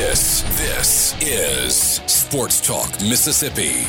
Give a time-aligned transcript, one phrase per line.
[0.00, 1.74] This, this is
[2.06, 3.84] Sports Talk Mississippi.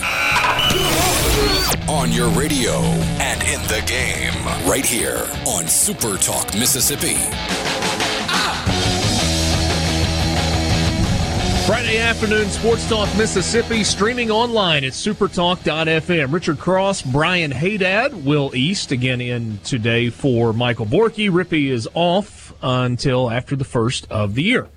[1.89, 2.73] On your radio
[3.21, 7.15] and in the game, right here on Super Talk Mississippi.
[11.65, 16.33] Friday afternoon, Sports Talk Mississippi, streaming online at supertalk.fm.
[16.33, 21.31] Richard Cross, Brian Haydad, Will East again in today for Michael Borky.
[21.31, 24.67] Rippy is off until after the first of the year.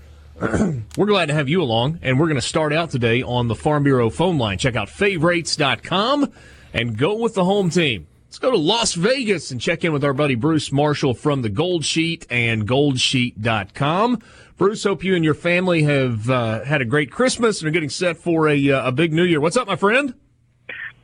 [0.97, 3.55] we're glad to have you along, and we're going to start out today on the
[3.55, 4.59] Farm Bureau phone line.
[4.59, 6.33] Check out favorites.com
[6.73, 8.09] and go with the home team.
[8.27, 11.48] Let's go to Las Vegas and check in with our buddy Bruce Marshall from the
[11.48, 14.19] Gold Sheet and goldsheet.com.
[14.56, 17.91] Bruce, hope you and your family have uh, had a great Christmas and are getting
[17.91, 19.41] set for a, uh, a big new year.
[19.41, 20.14] What's up, my friend?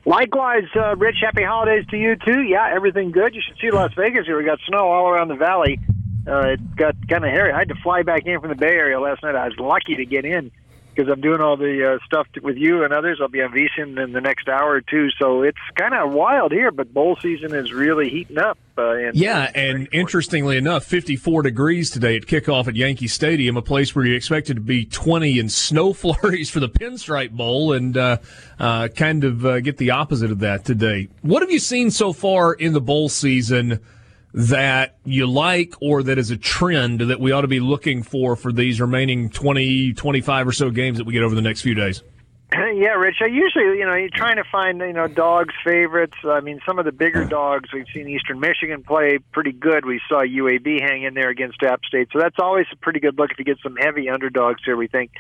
[0.04, 2.42] Likewise, uh, Rich, happy holidays to you too.
[2.42, 3.32] Yeah, everything good.
[3.34, 4.36] You should see Las Vegas here.
[4.36, 5.78] We got snow all around the valley.
[6.30, 7.52] Uh, it got kind of hairy.
[7.52, 9.34] I had to fly back in from the Bay Area last night.
[9.34, 10.52] I was lucky to get in
[10.94, 13.18] because I'm doing all the uh, stuff with you and others.
[13.20, 16.52] I'll be on VSiN in the next hour or two, so it's kind of wild
[16.52, 16.70] here.
[16.70, 18.58] But bowl season is really heating up.
[18.76, 23.62] Uh, and yeah, and interestingly enough, 54 degrees today at kickoff at Yankee Stadium, a
[23.62, 27.96] place where you expected to be 20 in snow flurries for the Pinstripe Bowl, and
[27.96, 28.18] uh,
[28.58, 31.08] uh, kind of uh, get the opposite of that today.
[31.22, 33.80] What have you seen so far in the bowl season?
[34.32, 38.36] That you like or that is a trend that we ought to be looking for
[38.36, 41.74] for these remaining 20, 25 or so games that we get over the next few
[41.74, 42.02] days?
[42.52, 43.18] Yeah, Rich.
[43.20, 46.16] I usually, you know, you're trying to find, you know, dogs' favorites.
[46.24, 47.72] I mean, some of the bigger dogs.
[47.72, 49.84] We've seen Eastern Michigan play pretty good.
[49.84, 53.16] We saw UAB hang in there against App State, so that's always a pretty good
[53.16, 54.76] look if you get some heavy underdogs here.
[54.76, 55.12] We think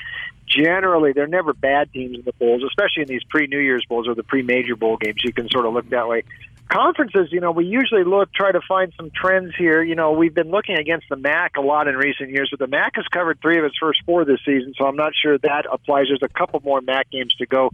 [0.46, 4.16] generally they're never bad teams in the bowls, especially in these pre-New Year's bowls or
[4.16, 5.22] the pre-major bowl games.
[5.22, 6.24] You can sort of look that way
[6.70, 9.82] conferences, you know, we usually look try to find some trends here.
[9.82, 12.66] You know, we've been looking against the MAC a lot in recent years, but the
[12.66, 15.66] MAC has covered three of its first four this season, so I'm not sure that
[15.70, 16.06] applies.
[16.08, 17.70] There's a couple more MAC games to go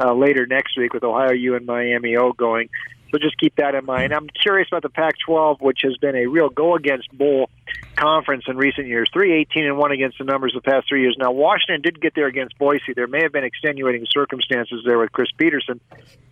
[0.00, 2.68] uh, later next week with Ohio U and Miami O going.
[3.10, 4.12] So just keep that in mind.
[4.12, 7.48] I'm curious about the Pac-12, which has been a real go-against bowl
[7.96, 9.08] conference in recent years.
[9.12, 11.16] Three eighteen and one against the numbers the past three years.
[11.18, 12.92] Now Washington did get there against Boise.
[12.94, 15.80] There may have been extenuating circumstances there with Chris Petersen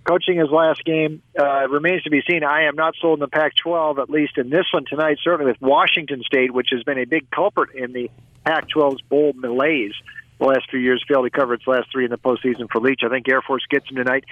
[0.05, 1.23] coaching his last game.
[1.39, 2.45] Uh, remains to be seen.
[2.45, 5.19] I am not sold in the Pac-12, at least in this one tonight.
[5.25, 8.11] Certainly with Washington State, which has been a big culprit in the
[8.45, 9.95] Pac-12's bowl malaise
[10.39, 13.01] the last few years, failed to cover its last three in the postseason for Leach.
[13.03, 14.25] I think Air Force gets him tonight.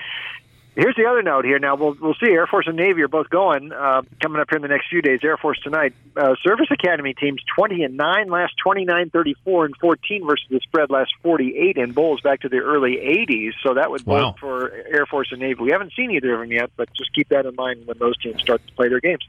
[0.77, 1.61] Here's the other note here.
[1.61, 2.33] Now we'll we'll see.
[2.33, 5.03] Air Force and Navy are both going uh, coming up here in the next few
[5.03, 5.21] days.
[5.23, 5.95] Air Force tonight.
[6.17, 10.91] Uh, Service Academy teams 20 and nine, last 29, 34 and 14 versus the spread
[10.91, 13.53] last 48 in bowls back to the early 80s.
[13.63, 14.34] So that would wow.
[14.41, 15.63] for Air Force and Navy.
[15.63, 18.17] We haven't seen either of them yet, but just keep that in mind when those
[18.19, 19.23] teams start to play their games.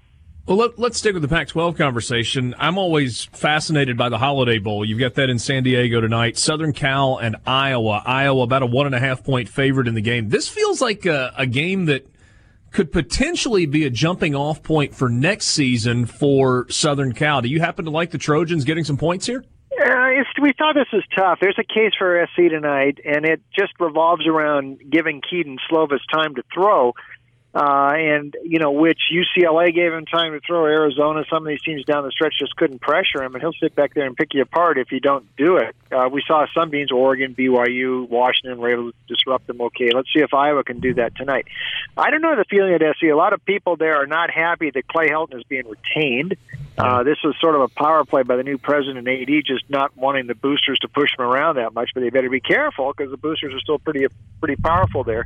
[0.47, 2.53] Well, let, us stick with the Pac 12 conversation.
[2.59, 4.85] I'm always fascinated by the Holiday Bowl.
[4.85, 6.37] You've got that in San Diego tonight.
[6.37, 8.03] Southern Cal and Iowa.
[8.05, 10.29] Iowa, about a one and a half point favorite in the game.
[10.29, 12.07] This feels like a, a game that
[12.69, 17.41] could potentially be a jumping off point for next season for Southern Cal.
[17.41, 19.43] Do you happen to like the Trojans getting some points here?
[19.83, 20.05] Uh,
[20.41, 21.39] we thought this was tough.
[21.41, 26.35] There's a case for SC tonight, and it just revolves around giving Kedon Slovis time
[26.35, 26.93] to throw
[27.55, 30.65] uh, and you know which UCLA gave him time to throw.
[30.65, 33.73] Arizona, some of these teams down the stretch just couldn't pressure him, and he'll sit
[33.73, 35.73] back there and pick you apart if you don't do it.
[35.89, 39.61] Uh, we saw some teams, Oregon, BYU, Washington, were able to disrupt them.
[39.61, 41.47] Okay, let's see if Iowa can do that tonight.
[41.95, 43.03] I don't know the feeling at SC.
[43.03, 46.35] A lot of people there are not happy that Clay Helton is being retained.
[46.77, 49.95] Uh, this was sort of a power play by the new president AD, just not
[49.95, 51.91] wanting the boosters to push them around that much.
[51.93, 54.05] But they better be careful because the boosters are still pretty
[54.39, 55.25] pretty powerful there.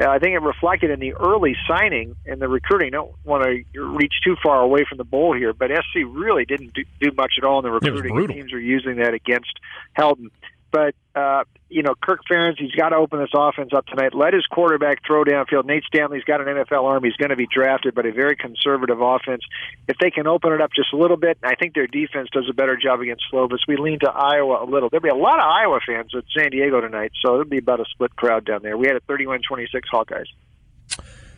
[0.00, 2.90] Uh, I think it reflected in the early signing and the recruiting.
[2.90, 6.74] don't want to reach too far away from the bowl here, but SC really didn't
[6.74, 8.26] do, do much at all in the recruiting.
[8.28, 9.52] Teams are using that against
[9.96, 10.30] Helton.
[10.70, 14.14] But uh, you know, Kirk Ferentz, he's got to open this offense up tonight.
[14.14, 15.64] Let his quarterback throw downfield.
[15.64, 17.04] Nate Stanley's got an NFL arm.
[17.04, 19.42] He's going to be drafted, but a very conservative offense.
[19.88, 22.48] If they can open it up just a little bit, I think their defense does
[22.50, 23.58] a better job against Slovis.
[23.68, 24.90] We lean to Iowa a little.
[24.90, 27.80] There'll be a lot of Iowa fans at San Diego tonight, so it'll be about
[27.80, 28.76] a split crowd down there.
[28.76, 29.38] We had a 31-26
[29.92, 30.26] Hawkeyes.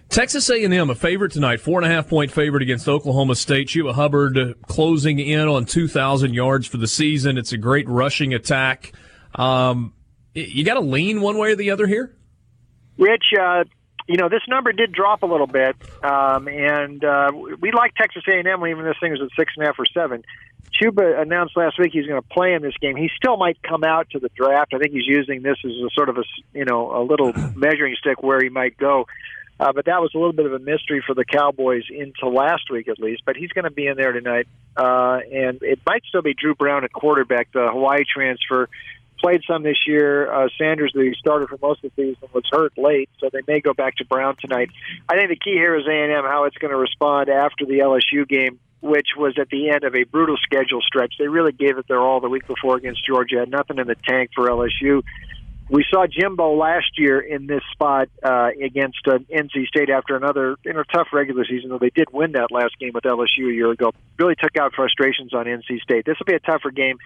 [0.08, 3.68] Texas A&M a favorite tonight, four and a half point favorite against Oklahoma State.
[3.68, 7.38] Chuba Hubbard closing in on 2,000 yards for the season.
[7.38, 8.92] It's a great rushing attack.
[9.34, 9.94] Um,
[10.34, 12.14] you got to lean one way or the other here.
[12.98, 13.64] Rich, uh,
[14.08, 17.30] you know this number did drop a little bit, um, and uh,
[17.60, 20.24] we like Texas A&M even this thing was at six and a half or seven.
[20.72, 22.96] Chuba announced last week he's going to play in this game.
[22.96, 24.72] He still might come out to the draft.
[24.74, 27.94] I think he's using this as a sort of a you know a little measuring
[27.98, 29.06] stick where he might go.
[29.60, 32.70] Uh, but that was a little bit of a mystery for the Cowboys into last
[32.70, 33.22] week at least.
[33.24, 36.54] But he's going to be in there tonight, uh, and it might still be Dru
[36.54, 38.68] Brown at quarterback, the Hawaii transfer.
[39.22, 40.32] Played some this year.
[40.32, 43.60] Uh, Sanders, the starter for most of the season, was hurt late, so they may
[43.60, 44.70] go back to Brown tonight.
[45.08, 48.28] I think the key here is A&M how it's going to respond after the LSU
[48.28, 51.14] game which was at the end of a brutal schedule stretch.
[51.16, 53.38] They really gave it their all the week before against Georgia.
[53.38, 55.02] Had nothing in the tank for LSU.
[55.70, 60.56] We saw Jimbo last year in this spot uh, against uh, NC State after another
[60.64, 61.70] you know tough regular season.
[61.70, 64.74] Though they did win that last game with LSU a year ago, really took out
[64.74, 66.04] frustrations on NC State.
[66.04, 66.98] This will be a tougher game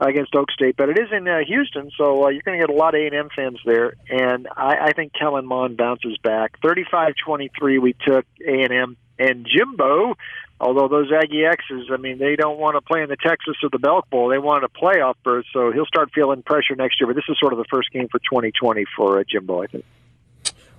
[0.00, 2.74] against Oak State, but it is in uh, Houston, so uh, you're going to get
[2.74, 3.94] a lot of A&M fans there.
[4.08, 6.60] And I, I think Kellen Mond bounces back.
[6.60, 10.14] 35-23, we took A&M and Jimbo
[10.60, 13.68] although those Aggie X's, I mean, they don't want to play in the Texas or
[13.70, 14.28] the Belk Bowl.
[14.28, 17.06] They want a playoff berth, so he'll start feeling pressure next year.
[17.06, 19.84] But this is sort of the first game for 2020 for uh, Jimbo, I think.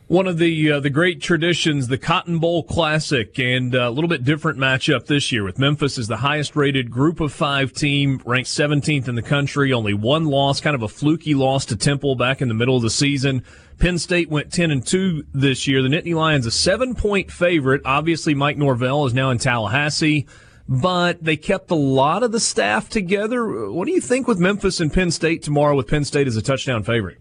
[0.10, 4.08] One of the uh, the great traditions, the Cotton Bowl Classic, and uh, a little
[4.08, 8.20] bit different matchup this year with Memphis as the highest rated Group of Five team,
[8.26, 12.16] ranked 17th in the country, only one loss, kind of a fluky loss to Temple
[12.16, 13.44] back in the middle of the season.
[13.78, 15.84] Penn State went 10 and 2 this year.
[15.84, 17.84] The Nittany Lions a seven point favorite.
[17.86, 20.26] Obviously, Mike Norvell is now in Tallahassee,
[20.68, 23.70] but they kept a lot of the staff together.
[23.72, 25.76] What do you think with Memphis and Penn State tomorrow?
[25.76, 27.20] With Penn State as a touchdown favorite.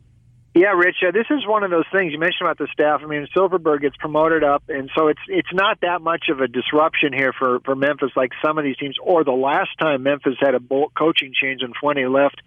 [0.54, 3.00] Yeah, Rich, uh, this is one of those things you mentioned about the staff.
[3.04, 6.48] I mean, Silverfield gets promoted up, and so it's it's not that much of a
[6.48, 8.96] disruption here for for Memphis, like some of these teams.
[9.00, 10.60] Or the last time Memphis had a
[10.96, 12.40] coaching change and when he left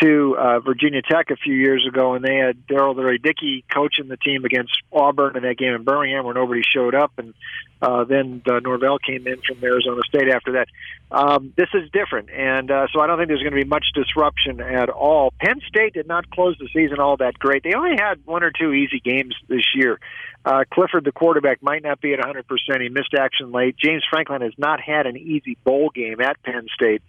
[0.00, 4.16] to uh, Virginia Tech a few years ago, and they had Darrell Dickey coaching the
[4.16, 7.34] team against Auburn in that game in Birmingham, where nobody showed up, and
[7.80, 10.68] uh, then uh, Norvell came in from Arizona State after that.
[11.10, 13.86] Um, this is different, and uh, so I don't think there's going to be much
[13.94, 15.32] disruption at all.
[15.40, 17.62] Penn State did not close the season all that great.
[17.62, 20.00] They only had one or two easy games this year.
[20.48, 22.80] Uh, Clifford, the quarterback, might not be at 100%.
[22.80, 23.76] He missed action late.
[23.76, 27.02] James Franklin has not had an easy bowl game at Penn State.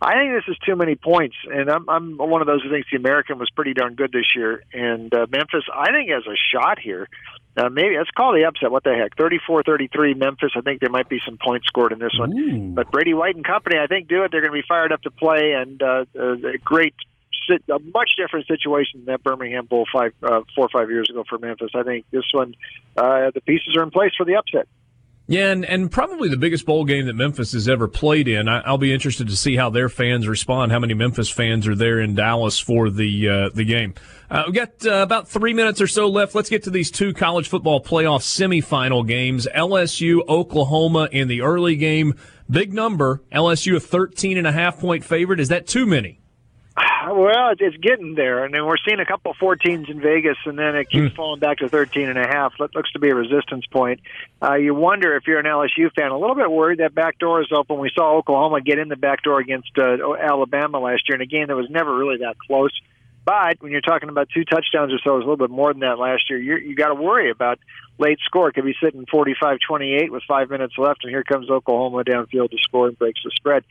[0.00, 2.88] I think this is too many points, and I'm, I'm one of those who thinks
[2.90, 4.62] the American was pretty darn good this year.
[4.72, 7.06] And uh, Memphis, I think, has a shot here.
[7.54, 8.70] Uh, maybe let's call the upset.
[8.70, 9.14] What the heck?
[9.16, 10.52] 34-33 Memphis.
[10.56, 12.38] I think there might be some points scored in this one.
[12.38, 12.72] Ooh.
[12.72, 14.32] But Brady White and company, I think, do it.
[14.32, 16.94] They're going to be fired up to play, and uh, a great
[17.50, 21.24] a much different situation than that Birmingham Bowl five, uh, four or five years ago
[21.28, 21.70] for Memphis.
[21.74, 22.54] I think this one,
[22.96, 24.68] uh, the pieces are in place for the upset.
[25.28, 28.48] Yeah, and, and probably the biggest bowl game that Memphis has ever played in.
[28.48, 30.70] I, will be interested to see how their fans respond.
[30.70, 33.94] How many Memphis fans are there in Dallas for the uh, the game?
[34.30, 36.36] Uh, we've got uh, about three minutes or so left.
[36.36, 39.48] Let's get to these two college football playoff semifinal games.
[39.52, 42.14] LSU, Oklahoma in the early game.
[42.48, 43.22] Big number.
[43.32, 45.40] LSU a 13 and a half point favorite.
[45.40, 46.20] Is that too many?
[47.16, 50.58] Well, it's getting there, and then we're seeing a couple of 14s in Vegas, and
[50.58, 51.16] then it keeps mm.
[51.16, 52.54] falling back to 13 and a half.
[52.58, 54.00] That looks to be a resistance point.
[54.42, 57.40] Uh, you wonder if you're an LSU fan, a little bit worried that back door
[57.42, 57.78] is open.
[57.78, 61.26] We saw Oklahoma get in the back door against uh, Alabama last year in a
[61.26, 62.72] game that was never really that close.
[63.24, 65.72] But when you're talking about two touchdowns or so, it was a little bit more
[65.72, 66.38] than that last year.
[66.38, 67.58] You're, you got to worry about
[67.98, 68.52] late score.
[68.52, 72.88] Could be sitting 45-28 with five minutes left, and here comes Oklahoma downfield to score
[72.88, 73.64] and breaks the spread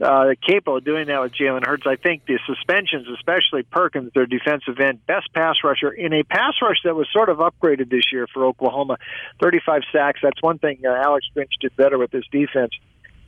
[0.00, 1.84] uh, capable of doing that with Jalen Hurts.
[1.86, 6.54] I think the suspensions, especially Perkins, their defensive end, best pass rusher in a pass
[6.62, 8.98] rush that was sort of upgraded this year for Oklahoma.
[9.40, 10.20] 35 sacks.
[10.22, 12.72] That's one thing uh, Alex Grinch did better with this defense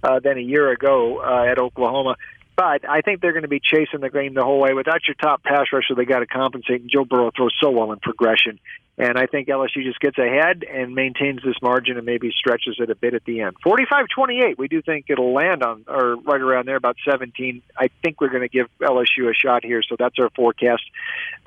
[0.02, 2.16] uh, than a year ago uh, at Oklahoma.
[2.60, 4.74] But I think they're going to be chasing the game the whole way.
[4.74, 6.82] Without your top pass rusher, they got to compensate.
[6.82, 8.60] And Joe Burrow throws so well in progression.
[8.98, 12.90] And I think LSU just gets ahead and maintains this margin and maybe stretches it
[12.90, 13.56] a bit at the end.
[13.64, 17.62] 45-28, we do think it'll land on, or right around there, about 17.
[17.78, 20.82] I think we're going to give LSU a shot here, so that's our forecast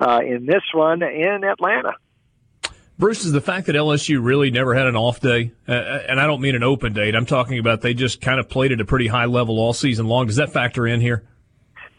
[0.00, 1.92] uh, in this one in Atlanta.
[2.96, 6.26] Bruce, is the fact that LSU really never had an off day, uh, and I
[6.26, 7.16] don't mean an open date.
[7.16, 10.06] I'm talking about they just kind of played at a pretty high level all season
[10.06, 10.26] long.
[10.26, 11.24] Does that factor in here?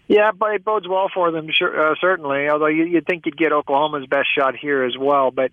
[0.07, 2.47] Yeah, but it bodes well for them, sure, uh, certainly.
[2.47, 5.51] Although you, you'd think you'd get Oklahoma's best shot here as well, but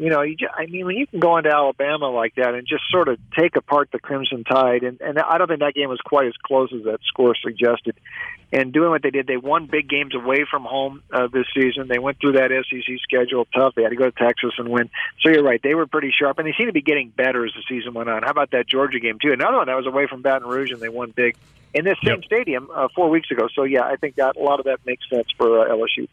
[0.00, 2.66] you know, you just, I mean, when you can go into Alabama like that and
[2.66, 5.90] just sort of take apart the Crimson Tide, and, and I don't think that game
[5.90, 7.96] was quite as close as that score suggested.
[8.50, 11.86] And doing what they did, they won big games away from home uh, this season.
[11.86, 13.74] They went through that SEC schedule tough.
[13.74, 14.88] They had to go to Texas and win.
[15.20, 17.52] So you're right, they were pretty sharp, and they seem to be getting better as
[17.52, 18.22] the season went on.
[18.22, 19.32] How about that Georgia game too?
[19.32, 21.36] Another one that was away from Baton Rouge, and they won big
[21.74, 22.24] in this same yep.
[22.24, 23.48] stadium uh, four weeks ago.
[23.54, 26.08] So yeah, I think that a lot of that makes sense for uh, LSU.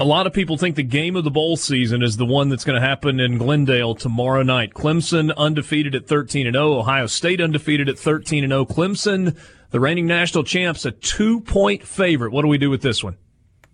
[0.00, 2.64] A lot of people think the game of the bowl season is the one that's
[2.64, 4.72] going to happen in Glendale tomorrow night.
[4.72, 8.64] Clemson undefeated at 13 and 0, Ohio State undefeated at 13 and 0.
[8.64, 9.36] Clemson,
[9.68, 12.32] the reigning national champs, a 2-point favorite.
[12.32, 13.18] What do we do with this one?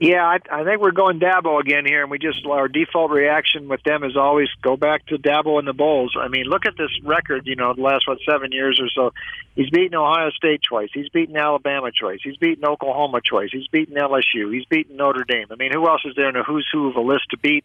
[0.00, 3.68] Yeah, I, I think we're going Dabo again here, and we just our default reaction
[3.68, 6.16] with them is always go back to Dabo and the Bulls.
[6.20, 7.46] I mean, look at this record.
[7.46, 9.14] You know, the last what seven years or so,
[9.56, 10.90] he's beaten Ohio State twice.
[10.92, 12.20] He's beaten Alabama twice.
[12.22, 13.48] He's beaten Oklahoma twice.
[13.50, 14.54] He's beaten LSU.
[14.54, 15.46] He's beaten Notre Dame.
[15.50, 17.64] I mean, who else is there in a who's who of a list to beat?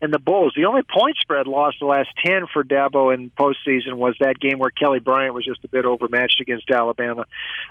[0.00, 3.94] And the Bulls, the only point spread lost the last ten for Dabo in postseason
[3.94, 7.24] was that game where Kelly Bryant was just a bit overmatched against Alabama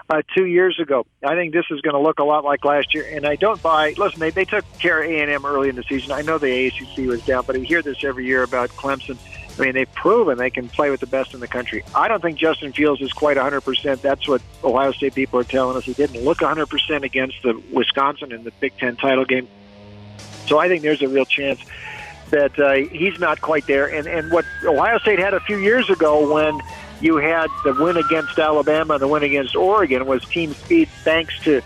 [0.08, 1.04] uh, two years ago.
[1.22, 3.62] I think this is going to look a lot like last year, and I don't
[3.62, 3.94] buy.
[3.98, 6.12] Listen, they they took care of A and M early in the season.
[6.12, 9.18] I know the AACC was down, but I hear this every year about Clemson.
[9.58, 11.84] I mean, they've proven they can play with the best in the country.
[11.94, 14.00] I don't think Justin Fields is quite 100%.
[14.00, 15.84] That's what Ohio State people are telling us.
[15.84, 19.48] He didn't look 100% against the Wisconsin in the Big Ten title game.
[20.46, 21.60] So I think there's a real chance
[22.30, 23.86] that uh, he's not quite there.
[23.86, 26.60] And and what Ohio State had a few years ago when
[27.00, 31.38] you had the win against Alabama and the win against Oregon was team speed thanks
[31.40, 31.60] to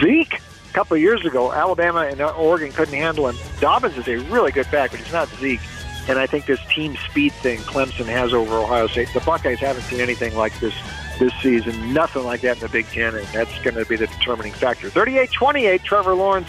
[0.00, 0.34] Zeke.
[0.34, 3.36] A couple of years ago, Alabama and Oregon couldn't handle him.
[3.60, 5.60] Dobbins is a really good back, but he's not Zeke.
[6.08, 9.08] And I think this team speed thing Clemson has over Ohio State.
[9.12, 10.74] The Buckeyes haven't seen anything like this
[11.18, 11.92] this season.
[11.92, 14.88] Nothing like that in the Big Ten, and that's going to be the determining factor.
[14.90, 16.48] 38-28, Trevor Lawrence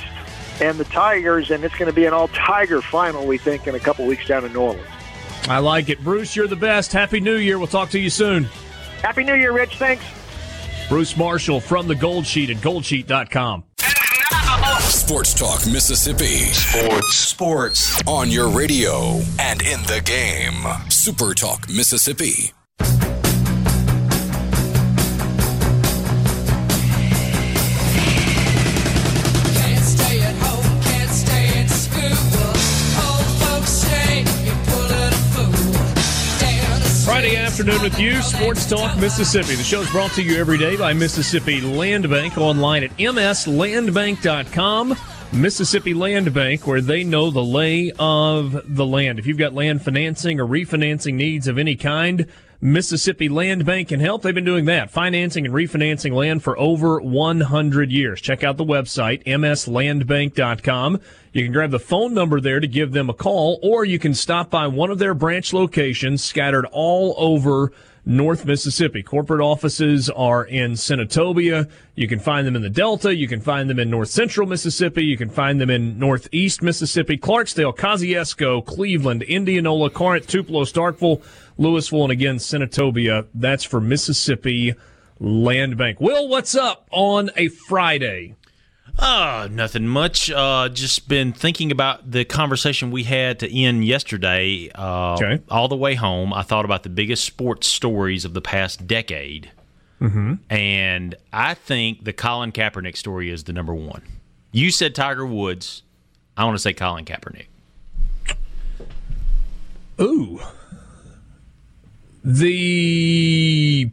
[0.62, 3.76] and the Tigers, and it's going to be an all Tiger final, we think, in
[3.76, 4.88] a couple weeks down in New Orleans.
[5.48, 6.04] I like it.
[6.04, 6.92] Bruce, you're the best.
[6.92, 7.58] Happy New Year.
[7.58, 8.46] We'll talk to you soon.
[9.02, 9.78] Happy New Year, Rich.
[9.78, 10.04] Thanks.
[10.90, 13.64] Bruce Marshall from the Gold Sheet at goldsheet.com.
[14.88, 16.38] Sports Talk Mississippi.
[16.54, 17.14] Sports.
[17.16, 18.02] Sports.
[18.08, 20.66] On your radio and in the game.
[20.90, 22.57] Super Talk Mississippi.
[37.60, 39.56] Afternoon with you, Sports Talk Mississippi.
[39.56, 44.96] The show is brought to you every day by Mississippi Land Bank online at mslandbank.com.
[45.34, 49.18] Mississippi Land Bank, where they know the lay of the land.
[49.18, 52.28] If you've got land financing or refinancing needs of any kind,
[52.60, 54.24] Mississippi Land Bank can help.
[54.24, 58.20] They've been doing that, financing and refinancing land for over 100 years.
[58.20, 61.00] Check out the website, mslandbank.com.
[61.34, 64.16] You can grab the phone number there to give them a call, or you can
[64.16, 67.72] stop by one of their branch locations scattered all over
[68.08, 69.04] North Mississippi.
[69.04, 71.70] Corporate offices are in Senatobia.
[71.96, 73.14] You can find them in the Delta.
[73.14, 75.04] You can find them in North Central Mississippi.
[75.04, 81.22] You can find them in Northeast Mississippi, Clarksdale, Kosciusko, Cleveland, Indianola, Corinth, Tupelo, Starkville,
[81.58, 83.28] Louisville, and again, Senatobia.
[83.34, 84.74] That's for Mississippi
[85.20, 86.00] Land Bank.
[86.00, 88.36] Will, what's up on a Friday?
[89.00, 90.32] Uh, nothing much.
[90.32, 94.70] Uh, just been thinking about the conversation we had to end yesterday.
[94.74, 95.42] Uh, Okay.
[95.50, 99.52] All the way home, I thought about the biggest sports stories of the past decade.
[100.02, 100.34] Mm-hmm.
[100.52, 104.02] And I think the Colin Kaepernick story is the number one.
[104.52, 105.84] You said Tiger Woods.
[106.36, 107.48] I want to say Colin Kaepernick.
[110.00, 110.40] Ooh.
[112.24, 113.90] The.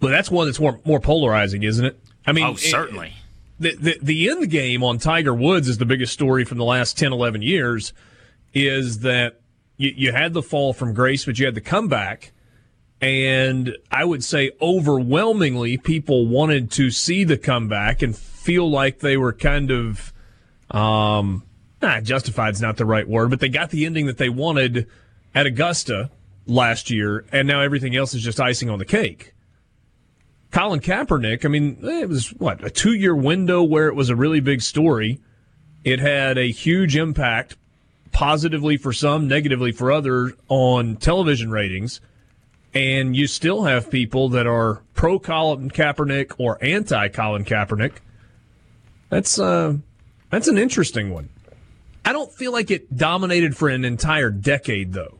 [0.00, 1.98] Well, that's one that's more, more polarizing, isn't it?
[2.26, 3.14] I mean, Oh, certainly.
[3.60, 6.98] The, the the end game on Tiger Woods is the biggest story from the last
[6.98, 7.92] 10, 11 years.
[8.52, 9.40] Is that
[9.76, 12.32] you, you had the fall from grace, but you had the comeback,
[13.00, 19.16] and I would say overwhelmingly people wanted to see the comeback and feel like they
[19.16, 20.12] were kind of
[20.70, 21.44] um,
[22.02, 24.88] justified is not the right word, but they got the ending that they wanted
[25.34, 26.10] at Augusta
[26.46, 29.34] last year, and now everything else is just icing on the cake.
[30.50, 34.16] Colin Kaepernick, I mean, it was what, a two year window where it was a
[34.16, 35.20] really big story.
[35.84, 37.56] It had a huge impact,
[38.12, 42.00] positively for some, negatively for others, on television ratings.
[42.74, 47.94] And you still have people that are pro Colin Kaepernick or anti Colin Kaepernick.
[49.08, 49.76] That's uh,
[50.30, 51.30] that's an interesting one.
[52.04, 55.19] I don't feel like it dominated for an entire decade, though.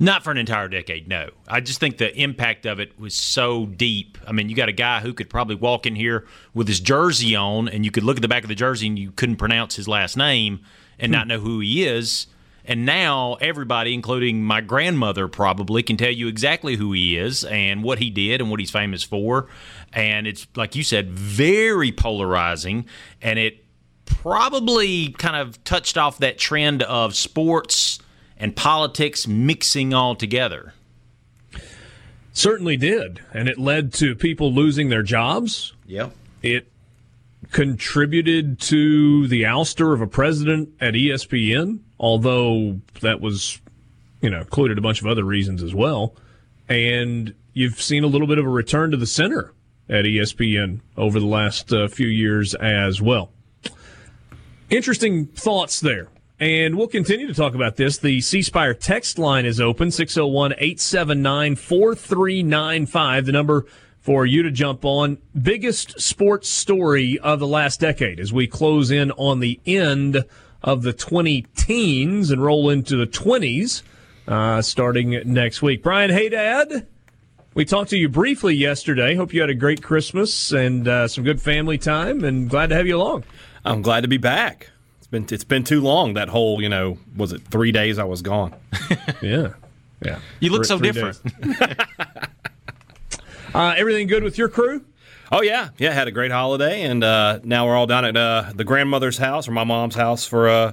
[0.00, 1.30] Not for an entire decade, no.
[1.48, 4.16] I just think the impact of it was so deep.
[4.26, 6.24] I mean, you got a guy who could probably walk in here
[6.54, 8.98] with his jersey on, and you could look at the back of the jersey and
[8.98, 10.60] you couldn't pronounce his last name
[11.00, 11.28] and not hmm.
[11.30, 12.28] know who he is.
[12.64, 17.82] And now everybody, including my grandmother, probably can tell you exactly who he is and
[17.82, 19.48] what he did and what he's famous for.
[19.94, 22.84] And it's, like you said, very polarizing.
[23.22, 23.64] And it
[24.04, 28.00] probably kind of touched off that trend of sports
[28.38, 30.72] and politics mixing all together.
[32.32, 33.20] Certainly did.
[33.34, 35.74] And it led to people losing their jobs.
[35.86, 36.12] Yep.
[36.42, 36.70] It
[37.50, 43.60] contributed to the ouster of a president at ESPN, although that was,
[44.20, 46.14] you know, included a bunch of other reasons as well.
[46.68, 49.52] And you've seen a little bit of a return to the center
[49.88, 53.30] at ESPN over the last uh, few years as well.
[54.70, 56.08] Interesting thoughts there.
[56.40, 57.98] And we'll continue to talk about this.
[57.98, 63.26] The C Spire text line is open 601 879 4395.
[63.26, 63.66] The number
[64.00, 65.18] for you to jump on.
[65.40, 70.24] Biggest sports story of the last decade as we close in on the end
[70.62, 73.82] of the 20 teens and roll into the 20s
[74.28, 75.82] uh, starting next week.
[75.82, 76.86] Brian hey, Dad.
[77.54, 79.16] We talked to you briefly yesterday.
[79.16, 82.76] Hope you had a great Christmas and uh, some good family time, and glad to
[82.76, 83.24] have you along.
[83.64, 84.70] I'm glad to be back.
[85.08, 86.14] It's been it's been too long.
[86.14, 88.54] That whole you know was it three days I was gone.
[89.22, 89.54] Yeah,
[90.04, 90.18] yeah.
[90.40, 91.18] You look Three- so three different.
[93.54, 94.84] uh, everything good with your crew?
[95.32, 95.92] Oh yeah, yeah.
[95.92, 99.48] Had a great holiday, and uh, now we're all down at uh, the grandmother's house
[99.48, 100.72] or my mom's house for uh,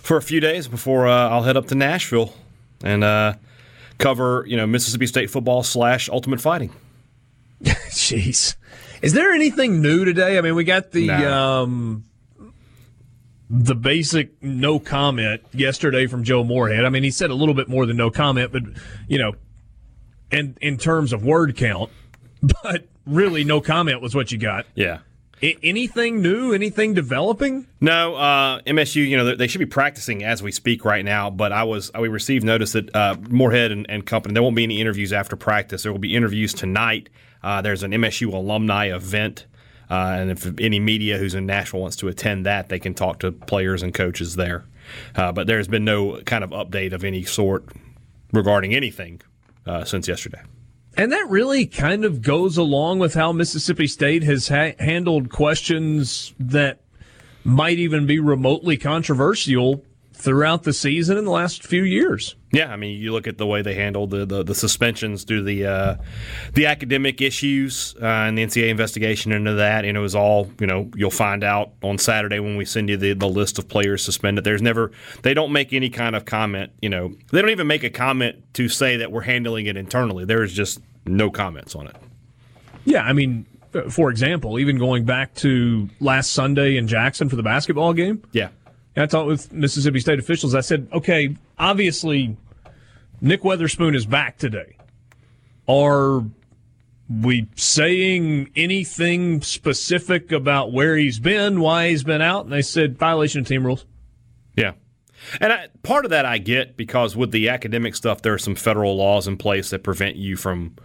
[0.00, 2.34] for a few days before uh, I'll head up to Nashville
[2.82, 3.34] and uh,
[3.98, 6.72] cover you know Mississippi State football slash Ultimate Fighting.
[7.62, 8.56] Jeez,
[9.00, 10.36] is there anything new today?
[10.38, 11.32] I mean, we got the No.
[11.62, 12.04] um,
[13.48, 16.84] the basic no comment yesterday from Joe Moorhead.
[16.84, 18.62] I mean, he said a little bit more than no comment, but
[19.08, 19.32] you know,
[20.32, 21.90] and in terms of word count,
[22.62, 24.66] but really no comment was what you got.
[24.74, 24.98] Yeah.
[25.42, 26.52] I- anything new?
[26.54, 27.66] Anything developing?
[27.80, 29.06] No, uh, MSU.
[29.06, 31.28] You know they- should be practicing as we speak right now.
[31.30, 34.64] But I was we received notice that uh, Moorhead and, and company there won't be
[34.64, 35.82] any interviews after practice.
[35.82, 37.10] There will be interviews tonight.
[37.42, 39.46] Uh, there's an MSU alumni event,
[39.90, 43.20] uh, and if any media who's in Nashville wants to attend that, they can talk
[43.20, 44.64] to players and coaches there.
[45.14, 47.64] Uh, but there's been no kind of update of any sort
[48.32, 49.20] regarding anything
[49.66, 50.40] uh, since yesterday.
[50.96, 56.34] And that really kind of goes along with how Mississippi State has ha- handled questions
[56.38, 56.80] that
[57.44, 62.34] might even be remotely controversial throughout the season in the last few years.
[62.56, 65.42] Yeah, I mean, you look at the way they handled the, the, the suspensions to
[65.42, 65.96] the uh,
[66.54, 70.66] the academic issues uh, and the NCAA investigation into that, and it was all you
[70.66, 70.90] know.
[70.96, 74.44] You'll find out on Saturday when we send you the, the list of players suspended.
[74.44, 76.72] There's never they don't make any kind of comment.
[76.80, 80.24] You know, they don't even make a comment to say that we're handling it internally.
[80.24, 81.96] There is just no comments on it.
[82.86, 87.36] Yeah, I mean, uh, for example, even going back to last Sunday in Jackson for
[87.36, 88.48] the basketball game, Yeah,
[88.96, 90.54] I talked with Mississippi State officials.
[90.54, 92.34] I said, okay, obviously,
[93.20, 94.76] Nick Weatherspoon is back today.
[95.68, 96.22] Are
[97.08, 102.44] we saying anything specific about where he's been, why he's been out?
[102.44, 103.86] And they said, violation of team rules.
[104.56, 104.72] Yeah.
[105.40, 108.54] And I, part of that I get because with the academic stuff, there are some
[108.54, 110.76] federal laws in place that prevent you from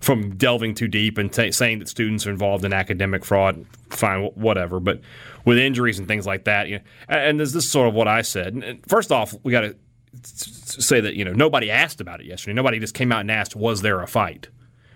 [0.00, 3.66] from delving too deep and ta saying that students are involved in academic fraud.
[3.90, 4.80] Fine, whatever.
[4.80, 5.00] But
[5.44, 8.08] with injuries and things like that, you know, and and this is sort of what
[8.08, 8.80] I said.
[8.86, 9.76] First off, we got to
[10.22, 12.54] say that you know nobody asked about it yesterday.
[12.54, 14.48] Nobody just came out and asked, "Was there a fight?"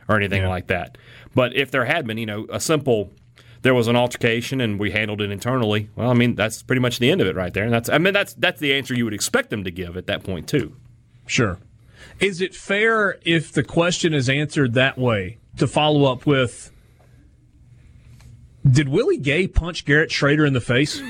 [0.09, 0.99] or anything like that.
[1.35, 3.11] But if there had been, you know, a simple
[3.65, 5.89] there was an altercation and we handled it internally.
[5.97, 7.65] Well, I mean, that's pretty much the end of it right there.
[7.65, 10.07] And that's I mean that's that's the answer you would expect them to give at
[10.07, 10.77] that point too.
[11.27, 11.59] Sure.
[12.21, 16.71] Is it fair if the question is answered that way to follow up with
[18.71, 21.03] Did Willie Gay punch Garrett Shrader in the face?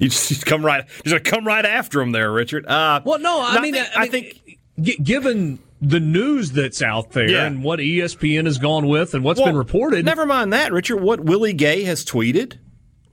[0.00, 2.66] You just, come right you're gonna come right after him there, Richard.
[2.66, 7.10] Uh, Well, no, I mean, think, I, I think g- given the news that's out
[7.12, 7.44] there Yeah.
[7.46, 10.98] and what ESPN has gone with and what's been reported, Never mind that, Richard.
[10.98, 12.58] What Willie Gay has tweeted,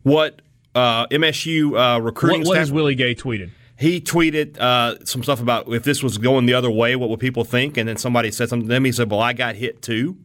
[0.03, 0.41] what
[0.75, 3.49] uh, MSU uh, recruiting what, what staff has Willie Gay tweeted?
[3.77, 7.19] he tweeted uh, some stuff about if this was going the other way, what would
[7.19, 7.77] people think?
[7.77, 8.83] And then somebody said something to him.
[8.83, 10.17] He said, "Well, I got hit too."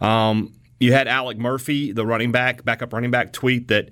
[0.00, 3.90] Um, you had Alec Murphy, the running back, backup running back, tweet that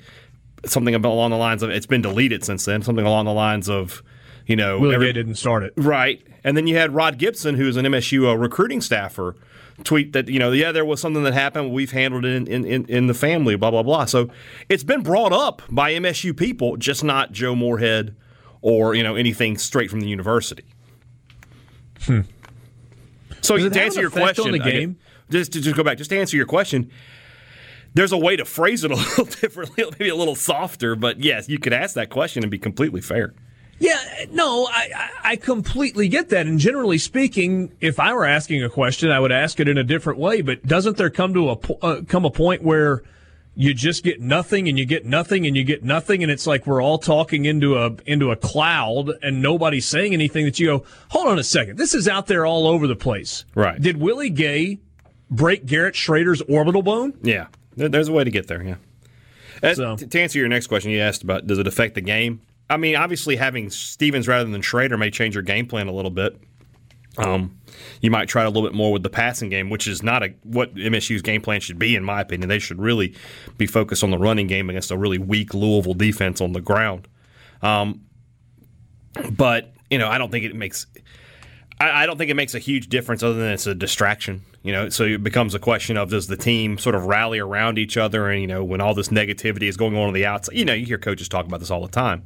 [0.66, 2.83] something along the lines of it's been deleted since then.
[2.83, 4.03] Something along the lines of,
[4.47, 5.73] you know, Willie every- Gay didn't start it.
[5.77, 6.23] Right.
[6.44, 9.37] And then you had Rod Gibson, who's an MSU uh, recruiting staffer,
[9.85, 11.73] tweet that, you know, yeah, there was something that happened.
[11.73, 14.05] We've handled it in, in, in, in the family, blah, blah, blah.
[14.07, 14.31] So
[14.68, 18.16] it's been brought up by MSU people, just not Joe Moorhead
[18.62, 20.64] or, you know, anything straight from the university.
[22.03, 22.21] Hmm.
[23.40, 24.99] So to answer your question, on the I guess- game?
[25.31, 26.90] just to just go back, just to answer your question,
[27.94, 31.48] there's a way to phrase it a little differently, maybe a little softer, but yes,
[31.48, 33.35] you could ask that question and be completely fair.
[33.81, 33.96] Yeah,
[34.33, 36.46] no, I, I- completely get that.
[36.46, 39.85] And generally speaking, if I were asking a question, I would ask it in a
[39.85, 40.40] different way.
[40.42, 43.05] But doesn't there come to a uh, come a point where
[43.55, 46.66] you just get nothing and you get nothing and you get nothing, and it's like
[46.66, 50.85] we're all talking into a into a cloud and nobody's saying anything that you go,
[51.11, 53.44] hold on a second, this is out there all over the place.
[53.55, 53.81] Right.
[53.81, 54.81] Did Willie Gay
[55.31, 57.14] break Garrett Shrader's orbital bone?
[57.22, 57.46] Yeah,
[57.79, 58.62] there's a way to get there.
[58.62, 58.77] Yeah,
[59.62, 62.01] Uh, So- t- to answer your next question, you asked about does it affect the
[62.01, 62.41] game?
[62.71, 66.11] I mean, obviously having Stevens rather than Shrader may change your game plan a little
[66.11, 66.37] bit.
[67.17, 67.59] Um,
[68.01, 70.35] you might try a little bit more with the passing game, which is not a,
[70.45, 72.49] what MSU's game plan should be, in my opinion.
[72.49, 73.14] They should really
[73.57, 77.09] be focused on the running game against a really weak Louisville defense on the ground.
[77.62, 78.03] Um,
[79.33, 80.87] but you know, I don't think it makes.
[81.81, 84.43] I, I don't think it makes a huge difference other than it's a distraction.
[84.62, 87.79] You know, so it becomes a question of does the team sort of rally around
[87.79, 90.57] each other, and you know, when all this negativity is going on on the outside,
[90.57, 92.25] you know, you hear coaches talk about this all the time.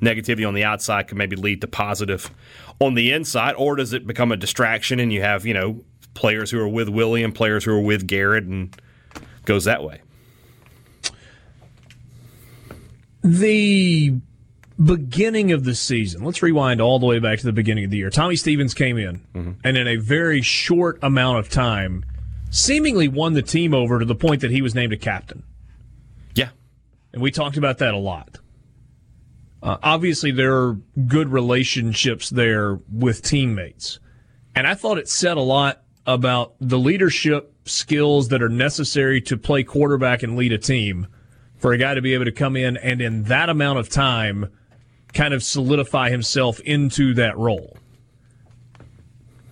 [0.00, 2.30] Negativity on the outside can maybe lead to positive
[2.80, 6.50] on the inside, or does it become a distraction and you have you know players
[6.50, 8.74] who are with Willie and players who are with Garrett and
[9.44, 10.00] goes that way.
[13.22, 14.14] The
[14.78, 17.98] beginning of the season, let's rewind all the way back to the beginning of the
[17.98, 18.10] year.
[18.10, 22.04] Tommy Stevens came in and in a very short amount of time
[22.50, 25.42] seemingly won the team over to the point that he was named a captain.
[26.34, 26.50] Yeah,
[27.12, 28.38] And we talked about that a lot.
[29.62, 30.74] Uh, obviously, there are
[31.06, 33.98] good relationships there with teammates.
[34.54, 39.36] And I thought it said a lot about the leadership skills that are necessary to
[39.38, 41.06] play quarterback and lead a team
[41.56, 44.50] for a guy to be able to come in and in that amount of time
[45.14, 47.76] kind of solidify himself into that role.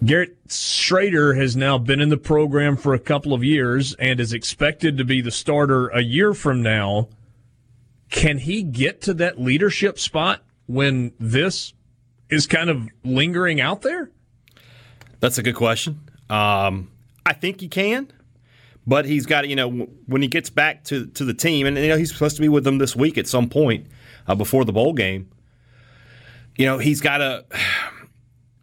[0.05, 4.33] Garrett Shrader has now been in the program for a couple of years and is
[4.33, 7.09] expected to be the starter a year from now.
[8.11, 11.73] Can he get to that leadership spot when this
[12.29, 14.11] is kind of lingering out there?
[15.21, 16.01] That's a good question.
[16.29, 16.91] Um,
[17.25, 18.11] I think he can,
[18.87, 19.71] but he's got you know
[20.07, 22.49] when he gets back to to the team, and you know he's supposed to be
[22.49, 23.87] with them this week at some point
[24.27, 25.29] uh, before the bowl game.
[26.57, 27.45] You know he's got to.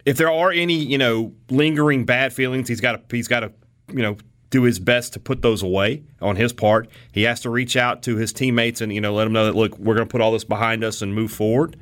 [0.06, 3.52] If there are any you know lingering bad feelings, he's got to he's got to
[3.91, 4.17] you know
[4.49, 6.89] do his best to put those away on his part.
[7.12, 9.56] He has to reach out to his teammates and you know let them know that
[9.56, 11.75] look we're going to put all this behind us and move forward.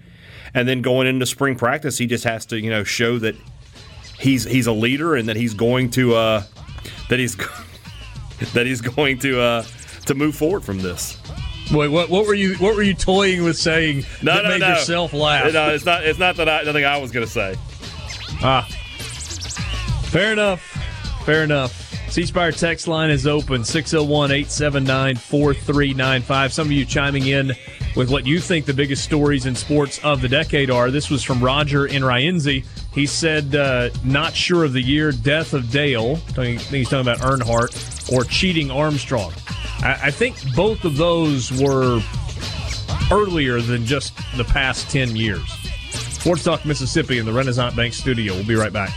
[0.54, 3.36] And then going into spring practice, he just has to you know show that
[4.20, 6.44] he's he's a leader and that he's going to uh,
[7.10, 7.36] that he's
[8.54, 9.64] that he's going to uh,
[10.06, 11.18] to move forward from this.
[11.72, 14.62] Wait, what, what were you what were you toying with saying No, that no, made
[14.62, 14.70] no.
[14.70, 15.52] yourself laugh?
[15.54, 16.04] No, it's not.
[16.04, 16.64] It's not that I.
[16.64, 17.56] Nothing I was going to say.
[18.42, 18.66] Ah.
[20.10, 20.62] Fair enough.
[21.26, 21.84] Fair enough.
[22.10, 26.54] C Spire text line is open 601 879 4395.
[26.54, 27.52] Some of you chiming in
[27.98, 30.90] with what you think the biggest stories in sports of the decade are.
[30.90, 32.66] This was from Roger in Rienzi.
[32.94, 36.16] He said, uh, not sure of the year, death of Dale.
[36.30, 39.34] I think he's talking about Earnhardt or cheating Armstrong.
[39.80, 42.02] I, I think both of those were
[43.12, 45.50] earlier than just the past 10 years.
[45.92, 48.34] Sports Talk Mississippi in the Renaissance Bank studio.
[48.34, 48.92] We'll be right back.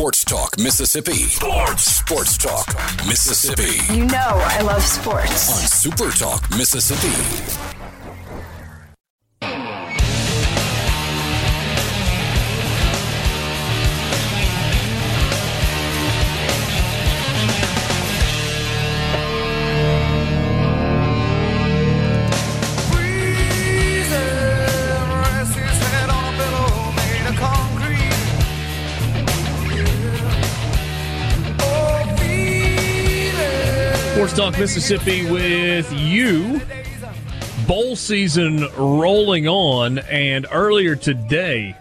[0.00, 1.12] Sports Talk Mississippi.
[1.12, 1.82] Sports.
[1.82, 2.74] Sports Talk
[3.06, 3.94] Mississippi.
[3.94, 5.50] You know I love sports.
[5.50, 7.79] On Super Talk Mississippi.
[34.50, 36.60] Talk Mississippi with you.
[37.68, 41.76] Bowl season rolling on, and earlier today,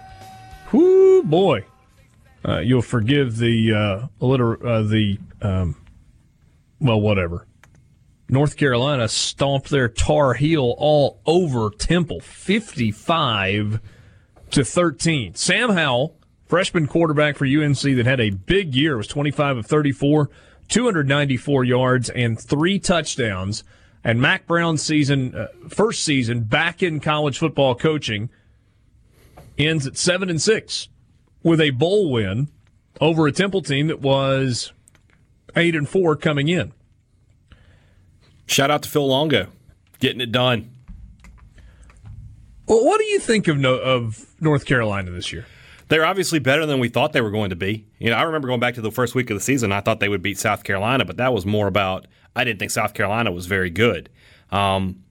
[0.71, 1.65] whoo boy,
[2.47, 5.77] uh, you'll forgive the uh, alliter- uh, the um,
[6.79, 7.47] well, whatever.
[8.27, 13.79] North Carolina stomped their Tar Heel all over Temple, fifty-five
[14.51, 15.33] to thirteen.
[15.33, 20.29] Sam Howell, freshman quarterback for UNC that had a big year, was twenty-five of thirty-four.
[20.69, 23.63] 294 yards and three touchdowns.
[24.03, 28.29] And Mack Brown's season, uh, first season back in college football coaching,
[29.57, 30.87] ends at seven and six
[31.43, 32.47] with a bowl win
[33.01, 34.71] over a Temple team that was
[35.55, 36.71] eight and four coming in.
[38.45, 39.47] Shout out to Phil Longo,
[39.99, 40.71] getting it done.
[42.65, 45.45] Well, what do you think of no, of North Carolina this year?
[45.89, 47.87] They're obviously better than we thought they were going to be.
[47.97, 49.71] You know, I remember going back to the first week of the season.
[49.71, 52.71] I thought they would beat South Carolina, but that was more about I didn't think
[52.71, 54.09] South Carolina was very good.
[54.51, 55.03] Um,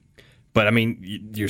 [0.54, 1.48] but I mean, you, you're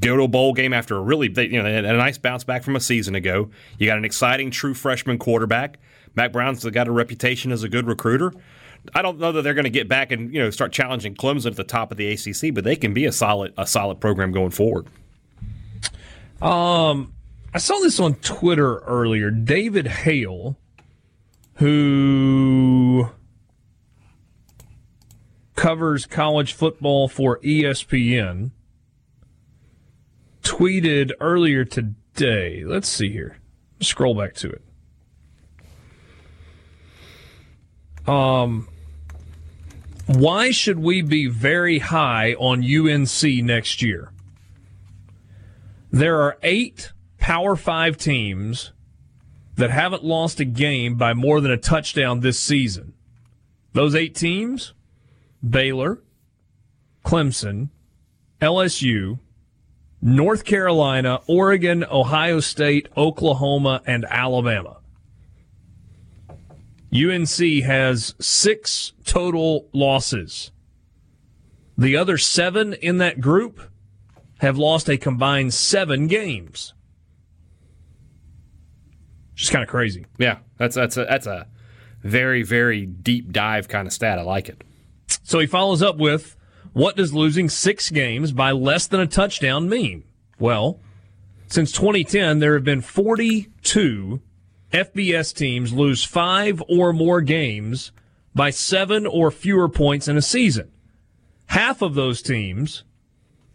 [0.00, 2.44] go to a bowl game after a really you know they had a nice bounce
[2.44, 3.50] back from a season ago.
[3.78, 5.78] You got an exciting true freshman quarterback.
[6.16, 8.32] Mack Brown's got a reputation as a good recruiter.
[8.94, 11.46] I don't know that they're going to get back and you know start challenging Clemson
[11.46, 14.32] at the top of the ACC, but they can be a solid a solid program
[14.32, 14.86] going forward.
[17.54, 19.30] I saw this on Twitter earlier.
[19.30, 20.56] David Hale,
[21.54, 23.10] who
[25.54, 28.50] covers college football for ESPN,
[30.42, 32.64] tweeted earlier today.
[32.64, 33.38] Let's see here.
[33.80, 34.62] Scroll back to it.
[38.08, 38.66] Um,
[40.06, 44.10] why should we be very high on UNC next year?
[45.92, 46.90] There are eight
[47.24, 48.72] Power Five teams
[49.54, 52.92] that haven't lost a game by more than a touchdown this season.
[53.72, 54.74] Those eight teams
[55.42, 56.02] Baylor,
[57.02, 57.70] Clemson,
[58.42, 59.20] LSU,
[60.02, 64.80] North Carolina, Oregon, Ohio State, Oklahoma, and Alabama.
[66.94, 70.50] UNC has six total losses.
[71.78, 73.70] The other seven in that group
[74.40, 76.73] have lost a combined seven games.
[79.34, 80.06] Just kind of crazy.
[80.18, 81.46] Yeah, that's that's a that's a
[82.02, 84.18] very very deep dive kind of stat.
[84.18, 84.62] I like it.
[85.22, 86.36] So he follows up with
[86.72, 90.04] what does losing six games by less than a touchdown mean?
[90.38, 90.80] Well,
[91.46, 94.20] since 2010, there have been 42
[94.72, 97.92] FBS teams lose five or more games
[98.34, 100.72] by seven or fewer points in a season.
[101.46, 102.82] Half of those teams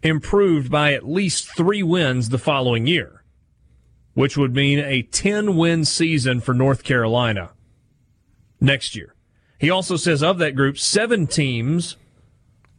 [0.02, 3.19] improved by at least three wins the following year,
[4.20, 7.52] which would mean a 10 win season for North Carolina
[8.60, 9.14] next year.
[9.58, 11.96] He also says of that group, seven teams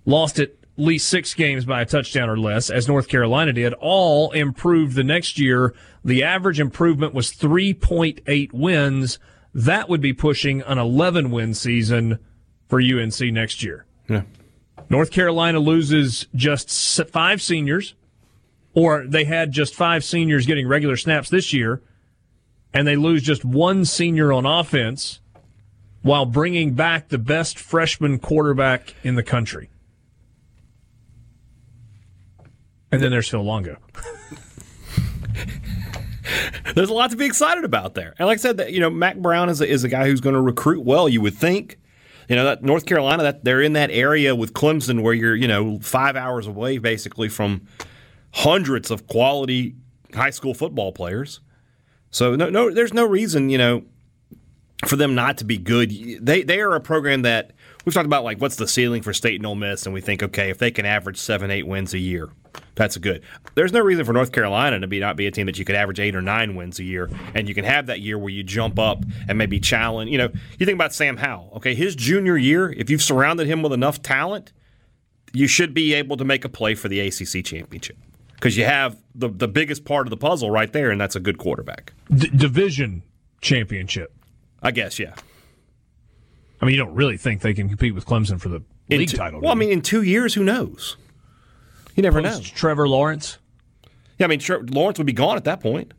[0.06, 3.74] lost at least six games by a touchdown or less, as North Carolina did.
[3.74, 5.74] All improved the next year.
[6.06, 9.18] The average improvement was 3.8 wins.
[9.52, 12.20] That would be pushing an 11 win season
[12.70, 13.88] for UNC next year.
[14.08, 14.24] Yeah.
[14.92, 16.70] North Carolina loses just
[17.10, 17.96] five seniors,
[18.74, 21.82] or they had just five seniors getting regular snaps this year,
[22.74, 25.20] and they lose just one senior on offense
[26.02, 29.70] while bringing back the best freshman quarterback in the country.
[32.92, 33.78] And then there's Phil Longo.
[36.76, 38.14] There's a lot to be excited about there.
[38.18, 40.22] And like I said, that you know, Mack Brown is a, is a guy who's
[40.22, 41.10] going to recruit well.
[41.10, 41.78] You would think,
[42.30, 45.48] you know, that North Carolina that they're in that area with Clemson where you're you
[45.48, 47.68] know five hours away basically from
[48.34, 49.76] hundreds of quality
[50.13, 51.39] high school football players.
[52.10, 53.84] So no, no, there's no reason you know
[54.86, 55.91] for them not to be good.
[56.22, 57.52] They they are a program that
[57.86, 60.24] we've talked about like what's the ceiling for State and Ole Miss, and we think
[60.24, 62.30] okay if they can average seven eight wins a year,
[62.76, 63.24] that's good.
[63.56, 65.76] There's no reason for North Carolina to be not be a team that you could
[65.76, 68.44] average eight or nine wins a year, and you can have that year where you
[68.44, 70.12] jump up and maybe challenge.
[70.12, 71.54] You know, you think about Sam Howell.
[71.58, 74.52] Okay, his junior year, if you've surrounded him with enough talent,
[75.32, 77.98] you should be able to make a play for the ACC championship
[78.42, 81.20] because you have the the biggest part of the puzzle right there, and that's a
[81.20, 81.94] good quarterback.
[82.14, 83.04] D- division
[83.40, 84.14] championship.
[84.64, 85.14] I guess, yeah.
[86.62, 89.10] I mean, you don't really think they can compete with Clemson for the In league
[89.10, 89.42] two- title.
[89.42, 89.68] Well, I do you?
[89.68, 90.98] mean, in two years, who knows?
[91.96, 92.40] You never know.
[92.42, 93.38] Trevor Lawrence.
[94.18, 95.94] Yeah, I mean, sure, Lawrence would be gone at that point.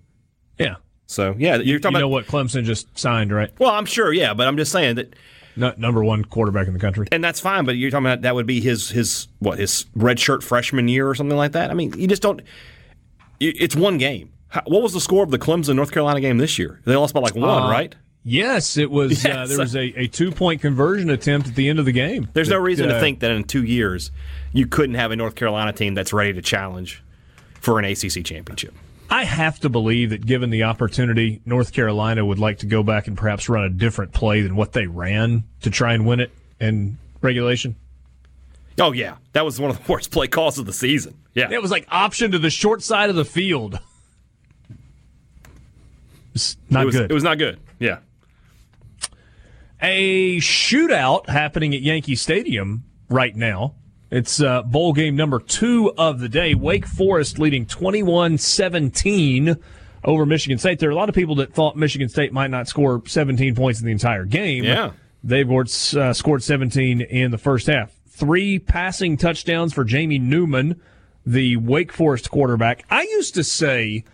[0.59, 0.77] Yeah.
[1.07, 2.11] So yeah, you're You talking know about.
[2.11, 3.51] what Clemson just signed, right?
[3.59, 5.15] Well, I'm sure, yeah, but I'm just saying that,
[5.57, 7.07] No, number one quarterback in the country.
[7.13, 7.65] and that's fine.
[7.65, 11.15] But you're talking about that would be his his what his redshirt freshman year or
[11.15, 11.71] something like that.
[11.71, 12.41] I mean, you just don't.
[13.41, 14.33] It's one game.
[14.67, 16.81] What was the score of the Clemson North Carolina game this year?
[16.85, 17.95] They lost by like one, Uh, right?
[18.25, 19.25] Yes, it was.
[19.33, 22.29] Uh, there was a, a two point conversion attempt at the end of the game.
[22.35, 24.11] There's no that, reason to uh, think that in two years
[24.53, 27.03] you couldn't have a North Carolina team that's ready to challenge
[27.61, 28.75] for an ACC championship.
[29.11, 33.09] I have to believe that given the opportunity, North Carolina would like to go back
[33.09, 36.31] and perhaps run a different play than what they ran to try and win it
[36.61, 37.77] in regulation.
[38.79, 41.15] Oh yeah, that was one of the worst play calls of the season.
[41.35, 43.79] Yeah, It was like option to the short side of the field.
[46.35, 47.11] It's not it was, good.
[47.11, 47.61] It was not good.
[47.79, 47.99] Yeah.
[49.81, 53.75] a shootout happening at Yankee Stadium right now.
[54.13, 56.55] It's uh, bowl game number two of the day.
[56.55, 59.57] Wake Forest leading 21 17
[60.05, 60.81] over Michigan State.
[60.81, 63.81] There are a lot of people that thought Michigan State might not score 17 points
[63.81, 64.65] in the entire game.
[64.65, 64.91] Yeah.
[65.25, 67.91] They've uh, scored 17 in the first half.
[68.07, 70.79] Three passing touchdowns for Jamie Newman,
[71.25, 72.85] the Wake Forest quarterback.
[72.91, 74.05] I used to say,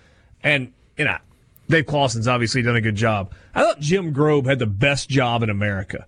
[0.45, 1.19] and you know,
[1.69, 3.33] Dave Clawson's obviously done a good job.
[3.53, 6.07] I thought Jim Grobe had the best job in America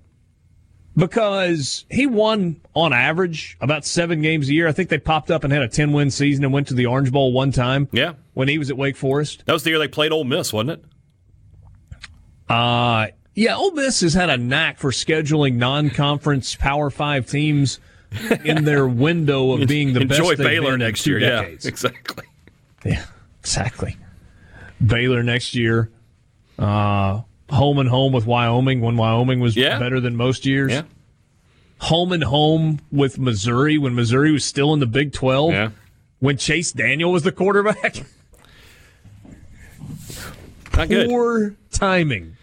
[0.97, 4.69] because he won on average about seven games a year.
[4.69, 6.87] I think they popped up and had a 10 win season and went to the
[6.87, 7.89] Orange Bowl one time.
[7.93, 8.15] Yeah.
[8.35, 9.45] When he was at Wake Forest.
[9.47, 10.85] That was the year they played Ole Miss, wasn't it?
[12.49, 17.79] Uh, Yeah, Ole Miss has had a knack for scheduling non-conference Power Five teams
[18.45, 21.21] in their window of being the Enjoy best they've Baylor next two year.
[21.21, 21.65] decades.
[21.65, 22.25] Yeah, exactly.
[22.85, 23.05] Yeah,
[23.41, 23.97] exactly.
[24.85, 25.91] Baylor next year.
[26.59, 29.79] Uh, home and home with Wyoming when Wyoming was Yeah.
[29.79, 30.73] better than most years.
[30.73, 30.83] Yeah,
[31.81, 35.53] Home and home with Missouri when Missouri was still in the Big 12.
[35.53, 35.71] yeah.
[36.19, 37.97] When Chase Daniel was the quarterback.
[40.77, 41.09] Not good.
[41.09, 42.37] Poor timing.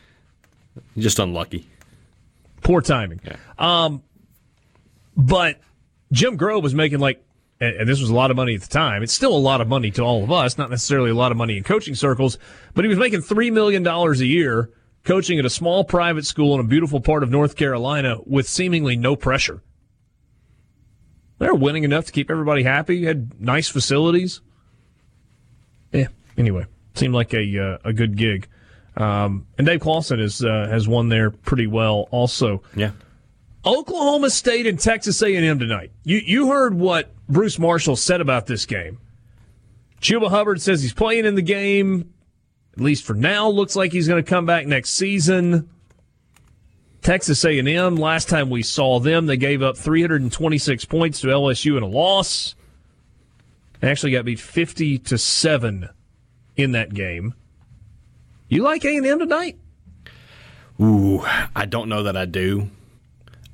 [0.97, 1.67] Just unlucky.
[2.61, 3.21] Poor timing.
[3.23, 3.35] Yeah.
[3.57, 4.03] Um,
[5.15, 5.59] but
[6.11, 7.23] Jim Grobe was making like,
[7.59, 9.01] and this was a lot of money at the time.
[9.01, 11.37] It's still a lot of money to all of us, not necessarily a lot of
[11.37, 12.37] money in coaching circles,
[12.75, 14.69] but he was making $3 million a year
[15.07, 18.97] coaching at a small private school in a beautiful part of North Carolina with seemingly
[18.97, 19.63] no pressure.
[21.39, 24.41] They're winning enough to keep everybody happy, had nice facilities.
[25.93, 28.49] Yeah, anyway, seemed like a, uh, a good gig.
[28.97, 32.61] Um, and Dave Clawson is, uh, has won there pretty well also.
[32.75, 32.91] Yeah.
[33.65, 35.91] Oklahoma State and Texas A&M tonight.
[36.03, 38.99] You you heard what Bruce Marshall said about this game.
[40.01, 42.13] Chuba Hubbard says he's playing in the game.
[42.77, 45.67] At least for now, looks like he's going to come back next season.
[47.01, 47.95] Texas A&M.
[47.95, 52.53] Last time we saw them, they gave up 326 points to LSU in a loss.
[53.81, 55.89] Actually got beat 50 to seven
[56.55, 57.33] in that game.
[58.47, 59.57] You like A&M tonight?
[60.79, 61.23] Ooh,
[61.55, 62.69] I don't know that I do.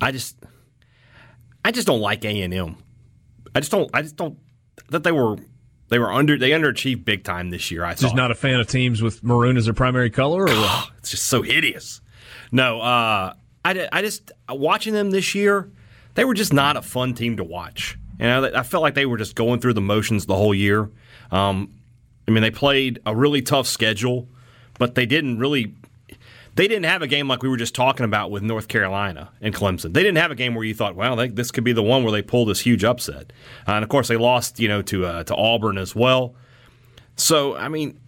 [0.01, 0.35] I just,
[1.63, 2.75] I just don't like A and M.
[3.55, 3.89] I just don't.
[3.93, 4.37] I just don't
[4.89, 5.37] that they were
[5.93, 7.85] they were under they underachieved big time this year.
[7.85, 10.47] I Just thought not a fan of teams with maroon as their primary color, or
[10.47, 10.89] what?
[10.97, 12.01] it's just so hideous.
[12.51, 15.69] No, uh, I, I just watching them this year,
[16.15, 17.95] they were just not a fun team to watch.
[18.19, 20.89] You know, I felt like they were just going through the motions the whole year.
[21.29, 21.71] Um,
[22.27, 24.27] I mean, they played a really tough schedule,
[24.79, 25.75] but they didn't really.
[26.55, 29.55] They didn't have a game like we were just talking about with North Carolina and
[29.55, 29.93] Clemson.
[29.93, 32.03] They didn't have a game where you thought, "Well, they, this could be the one
[32.03, 33.33] where they pull this huge upset."
[33.67, 36.35] Uh, and of course, they lost, you know, to uh, to Auburn as well.
[37.15, 37.99] So, I mean,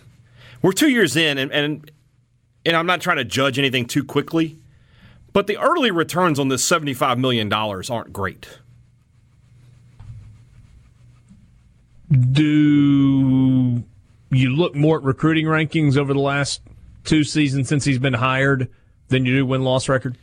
[0.62, 1.90] we're two years in, and, and
[2.64, 4.58] and I'm not trying to judge anything too quickly,
[5.32, 8.58] but the early returns on this $75 million aren't great.
[12.10, 13.82] do
[14.30, 16.60] you look more at recruiting rankings over the last
[17.06, 18.68] two seasons since he's been hired
[19.08, 20.18] than you do win loss record?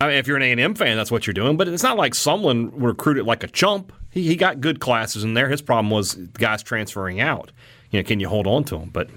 [0.00, 2.12] I mean, if you're an A&M fan, that's what you're doing, but it's not like
[2.12, 3.92] Sumlin recruited like a chump.
[4.10, 5.48] He, he got good classes in there.
[5.48, 7.50] His problem was the guys transferring out.
[7.90, 8.90] You know, can you hold on to them?
[8.90, 9.08] But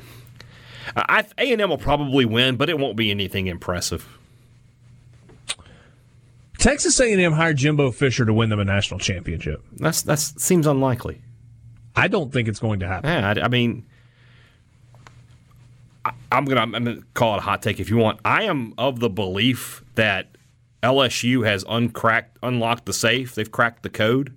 [0.95, 4.07] I, A&M will probably win, but it won't be anything impressive.
[6.57, 9.63] Texas A&M hired Jimbo Fisher to win them a national championship.
[9.77, 11.21] That's that's seems unlikely.
[11.95, 13.09] I don't think it's going to happen.
[13.09, 13.85] Yeah, I, I mean,
[16.31, 18.19] I'm gonna I'm gonna call it a hot take if you want.
[18.25, 20.35] I am of the belief that
[20.83, 23.35] LSU has uncracked, unlocked the safe.
[23.35, 24.35] They've cracked the code,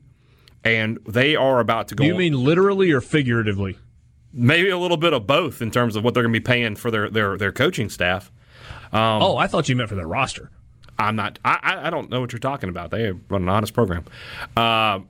[0.64, 2.02] and they are about to go.
[2.04, 3.78] Do you mean literally or figuratively?
[4.34, 6.74] maybe a little bit of both in terms of what they're going to be paying
[6.74, 8.32] for their their their coaching staff?
[8.94, 10.50] oh, I thought you meant for their roster.
[10.98, 11.38] I'm not.
[11.44, 12.90] I I- I don't know what you're talking about.
[12.90, 14.04] They run an honest program.
[14.56, 15.00] Uh,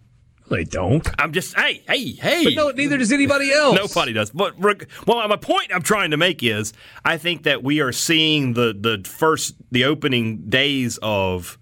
[0.50, 1.08] They don't.
[1.18, 2.44] I'm just hey hey hey.
[2.44, 3.76] But no, neither does anybody else.
[3.76, 4.30] Nobody does.
[4.30, 6.72] But well, my point I'm trying to make is
[7.04, 11.58] I think that we are seeing the the first the opening days of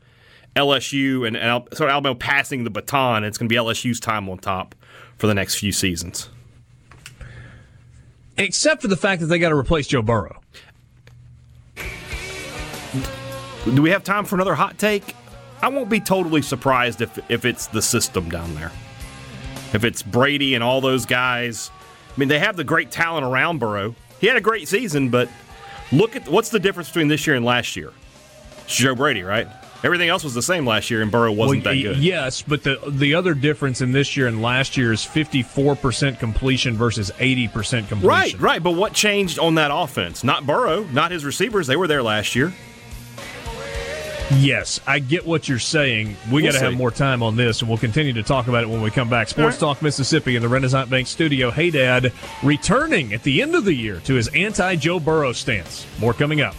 [0.57, 3.23] LSU and, and sort of Alabama passing the baton.
[3.23, 4.75] It's going to be LSU's time on top
[5.19, 6.29] for the next few seasons.
[8.37, 10.41] Except for the fact that they got to replace Joe Burrow.
[13.75, 15.15] Do we have time for another hot take?
[15.63, 18.73] I won't be totally surprised if if it's the system down there.
[19.73, 21.71] If it's Brady and all those guys.
[22.15, 23.95] I mean, they have the great talent around Burrow.
[24.21, 25.29] He had a great season, but
[25.93, 27.93] look at what's the difference between this year and last year?
[28.65, 29.47] It's Joe Brady, right?
[29.83, 31.97] Everything else was the same last year, and Burrow wasn't Well, that good.
[31.99, 36.77] Yes, but the the other difference in this year and last year is 54% completion
[36.77, 38.03] versus 80% completion.
[38.07, 38.63] Right, right.
[38.63, 40.23] But what changed on that offense?
[40.23, 41.67] Not Burrow, not his receivers.
[41.67, 42.53] They were there last year.
[44.37, 46.17] Yes, I get what you're saying.
[46.31, 48.63] We We'll got to have more time on this, and we'll continue to talk about
[48.63, 49.29] it when we come back.
[49.29, 51.51] Sports Talk Mississippi in the Renaissance Bank studio.
[51.51, 55.85] Hayden, returning at the end of the year to his anti Joe Burrow stance.
[55.99, 56.55] More coming up.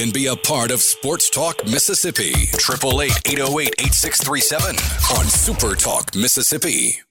[0.00, 2.30] Can be a part of Sports Talk Mississippi.
[2.54, 4.76] 888 808 8637
[5.18, 7.09] on Super Talk Mississippi.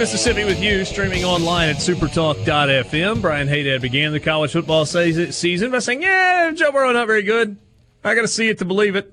[0.00, 3.20] Mississippi with you, streaming online at supertalk.fm.
[3.20, 7.58] Brian Hayden began the college football season by saying, Yeah, Joe Burrow not very good.
[8.02, 9.12] I got to see it to believe it.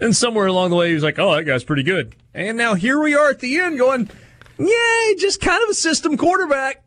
[0.00, 2.14] And somewhere along the way, he was like, Oh, that guy's pretty good.
[2.34, 4.10] And now here we are at the end going,
[4.58, 6.83] Yay, just kind of a system quarterback.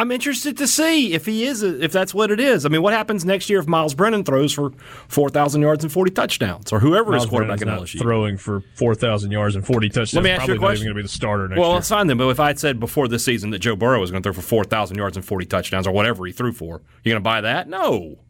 [0.00, 2.64] I'm interested to see if he is, if that's what it is.
[2.64, 4.70] I mean, what happens next year if Myles Brennan throws for
[5.08, 8.02] 4,000 yards and 40 touchdowns, or whoever Miles is quarterback in Brennan's not LSU?
[8.02, 10.14] throwing for 4,000 yards and 40 touchdowns.
[10.14, 10.86] Let me ask you a question.
[10.86, 11.78] going to be the starter next well, year.
[11.80, 12.16] it's fine then.
[12.16, 14.32] But if I had said before this season that Joe Burrow was going to throw
[14.32, 17.42] for 4,000 yards and 40 touchdowns, or whatever he threw for, you're going to buy
[17.42, 17.68] that?
[17.68, 18.20] No.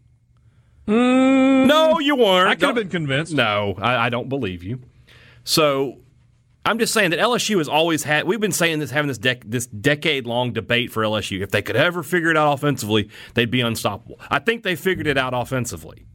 [0.89, 1.69] Mm.
[1.69, 2.49] no, you weren't.
[2.49, 3.33] I could have been convinced.
[3.33, 4.81] No, I, I don't believe you.
[5.45, 5.99] So
[6.65, 8.27] I'm just saying that LSU has always had.
[8.27, 11.41] We've been saying this, having this dec- this decade long debate for LSU.
[11.41, 14.21] If they could ever figure it out offensively, they'd be unstoppable.
[14.31, 16.07] I think they figured it out offensively,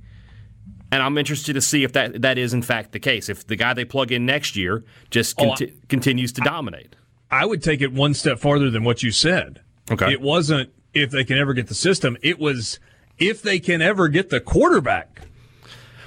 [0.92, 3.28] and I'm interested to see if that that is in fact the case.
[3.28, 6.96] If the guy they plug in next year just Oh, conti- continues to dominate.
[7.32, 9.62] I would take it one step farther than what you said.
[9.90, 10.12] Okay.
[10.12, 12.18] It wasn't if they can ever get the system.
[12.22, 12.80] It was
[13.18, 15.22] if they can ever get the quarterback.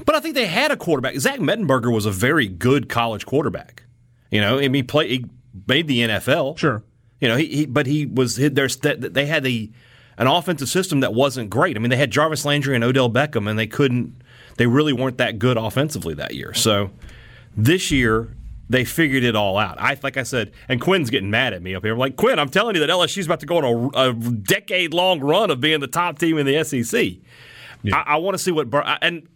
[0.07, 1.17] But I think they had a quarterback.
[1.17, 3.83] Zach Mettenberger was a very good college quarterback.
[4.31, 5.25] You know, I mean, he played, he
[5.67, 6.59] made the NFL.
[6.59, 6.83] Sure.
[7.21, 9.71] You know, he, he but he was there's they had a
[10.19, 11.77] an offensive system that wasn't great.
[11.77, 14.21] I mean, they had Jarvis Landry and Odell Beckham, and they couldn't.
[14.57, 16.53] They really weren't that good offensively that year.
[16.55, 16.91] So
[17.57, 18.37] this year
[18.69, 19.81] they figured it all out.
[19.81, 21.95] I like I said, and Quinn's getting mad at me up here.
[21.95, 24.93] I'm like Quinn, I'm telling you that LSU's about to go on a, a decade
[24.93, 27.17] long run of being the top team in the SEC.
[27.93, 28.69] I, I want to see what
[29.03, 29.27] and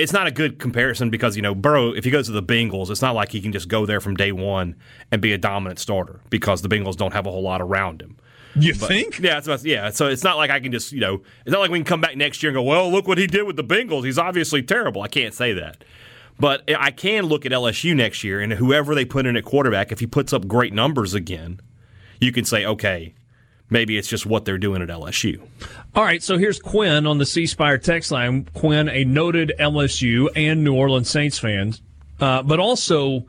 [0.00, 1.92] it's not a good comparison because you know Burrow.
[1.92, 4.16] If he goes to the Bengals, it's not like he can just go there from
[4.16, 4.74] day one
[5.10, 8.16] and be a dominant starter because the Bengals don't have a whole lot around him.
[8.56, 9.18] You think?
[9.20, 9.90] Yeah, it's about, yeah.
[9.90, 12.00] So it's not like I can just you know it's not like we can come
[12.00, 14.04] back next year and go, well, look what he did with the Bengals.
[14.04, 15.02] He's obviously terrible.
[15.02, 15.84] I can't say that,
[16.38, 19.92] but I can look at LSU next year and whoever they put in at quarterback,
[19.92, 21.60] if he puts up great numbers again,
[22.20, 23.14] you can say, okay,
[23.70, 25.40] maybe it's just what they're doing at LSU.
[25.94, 28.46] All right, so here's Quinn on the C Spire text line.
[28.54, 31.74] Quinn, a noted LSU and New Orleans Saints fan,
[32.20, 33.26] uh, but also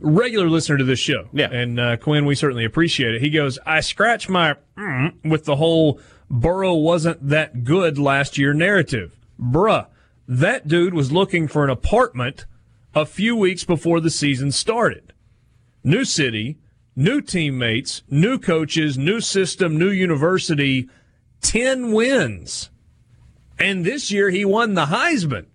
[0.00, 1.28] regular listener to this show.
[1.32, 1.50] Yeah.
[1.50, 3.22] And uh, Quinn, we certainly appreciate it.
[3.22, 8.54] He goes, I scratch my mm, with the whole Burrow wasn't that good last year
[8.54, 9.16] narrative.
[9.40, 9.86] Bruh,
[10.26, 12.46] that dude was looking for an apartment
[12.94, 15.12] a few weeks before the season started.
[15.84, 16.58] New city,
[16.94, 20.88] new teammates, new coaches, new system, new university,
[21.40, 22.70] 10 wins.
[23.58, 25.46] And this year he won the Heisman.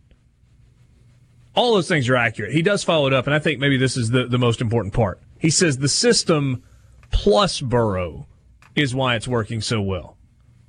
[1.56, 2.54] All those things are accurate.
[2.54, 4.94] He does follow it up, and I think maybe this is the, the most important
[4.94, 5.20] part.
[5.40, 6.64] He says the system
[7.12, 8.28] plus Burrow
[8.76, 10.17] is why it's working so well.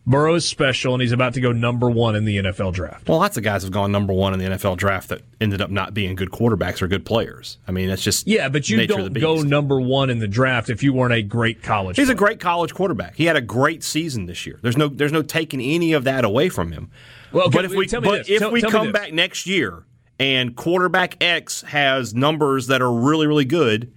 [0.08, 3.06] Burrow is special, and he's about to go number one in the NFL draft.
[3.06, 5.70] Well, lots of guys have gone number one in the NFL draft that ended up
[5.70, 7.58] not being good quarterbacks or good players.
[7.68, 10.82] I mean, that's just Yeah, but you don't go number one in the draft if
[10.82, 11.96] you weren't a great college.
[11.96, 13.16] He's a great college quarterback.
[13.16, 14.58] He had a great season this year.
[14.62, 16.90] There's no there's no taking any of that away from him.
[17.30, 18.30] Well, but if we but this.
[18.30, 19.84] if Tell- we tell come back next year
[20.18, 23.92] and quarterback X has numbers that are really really good,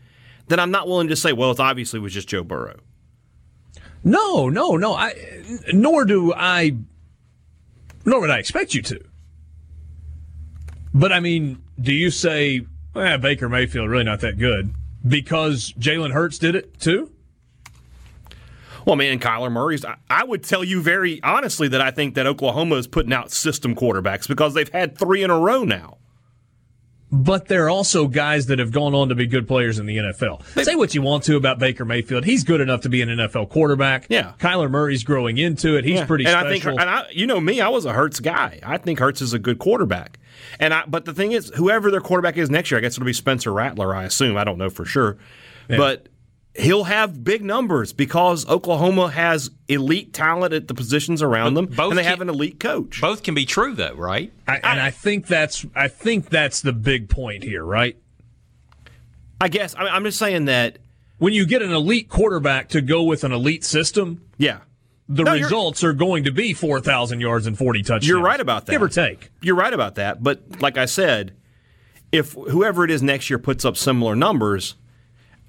[0.49, 2.81] then I'm not willing to say, well, it's obviously was just Joe Burrow.
[4.03, 4.93] No, no, no.
[4.95, 5.13] I
[5.73, 6.75] nor do I
[8.05, 8.99] nor would I expect you to.
[10.93, 14.73] But I mean, do you say eh, Baker Mayfield really not that good
[15.07, 17.11] because Jalen Hurts did it too?
[18.85, 19.85] Well, man, Kyler Murray's.
[19.85, 23.31] I, I would tell you very honestly that I think that Oklahoma is putting out
[23.31, 25.97] system quarterbacks because they've had three in a row now.
[27.13, 30.45] But they're also guys that have gone on to be good players in the NFL.
[30.63, 32.23] Say what you want to about Baker Mayfield.
[32.23, 34.05] He's good enough to be an NFL quarterback.
[34.07, 34.31] Yeah.
[34.39, 35.83] Kyler Murray's growing into it.
[35.83, 36.05] He's Yeah.
[36.05, 36.47] pretty and special.
[36.47, 38.61] I think, and I, you know me, I was a Hurts guy.
[38.63, 40.19] I think Hurts is a good quarterback.
[40.57, 43.05] And I, but the thing is, whoever their quarterback is next year, I guess it'll
[43.05, 43.93] be Spencer Rattler.
[43.93, 44.37] I assume.
[44.37, 45.17] I don't know for sure,
[45.67, 46.07] but
[46.55, 51.89] he'll have big numbers because Oklahoma has elite talent at the positions around them, both
[51.91, 52.99] and they can- have an elite coach.
[53.01, 54.31] Both can be true, though, right?
[54.47, 57.97] I, and I think that's I think that's the big point here, right?
[59.39, 59.75] I guess.
[59.75, 60.77] I, I'm just saying that.
[61.17, 64.61] When you get an elite quarterback to go with an elite system, Yeah,
[65.07, 68.07] the No, results are going to be 4,000 yards and 40 touchdowns.
[68.07, 68.71] You're right about that.
[68.71, 69.29] Give or take.
[69.39, 70.23] You're right about that.
[70.23, 71.35] But like I said,
[72.11, 74.73] if whoever it is next year puts up similar numbers,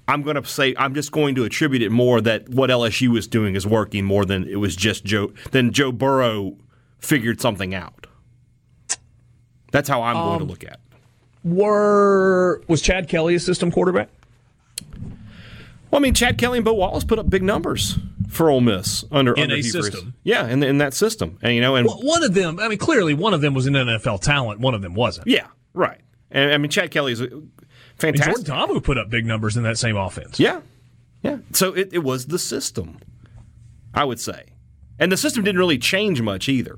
[0.07, 3.27] I'm going to say I'm just going to attribute it more that what LSU is
[3.27, 6.57] doing is working more than it was just Joe than Joe Burrow
[6.99, 8.07] figured something out.
[9.71, 10.73] That's how I'm going to um, look at.
[10.73, 10.79] it.
[11.43, 14.09] Were was Chad Kelly a system quarterback?
[15.91, 17.97] Well, I mean, Chad Kelly and Bo Wallace put up big numbers
[18.29, 19.85] for Ole Miss under In under a Hugh Freeze.
[19.91, 20.13] system.
[20.23, 22.79] Yeah, in, in that system, and you know, and Well, one of them, I mean,
[22.79, 24.59] clearly one of them was an NFL talent.
[24.59, 25.27] One of them wasn't.
[25.27, 25.99] yeah, right.
[26.31, 27.21] And I mean, Chad Kelly is
[28.03, 28.45] a And fantastic.
[28.45, 30.39] Jordan Ta'amu put up big numbers in that same offense.
[30.39, 30.61] Yeah.
[31.21, 31.37] Yeah.
[31.51, 32.99] So it, it was the system,
[33.93, 34.45] I would say.
[34.99, 36.77] And the system didn't really change much either.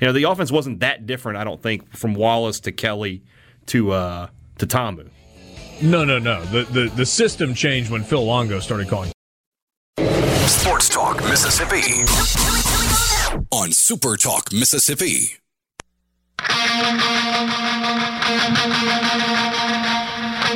[0.00, 3.22] You know, the offense wasn't that different, I don't think, from Wallace to Kelly
[3.66, 5.08] to uh, to Ta'amu.
[5.82, 6.44] No, no, no.
[6.44, 9.10] The, the the system changed when Phil Longo started calling.
[10.46, 12.04] Sports Talk Mississippi.
[13.50, 15.38] On Super Talk Mississippi.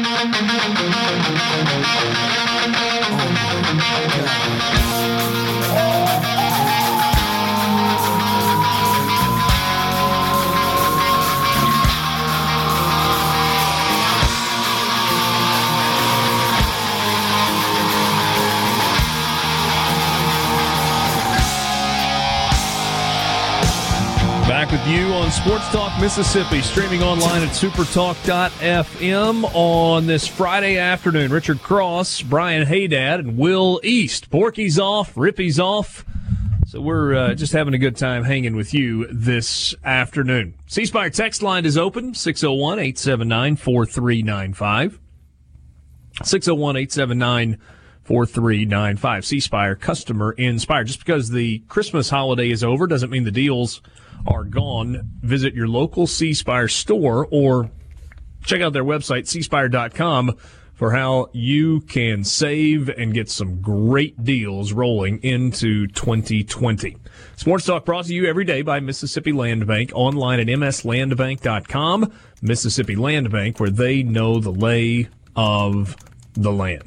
[0.03, 0.41] Oh,
[3.79, 4.80] Back
[25.31, 31.31] on Sports Talk Mississippi, streaming online at supertalk.fm on this Friday afternoon.
[31.31, 34.31] Richard Cross, Brian Hayden, and Will East.
[34.31, 36.05] Porky's off, Rippy's off.
[36.67, 40.55] So we're uh, just having a good time hanging with you this afternoon.
[40.67, 44.99] C Spire text line is open 601 879 4395.
[46.25, 47.59] 601 879
[48.03, 49.25] 4395.
[49.25, 49.41] C
[49.77, 50.87] customer inspired.
[50.89, 53.81] Just because the Christmas holiday is over doesn't mean the deals
[54.27, 55.11] are gone.
[55.23, 57.71] Visit your local C Spire store or
[58.45, 60.37] check out their website, cspire.com,
[60.75, 66.97] for how you can save and get some great deals rolling into 2020.
[67.37, 72.13] Sports Talk brought to you every day by Mississippi Land Bank, online at mslandbank.com.
[72.41, 75.97] Mississippi Land Bank, where they know the lay of
[76.33, 76.85] the land.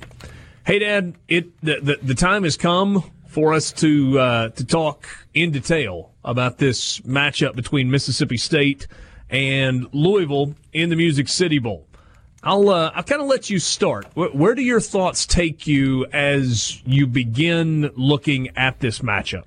[0.65, 3.03] Hayden, it the, the, the time has come
[3.33, 8.87] for us to uh, to talk in detail about this matchup between Mississippi State
[9.27, 11.87] and Louisville in the Music City Bowl.
[12.43, 14.05] I'll uh, I'll kind of let you start.
[14.13, 19.45] Where, where do your thoughts take you as you begin looking at this matchup?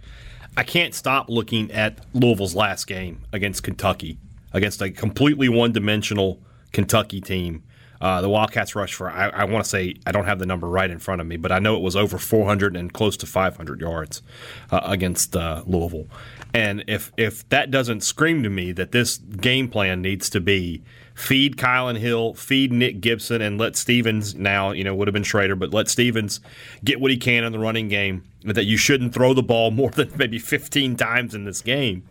[0.56, 4.18] I can't stop looking at Louisville's last game against Kentucky,
[4.52, 6.40] against a completely one dimensional
[6.72, 7.62] Kentucky team.
[8.00, 10.68] Uh, the Wildcats rushed for, I, I want to say, I don't have the number
[10.68, 13.26] right in front of me, but I know it was over 400 and close to
[13.26, 14.22] 500 yards
[14.70, 16.06] uh, against uh, Louisville.
[16.52, 20.82] And if, if that doesn't scream to me that this game plan needs to be
[21.14, 25.22] feed Kylan Hill, feed Nick Gibson, and let Stevens now, you know, would have been
[25.22, 26.40] Shrader, but let Stevens
[26.84, 29.90] get what he can in the running game, that you shouldn't throw the ball more
[29.90, 32.06] than maybe 15 times in this game.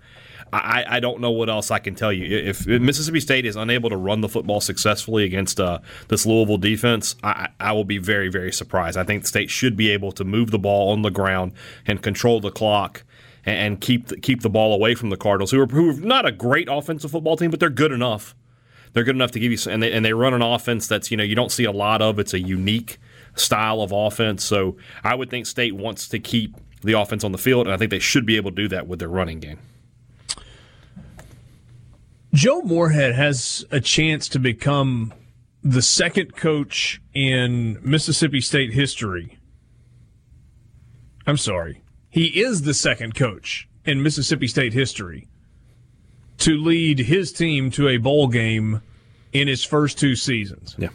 [0.54, 2.38] I, I don't know what else I can tell you.
[2.38, 7.16] If Mississippi State is unable to run the football successfully against uh, this Louisville defense,
[7.24, 8.98] I, I will be very, very surprised.
[8.98, 11.54] I think the state should be able to move the ball on the ground
[11.86, 13.04] and control the clock
[13.46, 16.26] and, keep the, keep the ball away from the Cardinals, who are, who are not
[16.26, 18.36] a great offensive football team, but they're good enough.
[18.94, 21.18] They're good enough to give you, and they, and they run an offense that's you
[21.18, 22.18] know you don't see a lot of.
[22.18, 22.98] It's a unique
[23.36, 24.46] style of offense.
[24.46, 27.78] So I would think State wants to keep the offense on the field, and I
[27.78, 29.60] think they should be able to do that with their running game.
[32.36, 35.14] Joe Moorhead has a chance to become
[35.64, 39.38] the second coach in Mississippi State history.
[41.26, 41.82] I'm sorry.
[42.10, 45.30] He is the second coach in Mississippi State history
[46.40, 48.82] to lead his team to a bowl game
[49.32, 50.76] in his first two seasons.
[50.78, 50.90] Yeah.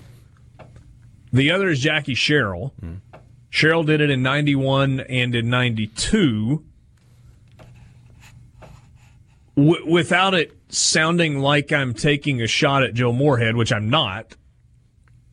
[1.32, 2.74] The other is Jackie Sherrill.
[2.82, 3.16] Mm-hmm.
[3.48, 6.62] Sherrill did it in 91 and in 92.
[9.56, 14.36] W- without it sounding like I'm taking a shot at Joe Moorhead, which I'm not,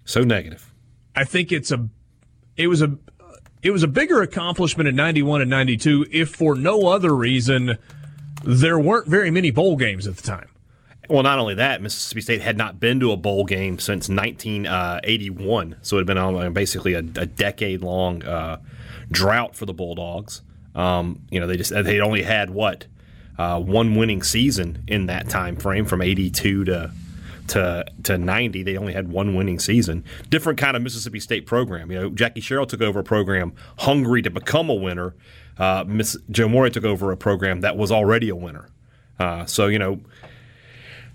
[0.05, 0.73] So negative.
[1.15, 1.89] I think it's a
[2.55, 2.97] it was a
[3.61, 7.77] it was a bigger accomplishment in 91 and 92 if for no other reason
[8.43, 10.47] there weren't very many bowl games at the time.
[11.09, 15.77] Well, not only that, Mississippi State had not been to a bowl game since 1981,
[15.81, 18.57] so it had been on basically a, a decade-long uh,
[19.09, 20.41] drought for the Bulldogs.
[20.75, 22.87] Um, you know, they just they'd only had what
[23.37, 26.91] uh, one winning season in that time frame from 82 to
[27.47, 28.63] to to 90.
[28.63, 30.03] They only had one winning season.
[30.29, 31.91] Different kind of Mississippi State program.
[31.91, 35.15] You know, Jackie Sherrill took over a program hungry to become a winner.
[35.57, 38.69] Uh, Miss Joe Moore took over a program that was already a winner.
[39.19, 39.99] Uh, so you know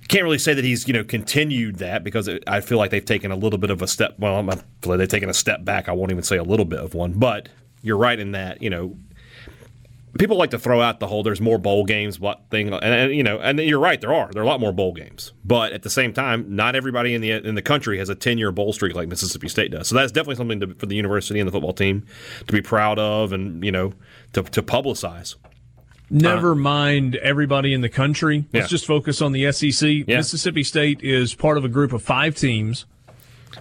[0.09, 3.05] can't really say that he's you know continued that because it, I feel like they've
[3.05, 4.19] taken a little bit of a step.
[4.19, 5.89] Well, I feel like they've taken a step back.
[5.89, 7.49] I won't even say a little bit of one, but
[7.83, 8.97] you're right in that you know
[10.19, 13.15] people like to throw out the whole "there's more bowl games" what thing, and, and
[13.15, 15.73] you know, and you're right, there are there are a lot more bowl games, but
[15.73, 18.53] at the same time, not everybody in the in the country has a 10 year
[18.53, 19.89] bowl streak like Mississippi State does.
[19.89, 22.07] So that's definitely something to, for the university and the football team
[22.47, 23.93] to be proud of, and you know,
[24.35, 25.37] to to publicize.
[26.11, 28.45] Never mind everybody in the country.
[28.53, 28.69] Let's Yeah.
[28.69, 30.05] just focus on the SEC.
[30.07, 30.19] Yeah.
[30.19, 32.85] Mississippi State is part of a group of five teams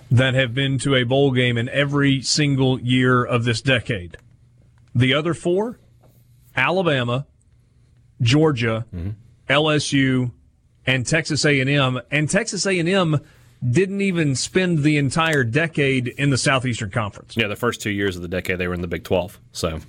[0.10, 4.18] that have been to a bowl game in every single year of this decade.
[4.93, 5.80] The other four,
[6.56, 7.26] Alabama,
[8.22, 8.86] Georgia,
[9.49, 10.32] LSU,
[10.86, 12.02] and Texas A&M.
[12.10, 13.20] And Texas A&M
[13.70, 17.38] didn't even spend the entire decade in the Southeastern Conference.
[17.38, 19.39] Yeah, the first two years of the decade they were in the Big Twelve.
[19.52, 19.80] So,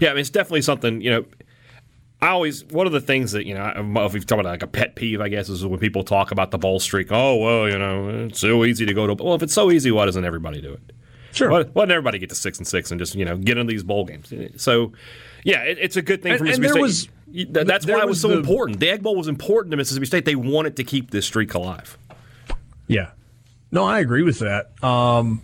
[0.00, 1.00] yeah, I mean it's definitely something.
[1.00, 1.24] You know,
[2.20, 3.72] I always one of the things that you know
[4.04, 6.52] if we've talked about like a pet peeve, I guess, is when people talk about
[6.52, 7.08] the bowl streak.
[7.10, 9.22] Oh well, you know, it's so easy to go to.
[9.22, 10.92] Well, if it's so easy, why doesn't everybody do it?
[11.32, 11.50] Sure.
[11.50, 13.72] Why, why doesn't everybody get to six and six and just you know get into
[13.72, 14.32] these bowl games?
[14.56, 14.92] So,
[15.44, 16.80] yeah, it, it's a good thing for And- and Mississippi there State.
[16.82, 18.78] was- You- that- that's there why it was was so the- important.
[18.80, 20.24] The Egg Bowl was important to Mississippi State.
[20.24, 21.96] They wanted to keep this streak alive.
[22.88, 23.10] Yeah.
[23.70, 24.72] No, I agree with that.
[24.84, 25.40] Um,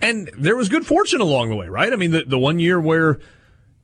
[0.00, 1.92] and there was good fortune along the way, right?
[1.92, 3.18] I mean, the, the one year where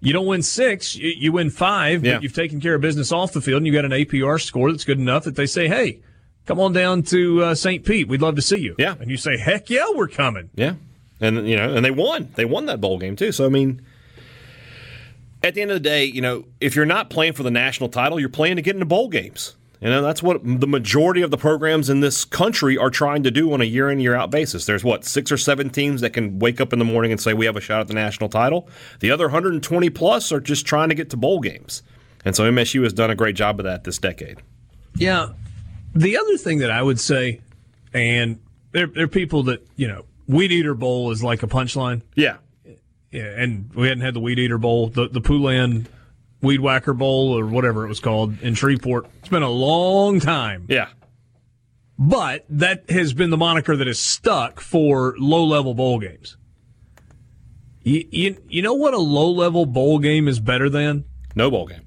[0.01, 2.14] you don't win six, you, you win five, Yeah.
[2.14, 4.70] but you've taken care of business off the field and you got an APR score
[4.72, 6.01] that's good enough that they say, hey,
[6.47, 7.85] come on down to uh, St.
[7.85, 8.09] Pete.
[8.09, 8.75] We'd love to see you.
[8.79, 8.95] Yeah.
[9.01, 10.51] And you say, heck yeah, we're coming.
[10.57, 10.75] Yeah,
[11.20, 12.31] and you know, and they won.
[12.35, 13.31] They won that bowl game too.
[13.33, 13.81] So I mean,
[15.45, 17.91] at the end of the day, you know, if you're not playing for the national
[17.91, 19.55] title, you're playing to get into bowl games.
[19.81, 23.31] You know, that's what the majority of the programs in this country are trying to
[23.31, 24.65] do on a year in year out basis.
[24.65, 27.35] There's what six or seven teams that can wake up in the morning and say
[27.35, 28.67] we have a shot at the national title.
[29.01, 31.83] The other 120 plus are just trying to get to bowl games.
[32.25, 34.39] And so MSU has done a great job of that this decade.
[34.97, 35.35] Yeah.
[35.95, 37.43] The other thing that I would say,
[37.93, 38.41] and
[38.73, 42.01] there, there are people that, you know, Weed Eater Bowl is like a punchline.
[42.15, 42.39] Yeah.
[43.15, 45.87] Yeah, and we hadn't had the Weed Eater Bowl, the the Poulan
[46.43, 49.07] Weed Whacker Bowl, or whatever it was called in Shreveport.
[49.21, 50.89] It's been a long time, Yeah.
[51.99, 56.37] but that has been the moniker that has stuck for low level bowl games.
[57.85, 61.05] You, you, you know what a low level bowl game is better than?
[61.37, 61.83] No bowl game.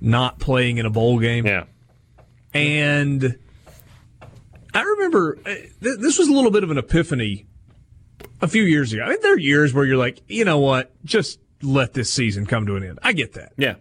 [0.00, 1.46] Not playing in a bowl game.
[1.46, 1.64] Yeah.
[2.52, 3.38] And
[4.74, 7.46] I remember uh, this was a little bit of an epiphany
[8.44, 9.02] a few years ago.
[9.02, 12.46] I mean, there are years where you're like, you know what, just let this season
[12.46, 12.98] come to an end.
[13.02, 13.52] I get that.
[13.56, 13.76] Yeah.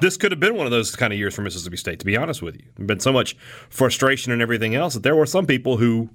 [0.00, 2.16] This could have been one of those kind of years for Mississippi State, to be
[2.16, 2.64] honest with you.
[2.76, 3.36] There's been so much
[3.68, 6.10] frustration and everything else that there were some people who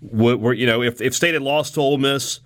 [0.00, 2.40] were, you know, if, if State had lost to Ole Miss,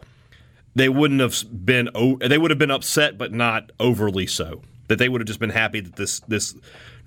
[0.75, 1.89] they wouldn't have been,
[2.21, 4.63] they would have been upset, but not overly so.
[4.89, 6.55] That they would have just been happy that this, this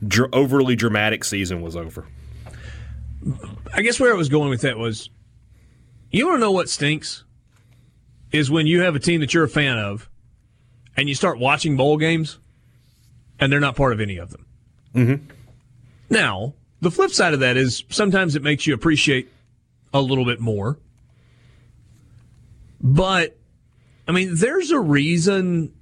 [0.05, 2.07] dr- overly dramatic season was over.
[3.73, 5.09] I guess where I was going with that was,
[6.11, 7.23] you want to know what stinks?
[8.31, 10.07] Is when you have a team that you're a fan of,
[10.95, 12.37] and you start watching bowl games,
[13.39, 14.45] and they're not part of any of them.
[14.93, 15.25] Mm-hmm.
[16.09, 19.31] Now, the flip side of that is sometimes it makes you appreciate
[19.93, 20.77] a little bit more.
[22.81, 23.35] But,
[24.07, 25.73] I mean, there's a reason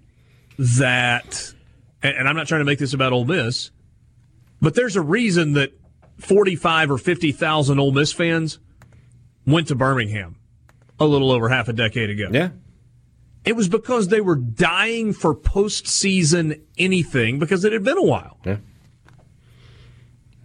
[0.58, 1.54] that,
[2.02, 3.72] and I'm not trying to make this about Ole Miss,
[4.62, 5.74] but there's a reason that
[6.18, 8.60] 45 or 50,000 Ole Miss fans
[9.46, 10.38] went to Birmingham
[11.00, 12.30] a little over half a decade ago.
[12.32, 12.50] Yeah.
[13.46, 18.38] It was because they were dying for postseason anything because it had been a while.
[18.46, 18.58] Yeah.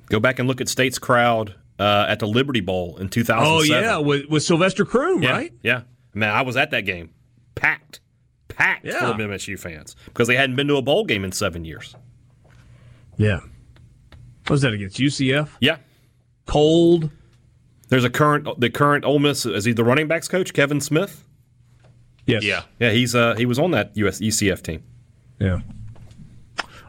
[0.06, 3.44] Go back and look at State's crowd uh, at the Liberty Bowl in 2007.
[3.50, 5.52] Oh, yeah, with, with Sylvester Croom, Yeah, right?
[5.62, 5.82] Yeah.
[6.14, 7.10] Man, I was at that game.
[7.54, 8.00] Packed.
[8.48, 9.00] Packed Yeah.
[9.00, 11.96] full of MSU fans because they hadn't been to a bowl game in seven years.
[13.16, 13.40] Yeah.
[14.42, 15.48] What was that against UCF?
[15.60, 15.78] Yeah.
[16.46, 17.10] Cold.
[17.92, 21.28] There's a current the current Ole Miss is he the running backs coach Kevin Smith?
[22.24, 22.42] Yes.
[22.42, 22.90] Yeah, Yeah.
[22.90, 24.82] he's uh he was on that US ECF team.
[25.38, 25.60] Yeah.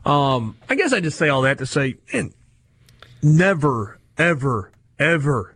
[0.05, 2.31] Um, I guess I just say all that to say, man,
[3.21, 5.55] never, ever, ever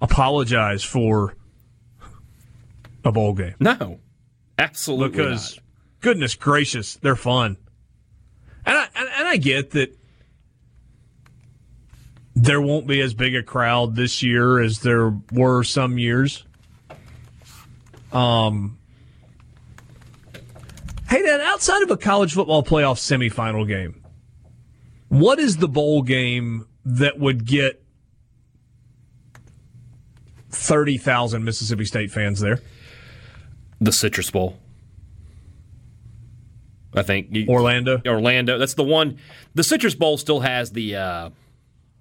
[0.00, 1.36] apologize for
[3.04, 4.00] a bowl game No,
[4.58, 5.62] absolutely because, not.
[6.00, 7.58] goodness gracious, they're fun.
[8.66, 9.96] And I and, and I get that
[12.40, 16.44] there won't be as big a crowd this year as there were some years.
[18.12, 18.78] Um.
[21.08, 24.04] Hayden, outside of a college football playoff semifinal game,
[25.08, 27.82] what is the bowl game that would get
[30.50, 32.60] 30,000 Mississippi State fans there?
[33.80, 34.58] The Citrus Bowl.
[36.94, 38.02] I think Orlando?
[38.06, 38.58] Orlando.
[38.58, 39.18] That's the one.
[39.54, 41.30] The Citrus Bowl still has the uh,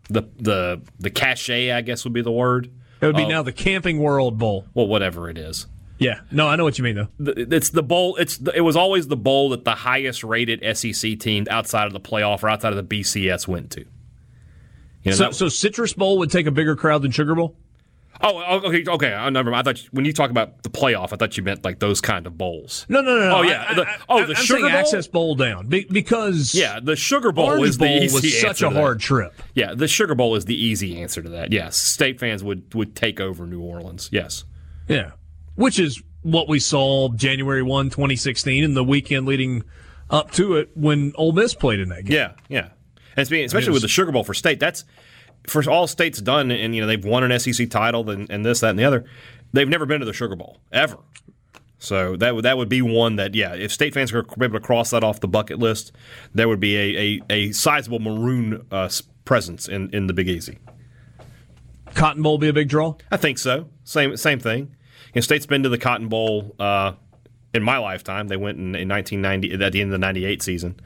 [0.09, 1.71] the the the cachet.
[1.71, 2.71] I guess would be the word.
[3.01, 4.65] It would be now the Camping World Bowl.
[4.73, 5.67] Well, whatever it is.
[5.99, 6.19] Yeah.
[6.31, 7.07] No, I know what you mean, though.
[7.19, 8.15] It's the bowl.
[8.17, 11.93] It's the, it was always the bowl that the highest rated SEC team outside of
[11.93, 13.81] the playoff or outside of the BCS went to.
[13.81, 13.85] You
[15.05, 17.55] know, So, that- so Citrus Bowl would take a bigger crowd than Sugar Bowl?
[18.19, 19.13] Oh, oh, okay, okay.
[19.13, 19.51] I never.
[19.51, 19.59] mind.
[19.59, 22.01] I thought you, when you talk about the playoff, I thought you meant like those
[22.01, 22.85] kind of bowls.
[22.89, 23.37] No, no, no.
[23.37, 23.65] Oh, yeah.
[23.69, 24.69] I- The- oh, I- the I'm Sugar Bowl?
[24.71, 28.63] access bowl down be, because Yeah, the Sugar Bowl Orange is the Bowl was such
[28.63, 29.33] a hard trip.
[29.53, 31.51] Yeah, the Sugar Bowl is the easy answer to that.
[31.53, 34.09] Yes, state fans would would take over New Orleans.
[34.11, 34.45] Yes.
[34.87, 35.11] Yeah,
[35.55, 39.63] which is what we saw January 1, 2016, and the weekend leading
[40.09, 42.15] up to it when Ole Miss played in that game.
[42.15, 42.69] Yeah, yeah.
[43.15, 44.59] And especially it was- with the Sugar Bowl for state.
[44.59, 44.85] That's
[45.47, 48.59] for all states done, and you know they've won an SEC title and, and this,
[48.59, 49.05] that, and the other.
[49.53, 50.97] They've never been to the Sugar Bowl ever.
[51.79, 54.59] So that would that would be one that yeah, if state fans are able to
[54.59, 55.91] cross that off the bucket list,
[56.33, 58.89] there would be a a, a sizable maroon uh,
[59.25, 60.57] presence in, in the Big Easy.
[61.93, 62.95] Cotton Bowl be a big draw.
[63.11, 63.69] I think so.
[63.83, 64.75] Same same thing.
[65.13, 66.93] You know, state's been to the Cotton Bowl uh,
[67.53, 68.27] in my lifetime.
[68.27, 70.79] They went in, in 1990 at the end of the '98 season.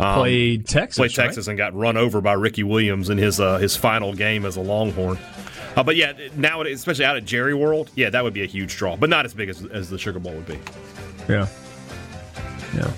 [0.00, 0.98] Played Texas.
[0.98, 1.26] played right?
[1.26, 4.56] Texas and got run over by Ricky Williams in his uh, his final game as
[4.56, 5.18] a Longhorn.
[5.76, 8.76] Uh, but yeah, now especially out at Jerry World, yeah, that would be a huge
[8.76, 10.58] draw, but not as big as, as the Sugar Bowl would be.
[11.28, 11.46] Yeah.
[12.74, 12.90] Yeah.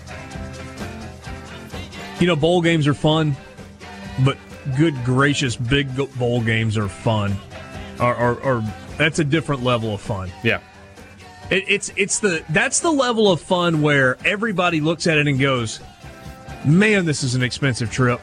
[2.18, 3.36] You know, bowl games are fun,
[4.24, 4.38] but
[4.76, 7.36] good gracious, big bowl games are fun.
[8.00, 8.64] Or, or, or
[8.96, 10.30] that's a different level of fun.
[10.42, 10.60] Yeah,
[11.50, 15.38] It, it's it's the that's the level of fun where everybody looks at it and
[15.38, 15.80] goes,
[16.64, 18.20] "Man, this is an expensive trip."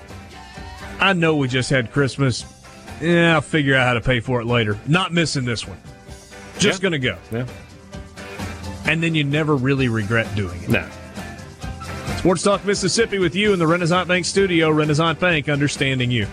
[1.00, 2.46] I know we just had Christmas.
[3.02, 4.78] Yeah, I'll figure out how to pay for it later.
[4.88, 5.78] Not missing this one.
[6.58, 6.84] Just Yeah.
[6.84, 7.46] gonna go, yeah,
[8.86, 10.70] and then you never really regret doing it.
[10.70, 10.86] no.
[12.18, 14.70] Sports Talk Mississippi with you in the Renaissance Bank studio.
[14.70, 16.28] Renaissance Bank, understanding you.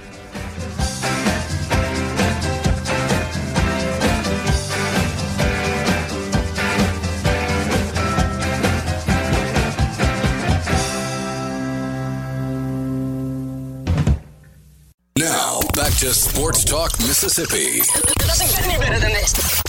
[15.98, 19.62] To Sports Talk Mississippi It doesn't get any better than this.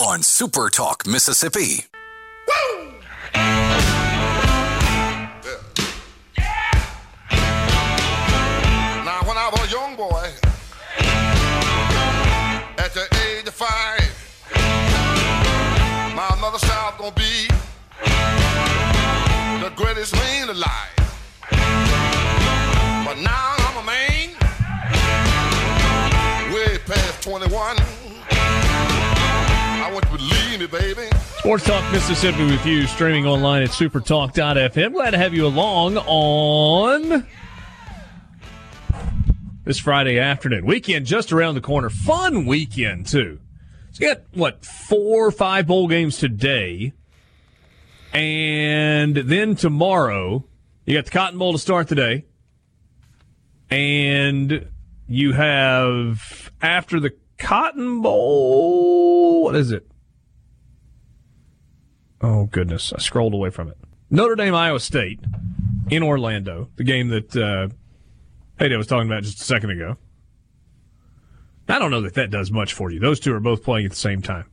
[0.00, 1.84] on Super Talk Mississippi.
[3.34, 3.61] Now,
[27.22, 27.76] 21.
[28.30, 31.08] I want you to me, baby.
[31.38, 34.92] Sports Talk Mississippi with you, streaming online at supertalk.fm.
[34.92, 37.24] Glad to have you along on
[39.64, 40.66] this Friday afternoon.
[40.66, 41.90] Weekend just around the corner.
[41.90, 43.38] Fun weekend, too.
[43.94, 46.92] You got, what, four or five bowl games today.
[48.12, 50.44] And then tomorrow,
[50.86, 52.24] you got the Cotton Bowl to start the day.
[53.70, 54.66] And
[55.12, 59.86] you have, after the Cotton Bowl, what is it?
[62.20, 63.76] Oh goodness, I scrolled away from it.
[64.10, 65.20] Notre Dame, Iowa State
[65.90, 67.68] in Orlando, the game that uh,
[68.58, 69.96] Hayden was talking about just a second ago.
[71.68, 73.00] I don't know that that does much for you.
[73.00, 74.44] Those two are both playing at the same time.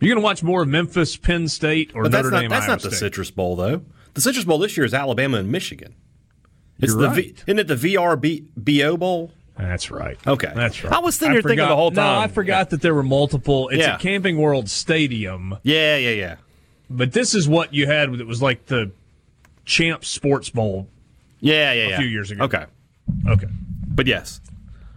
[0.00, 2.50] You're going to watch more of Memphis, Penn State, or But Notre that's not Dame,
[2.50, 2.98] that's Iowa not the State.
[2.98, 3.82] Citrus Bowl though.
[4.14, 5.94] The Citrus Bowl this year is Alabama and Michigan.
[6.78, 7.16] It's You're the right.
[7.16, 9.32] v, isn't it the VRBO Bowl?
[9.56, 10.16] That's right.
[10.26, 10.50] Okay.
[10.54, 10.92] that's right.
[10.92, 12.14] I was sitting here thinking the whole time.
[12.16, 12.20] No.
[12.20, 13.68] I forgot that there were multiple.
[13.68, 13.96] It's Yeah.
[13.96, 16.36] a Camping World Stadium, Yeah, yeah, yeah.
[16.90, 18.12] but this is what you had.
[18.14, 18.90] It was like the
[19.64, 20.88] Champ Sports Bowl.
[21.40, 21.98] Yeah, yeah, yeah.
[21.98, 22.44] few years ago.
[22.44, 22.64] Okay.
[23.28, 23.46] Okay.
[23.86, 24.40] But yes.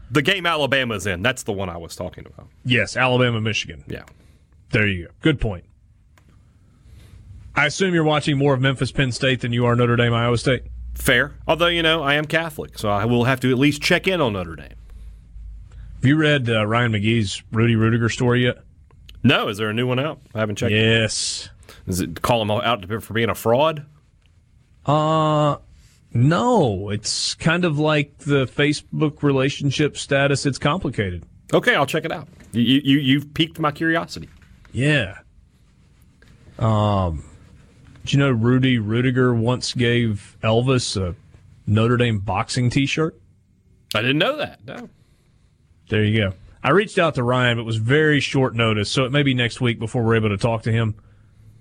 [0.09, 2.47] The game Alabama's in, that's the one I was talking about.
[2.65, 3.83] Yes, Alabama, Michigan.
[3.87, 4.03] Yeah.
[4.71, 5.11] There you go.
[5.21, 5.65] Good point.
[7.55, 10.37] I assume you're watching more of Memphis Penn State than you are Notre Dame Iowa
[10.37, 10.63] State.
[10.97, 11.35] Fair.
[11.47, 14.19] Although, you know, I am Catholic, so I will have to at least check in
[14.19, 14.73] on Notre Dame.
[15.95, 18.59] Have you read uh, Ryan McGee's Rudy Ruettiger story yet?
[19.23, 20.19] No, is there a new one out?
[20.35, 20.71] I haven't checked.
[20.71, 21.49] Yes.
[21.85, 23.85] Is it call him out for being a fraud?
[24.85, 25.57] Uh
[26.13, 30.45] no, it's kind of like the Facebook relationship status.
[30.45, 31.23] It's complicated.
[31.53, 32.27] Okay, I'll check it out.
[32.53, 34.29] You you you've piqued my curiosity.
[34.71, 35.19] Yeah.
[36.57, 37.23] Um,
[38.07, 41.13] did you know Rudy Ruettiger once gave Elvis a
[41.65, 43.19] Notre Dame boxing T-shirt?
[43.93, 44.65] I didn't know that.
[44.65, 44.87] No.
[45.89, 46.33] There you go.
[46.63, 49.33] I reached out to Ryan, but it was very short notice, so it may be
[49.33, 50.95] next week before we're able to talk to him.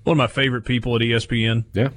[0.05, 1.64] One of my favorite people at ESPN.
[1.72, 1.88] Yeah.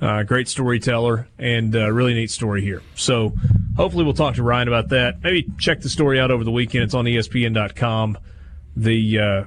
[0.00, 2.80] Uh, great storyteller and uh, really neat story here.
[2.94, 3.34] So
[3.76, 5.22] hopefully we'll talk to Ryan about that.
[5.22, 6.84] Maybe check the story out over the weekend.
[6.84, 8.16] It's on ESPN.com.
[8.74, 9.44] The uh,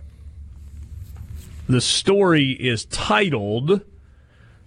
[1.67, 3.81] the story is titled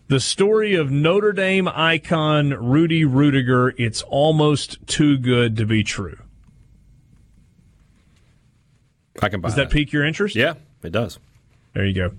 [0.09, 6.19] "The Story of Notre Dame Icon Rudy Ruettiger." It's almost too good to be true.
[9.21, 10.37] I can buy Does that pique your interest?
[10.37, 11.19] Yeah, it does.
[11.75, 12.13] There you go.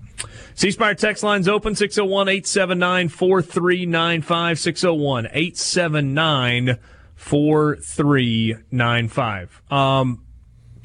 [0.54, 4.58] C Spire text lines open 601 879 4395.
[4.58, 6.78] 601 879
[7.16, 9.62] 4395.
[9.70, 10.24] Um,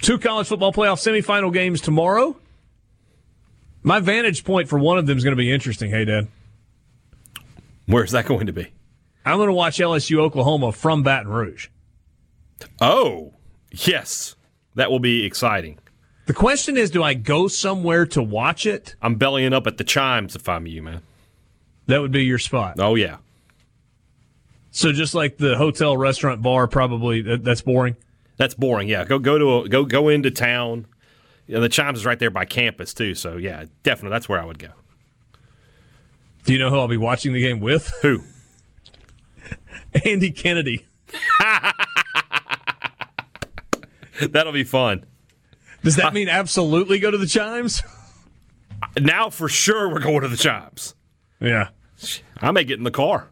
[0.01, 2.35] Two college football playoff semifinal games tomorrow.
[3.81, 5.91] My vantage point for one of them is going to be interesting.
[5.91, 6.27] Hayden.
[7.87, 8.71] Where's that going to be?
[9.25, 11.69] I'm going to watch LSU Oklahoma from Baton Rouge.
[12.79, 13.33] Oh,
[13.71, 14.35] yes.
[14.75, 15.79] That will be exciting.
[16.27, 18.95] The question is do I go somewhere to watch it?
[19.01, 21.01] I'm bellying up at the chimes if I'm you, man.
[21.87, 22.75] That would be your spot.
[22.79, 23.17] Oh, yeah.
[24.71, 27.95] So just like the hotel, restaurant, bar, probably that's boring.
[28.35, 28.89] That's boring.
[28.89, 30.87] Yeah, go go to a, go go into town.
[31.47, 33.15] Yeah, the chimes is right there by campus too.
[33.15, 34.71] So yeah, definitely that's where I would go.
[36.45, 37.91] Do you know who I'll be watching the game with?
[38.01, 38.21] Who?
[40.05, 40.85] Andy Kennedy.
[44.21, 45.05] That'll be fun.
[45.83, 47.81] Does that mean absolutely go to the chimes?
[48.99, 50.95] Now for sure we're going to the chimes.
[51.39, 51.69] Yeah.
[52.41, 53.27] I may get in the car.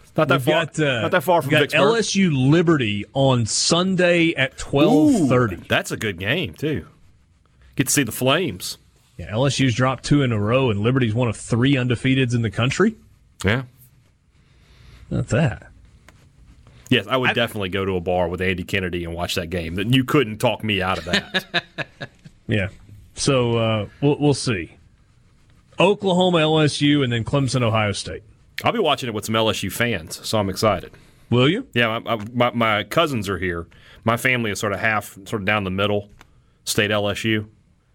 [0.00, 0.66] It's not that We've far.
[0.66, 1.82] got, uh, not that far from got Vicksburg.
[1.82, 5.56] LSU Liberty on Sunday at twelve thirty.
[5.68, 6.86] That's a good game too.
[7.76, 8.76] Get to see the Flames.
[9.18, 12.50] Yeah, LSU's dropped two in a row, and Liberty's one of three undefeateds in the
[12.50, 12.96] country.
[13.44, 13.64] Yeah.
[15.10, 15.68] Not that.
[16.88, 19.76] Yes, I would definitely go to a bar with Andy Kennedy and watch that game.
[19.76, 21.64] That you couldn't talk me out of that.
[22.48, 22.68] Yeah.
[23.14, 24.76] So uh, we'll we'll see.
[25.78, 28.22] Oklahoma, LSU, and then Clemson, Ohio State.
[28.62, 30.92] I'll be watching it with some LSU fans, so I'm excited.
[31.30, 31.66] Will you?
[31.72, 33.66] Yeah, my, my, my cousins are here.
[34.04, 36.10] My family is sort of half, sort of down the middle,
[36.64, 37.46] state LSU.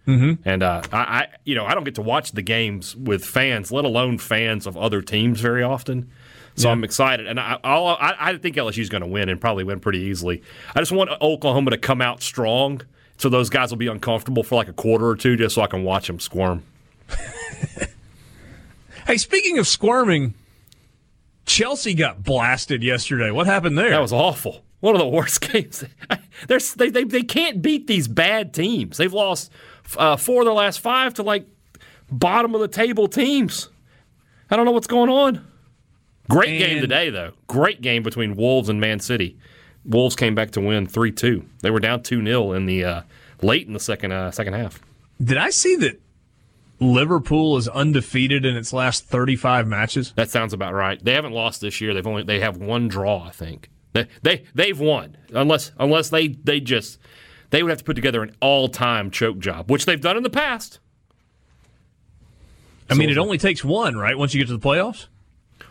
[0.08, 0.48] Mm-hmm.
[0.48, 3.72] And uh, I, I, you know, I don't get to watch the games with fans,
[3.72, 6.10] let alone fans of other teams, very often.
[6.56, 6.72] So Yeah.
[6.72, 9.80] I'm excited, and I, I, I think LSU is going to win and probably win
[9.80, 10.42] pretty easily.
[10.76, 12.82] I just want Oklahoma to come out strong,
[13.18, 15.68] so those guys will be uncomfortable for like a quarter or two, just so I
[15.68, 16.64] can watch them squirm.
[19.06, 20.34] Hey, speaking of squirming,
[21.46, 23.32] Chelsea got blasted yesterday.
[23.32, 23.92] What happened there?
[23.92, 24.66] That was awful.
[24.82, 25.86] One of the worst games.
[26.48, 28.98] They, they, they can't beat these bad teams.
[28.98, 29.50] They've lost
[29.98, 31.46] uh, four of their last five to like
[32.12, 33.70] bottom of the table teams.
[34.50, 35.46] I don't know what's going on.
[36.30, 37.32] Great game today, though.
[37.48, 39.38] Great game between Wolves and Man City.
[39.86, 41.46] Wolves came back to win three two.
[41.62, 43.02] They were down two 0 in the uh,
[43.42, 44.82] late in the second uh, second half.
[45.24, 46.02] Did I see that
[46.80, 50.14] Liverpool is undefeated in its last 35 matches?
[50.16, 51.04] That sounds about right.
[51.04, 51.94] They haven't lost this year.
[51.94, 53.70] They've only they have one draw, I think.
[53.94, 57.00] They they they've won unless unless they they just
[57.50, 60.24] they would have to put together an all time choke job, which they've done in
[60.24, 60.80] the past.
[62.90, 64.18] I mean, it only takes one, right?
[64.18, 65.08] Once you get to the playoffs?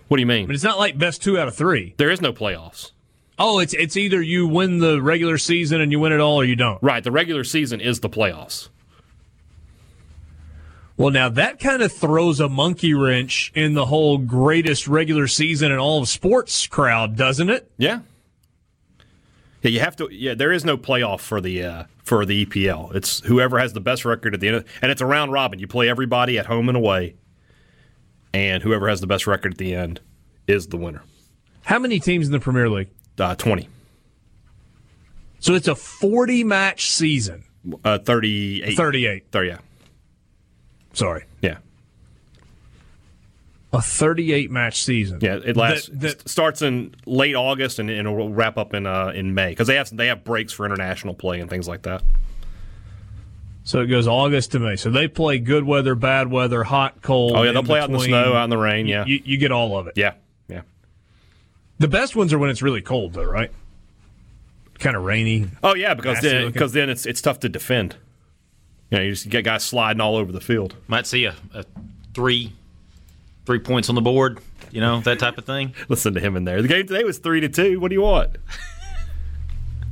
[0.09, 0.55] What do you I mean, mean?
[0.55, 1.95] it's not like best two out of three.
[1.97, 2.93] There is no playoffs.
[3.39, 6.45] Oh, it's it's either you win the regular season and you win it all, or
[6.45, 6.83] you don't.
[6.83, 7.03] Right.
[7.03, 8.69] The regular season is the playoffs.
[10.97, 15.71] Well, now that kind of throws a monkey wrench in the whole greatest regular season
[15.71, 17.71] in all of sports crowd, doesn't it?
[17.77, 18.01] Yeah.
[19.67, 20.09] Yeah, you have to.
[20.13, 22.95] Yeah, there is no playoff for the uh, for the EPL.
[22.95, 25.59] It's whoever has the best record at the end, of, and it's a round robin.
[25.59, 27.17] You play everybody at home and away,
[28.33, 30.01] and whoever has the best record at the end
[30.47, 31.03] is the winner.
[31.65, 32.91] How many teams in the Premier League?
[33.19, 33.69] Uh, Twenty.
[35.41, 37.45] So it's a 40 match season.
[37.85, 38.77] Uh, 38.
[38.77, 39.31] 38.
[39.33, 39.59] 30, yeah.
[40.93, 41.25] Sorry.
[41.43, 41.59] Yeah.
[43.77, 45.19] A 38 match season.
[45.21, 48.87] Yeah, it lasts That- that- starts in late August and, and it'll wrap up in
[48.87, 51.83] uh, in May because they have they have breaks for international play and things like
[51.83, 52.03] that.
[53.65, 54.77] So it goes August to May.
[54.77, 57.33] So they play good weather, bad weather, hot, cold.
[57.37, 58.87] Oh yeah, they'll in play out in the snow, out in the rain.
[58.87, 59.95] Yeah, You, you get all of it.
[59.97, 60.15] yeah,
[60.49, 60.63] yeah.
[61.79, 63.51] The best ones are when it's really cold, though, right?
[64.79, 65.49] Kind of rainy.
[65.63, 67.97] Oh yeah, because then because then it's it's tough to defend.
[68.91, 70.77] You know, you just get guys sliding all over the field.
[70.87, 71.65] Might see a, a
[72.15, 72.53] three
[73.47, 74.39] three points on the board,
[74.71, 75.75] you know, that type of thing.
[75.89, 76.61] Listen to him in there.
[76.61, 77.81] The game today was three to two.
[77.81, 78.37] What do you want?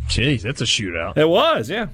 [0.08, 1.16] Jeez, that's a shootout.
[1.16, 1.86] It was, yeah.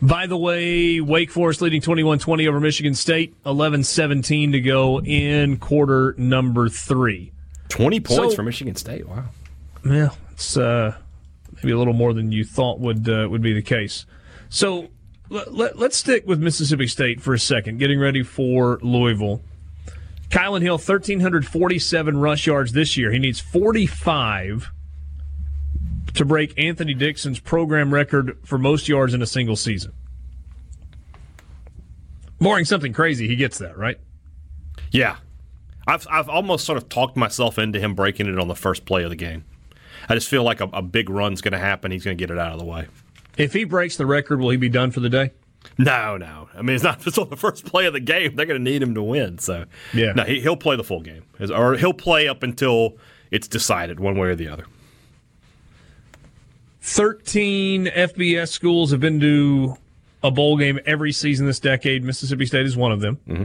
[0.00, 3.34] By the way, Wake Forest leading 21 20 over Michigan State.
[3.46, 7.32] 11 17 to go in quarter number three.
[7.68, 9.08] Twenty points So- for Michigan State.
[9.08, 9.24] Wow.
[9.84, 10.94] Yeah, it's uh,
[11.56, 14.04] maybe a little more than you thought would uh, would be the case.
[14.48, 14.88] So
[15.28, 19.42] let, let, let's stick with Mississippi State for a second, getting ready for Louisville.
[20.30, 23.12] Kylan Hill, 1,347 rush yards this year.
[23.12, 24.70] He needs 45
[26.14, 29.92] to break Anthony Dixon's program record for most yards in a single season.
[32.40, 33.98] Barring something crazy, he gets that, right?
[34.90, 35.16] Yeah.
[35.86, 39.04] I've I've almost sort of talked myself into him breaking it on the first play
[39.04, 39.44] of the game.
[40.08, 41.90] I just feel like a, a big run's going to happen.
[41.90, 42.86] He's going to get it out of the way.
[43.36, 45.32] If he breaks the record, will he be done for the day?
[45.78, 46.45] No, no.
[46.56, 48.34] I mean, it's not just on the first play of the game.
[48.36, 49.38] They're going to need him to win.
[49.38, 50.12] So, Yeah.
[50.12, 51.22] no, he, he'll play the full game,
[51.54, 52.96] or he'll play up until
[53.30, 54.64] it's decided one way or the other.
[56.80, 59.76] 13 FBS schools have been to
[60.22, 62.04] a bowl game every season this decade.
[62.04, 63.18] Mississippi State is one of them.
[63.28, 63.44] Mm-hmm.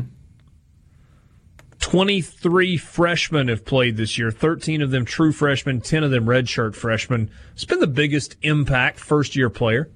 [1.79, 6.75] 23 freshmen have played this year, 13 of them true freshmen, 10 of them redshirt
[6.75, 7.31] freshmen.
[7.53, 9.89] It's been the biggest impact first year player.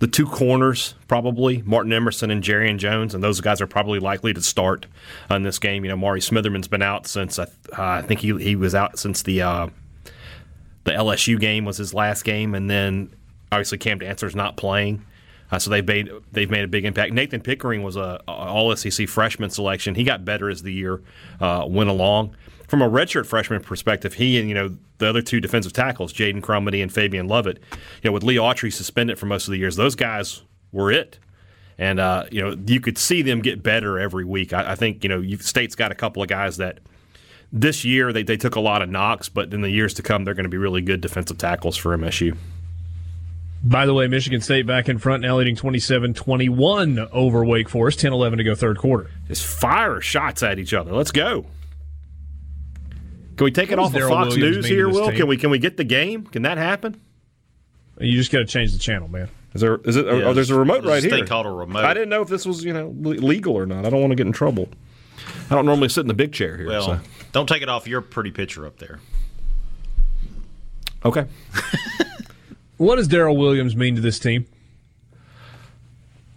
[0.00, 4.32] The two corners, probably Martin Emerson and Jarrian Jones, and those guys are probably likely
[4.32, 4.86] to start
[5.30, 5.84] in this game.
[5.84, 7.46] You know, Mari Smitherman's been out since I, uh,
[7.76, 9.68] I think he he was out since the uh,
[10.84, 13.10] the LSU game was his last game, and then
[13.52, 15.04] obviously Cam Dantzler's not playing.
[15.52, 17.12] Uh, so they've made they've made a big impact.
[17.12, 19.94] Nathan Pickering was a, a All SEC freshman selection.
[19.94, 21.02] He got better as the year
[21.40, 22.36] uh, went along.
[22.70, 26.40] From a redshirt freshman perspective, he and you know the other two defensive tackles, Jaden
[26.40, 27.58] Crumedy and Fabian Lovett,
[28.00, 31.18] you know with Lee Autry suspended for most of the years, those guys were it.
[31.78, 34.52] And uh, you know you could see them get better every week.
[34.52, 36.78] I, I think you know State's got a couple of guys that
[37.52, 40.24] this year they, they took a lot of knocks, but in the years to come
[40.24, 42.36] they're going to be really good defensive tackles for MSU.
[43.64, 47.98] By the way, Michigan State back in front now leading 27 21 over Wake Forest,
[47.98, 49.10] 10 11 to go third quarter.
[49.26, 50.92] Just fire shots at each other.
[50.92, 51.46] Let's go.
[53.40, 55.06] Can we take it off does of Fox Williams News here, Will?
[55.06, 55.16] team?
[55.16, 56.26] Can we can we get the game?
[56.26, 57.00] Can that happen?
[57.98, 59.30] You just got to change the channel, man.
[59.54, 60.04] Is there is it?
[60.04, 61.20] Yeah, oh, there's a remote there's right this here.
[61.20, 61.86] thing called a remote.
[61.86, 63.86] I didn't know if this was you know legal or not.
[63.86, 64.68] I don't want to get in trouble.
[65.50, 66.66] I don't normally sit in the big chair here.
[66.66, 67.00] Well, so.
[67.32, 69.00] don't take it off your pretty picture up there.
[71.02, 71.24] okay.
[72.76, 74.46] What does Daryl Williams mean to this team?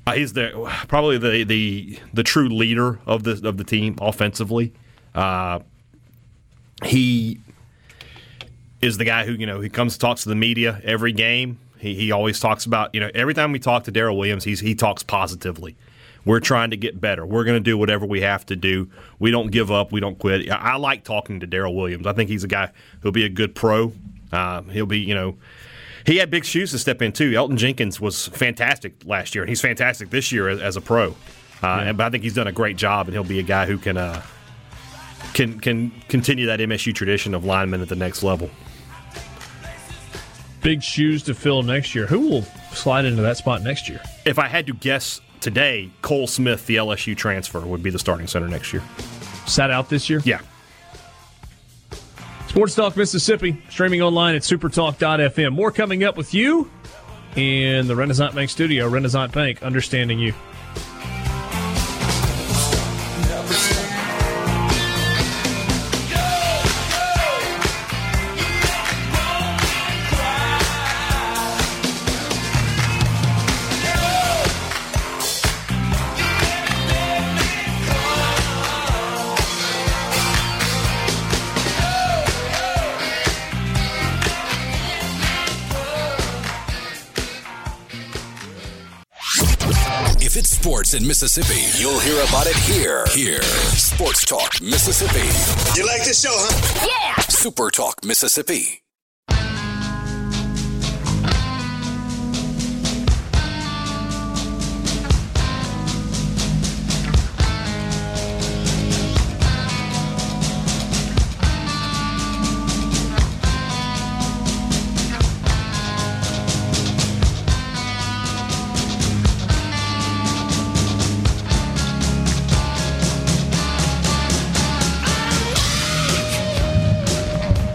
[0.07, 0.51] Uh, he's the
[0.87, 4.73] probably the, the the true leader of the of the team offensively.
[5.13, 5.59] Uh,
[6.85, 7.39] he
[8.81, 11.59] is the guy who you know he comes talks to the media every game.
[11.79, 14.59] He he always talks about you know every time we talk to Daryl Williams, he's
[14.59, 15.75] he talks positively.
[16.25, 17.25] We're trying to get better.
[17.25, 18.89] We're going to do whatever we have to do.
[19.19, 19.91] We don't give up.
[19.91, 20.49] We don't quit.
[20.49, 22.07] I, I like talking to Daryl Williams.
[22.07, 22.71] I think he's a guy
[23.01, 23.91] who'll be a good pro.
[24.31, 25.37] Uh, he'll be you know
[26.05, 27.31] he had big shoes to step into.
[27.31, 31.15] Elgton Jenkins was fantastic last year, and he's fantastic this year as, as a pro.
[31.61, 33.65] Uh, and, but I think he's done a great job, and he'll be a guy
[33.65, 34.21] who can uh,
[35.33, 38.49] can can continue that MSU tradition of linemen at the next level.
[40.61, 42.07] Big shoes to fill next year.
[42.07, 44.01] Who will slide into that spot next year?
[44.25, 48.27] If I had to guess today, Cole Smith, the LSU transfer, would be the starting
[48.27, 48.81] center next year.
[49.45, 50.21] Sat out this year?
[50.23, 50.39] Yeah.
[52.47, 55.53] Sports Talk Mississippi, streaming online at supertalk.fm.
[55.53, 56.69] More coming up with you
[57.35, 58.87] in the Renaissance Bank studio.
[58.87, 60.33] Renaissance Bank, understanding you.
[90.93, 93.05] Sports in Mississippi, you'll hear about it here.
[93.13, 93.41] Here.
[93.41, 95.79] Sports Talk Mississippi.
[95.79, 96.87] You like this show, huh?
[96.87, 97.21] Yeah.
[97.29, 98.82] Super Talk Mississippi.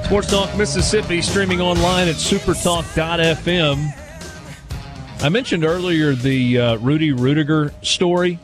[0.09, 3.92] Sports Talk Mississippi, streaming online at supertalk.fm.
[5.22, 8.38] I mentioned earlier the uh, Rudy Ruettiger story.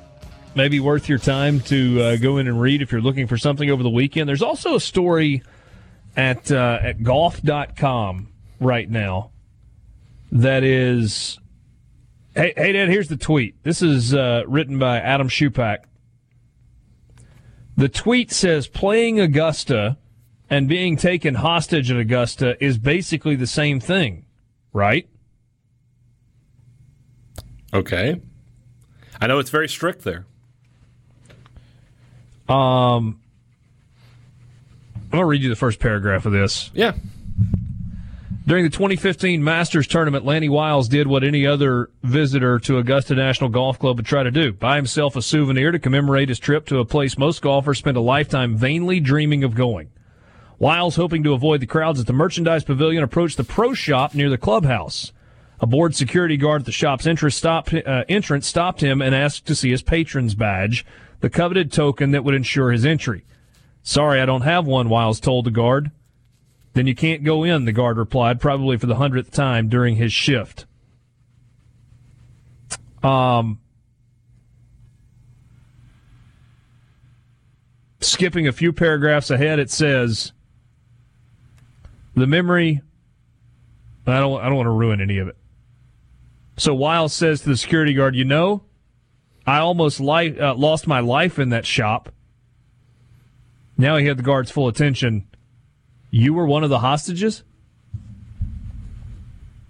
[0.54, 3.70] Maybe worth your time to uh, go in and read if you're looking for something
[3.70, 4.28] over the weekend.
[4.28, 5.42] There's also a story
[6.18, 8.28] at uh, at golf.com
[8.60, 9.30] right now
[10.32, 11.38] that is.
[12.34, 13.62] Hey, hey, Dad, here's the tweet.
[13.62, 15.84] This is uh, written by Adam Schupak.
[17.78, 19.96] The tweet says playing Augusta
[20.54, 24.24] and being taken hostage at Augusta is basically the same thing,
[24.72, 25.08] right?
[27.72, 28.20] Okay.
[29.20, 30.26] I know it's very strict there.
[32.48, 33.20] Um,
[34.94, 36.70] I'm going to read you the first paragraph of this.
[36.72, 36.92] Yeah.
[38.46, 43.50] During the 2015 Masters tournament, Lanny Wiles did what any other visitor to Augusta National
[43.50, 46.78] Golf Club would try to do buy himself a souvenir to commemorate his trip to
[46.78, 49.90] a place most golfers spend a lifetime vainly dreaming of going.
[50.58, 54.30] Wiles, hoping to avoid the crowds at the merchandise pavilion, approached the pro shop near
[54.30, 55.12] the clubhouse.
[55.60, 59.46] A board security guard at the shop's entrance stopped, uh, entrance stopped him and asked
[59.46, 60.84] to see his patron's badge,
[61.20, 63.24] the coveted token that would ensure his entry.
[63.82, 65.90] Sorry, I don't have one, Wiles told the guard.
[66.74, 70.12] Then you can't go in, the guard replied, probably for the hundredth time during his
[70.12, 70.66] shift.
[73.02, 73.60] Um,
[78.00, 80.32] skipping a few paragraphs ahead, it says
[82.14, 82.82] the memory.
[84.06, 84.40] I don't.
[84.40, 85.36] I don't want to ruin any of it.
[86.56, 88.64] So Wiles says to the security guard, "You know,
[89.46, 92.12] I almost li- uh, lost my life in that shop."
[93.76, 95.26] Now he had the guard's full attention.
[96.10, 97.42] You were one of the hostages.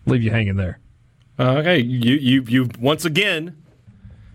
[0.06, 0.78] Leave you hanging there.
[1.38, 3.56] Uh, okay, you you you once again,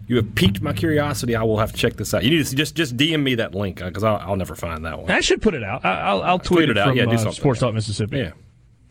[0.10, 1.36] you have piqued my curiosity.
[1.36, 2.26] I will have to check this out.
[2.26, 5.00] You need to just just DM me that link because I'll, I'll never find that
[5.00, 5.10] one.
[5.10, 5.86] I should put it out.
[5.86, 6.88] I, I'll, I'll tweet, tweet it, it out.
[6.90, 7.34] from Yeah, do uh, something.
[7.34, 8.18] Sports Talk Mississippi.
[8.18, 8.32] Yeah.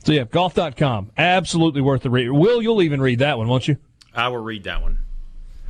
[0.04, 1.10] So yeah, golf.com.
[1.18, 2.30] Absolutely worth the read.
[2.30, 3.76] Will, you'll even read that one, won't you?
[4.14, 5.00] I will read that one.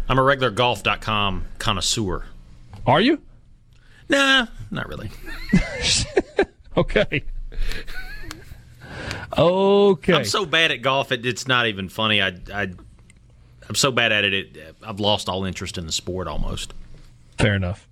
[0.09, 2.27] I'm a regular golf.com connoisseur.
[2.87, 3.21] Are you?
[4.09, 5.11] Nah, not really.
[6.79, 7.25] Okay.
[9.37, 10.15] okay.
[10.15, 12.23] I'm so bad at golf, it, it's not even funny.
[12.23, 12.69] I, I,
[13.69, 16.73] I'm so bad at it, it, I've lost all interest in the sport almost.
[17.37, 17.87] Fair enough.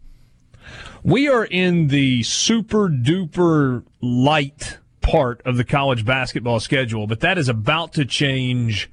[1.02, 7.38] We are in the super duper light part of the college basketball schedule, but that
[7.38, 8.90] is about to change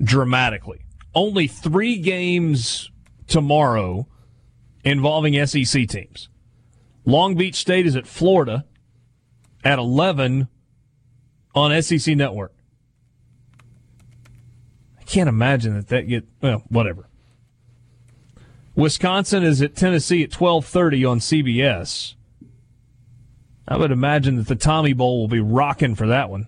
[0.00, 0.80] dramatically.
[1.14, 2.90] Only three games
[3.26, 4.06] tomorrow
[4.84, 6.28] involving SEC teams.
[7.04, 8.64] Long Beach State is at Florida
[9.64, 10.48] at 11
[11.54, 12.54] on SEC Network.
[15.08, 17.06] Can't imagine that that get well, whatever.
[18.76, 22.14] Wisconsin is at Tennessee at 12:30 on CBS.
[23.66, 26.46] I would imagine that the Tommy Bowl will be rocking for that one.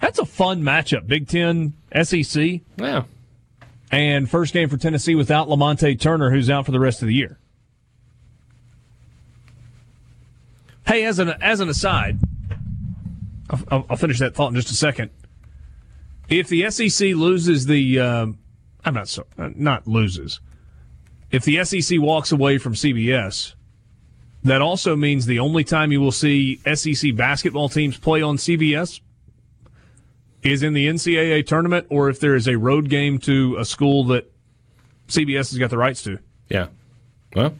[0.00, 1.06] That's a fun matchup.
[1.08, 3.02] Big 10 SEC Yeah.
[3.90, 7.14] and first game for Tennessee without Lamonte Turner who's out for the rest of the
[7.14, 7.38] year.
[10.86, 12.18] Hey, as an as an aside,
[13.50, 15.10] I'll- I'll finish that thought in just a second.
[16.30, 18.38] If the SEC loses the, um,
[18.84, 20.40] I'm not so uh, not loses.
[21.30, 23.54] If the SEC walks away from CBS,
[24.44, 29.00] that also means the only time you will see SEC basketball teams play on CBS
[30.42, 34.04] is in the NCAA tournament, or if there is a road game to a school
[34.04, 34.32] that
[35.08, 36.18] CBS has got the rights to.
[36.48, 36.68] Yeah.
[37.34, 37.54] Well,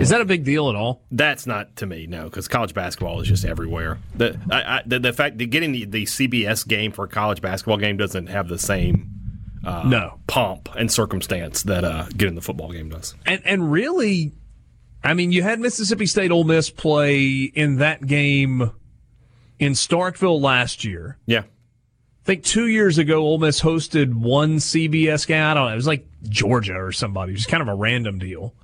[0.00, 1.02] Is that a big deal at all?
[1.10, 3.98] that's not to me, no, because college basketball is just everywhere.
[4.14, 7.40] The I, I, the, the fact that getting the, the CBS game for a college
[7.40, 9.10] basketball game doesn't have the same
[9.62, 10.18] no.
[10.26, 13.14] pomp and circumstance that uh, getting the football game does.
[13.26, 14.32] And and really,
[15.02, 18.70] I mean, you had Mississippi State Ole Miss play in that game
[19.58, 21.18] in Starkville last year.
[21.26, 21.40] Yeah.
[21.40, 25.42] I think two years ago, Ole Miss hosted one CBS game.
[25.42, 25.72] I don't know.
[25.72, 27.32] It was like Georgia or somebody.
[27.32, 28.54] It was kind of a random deal.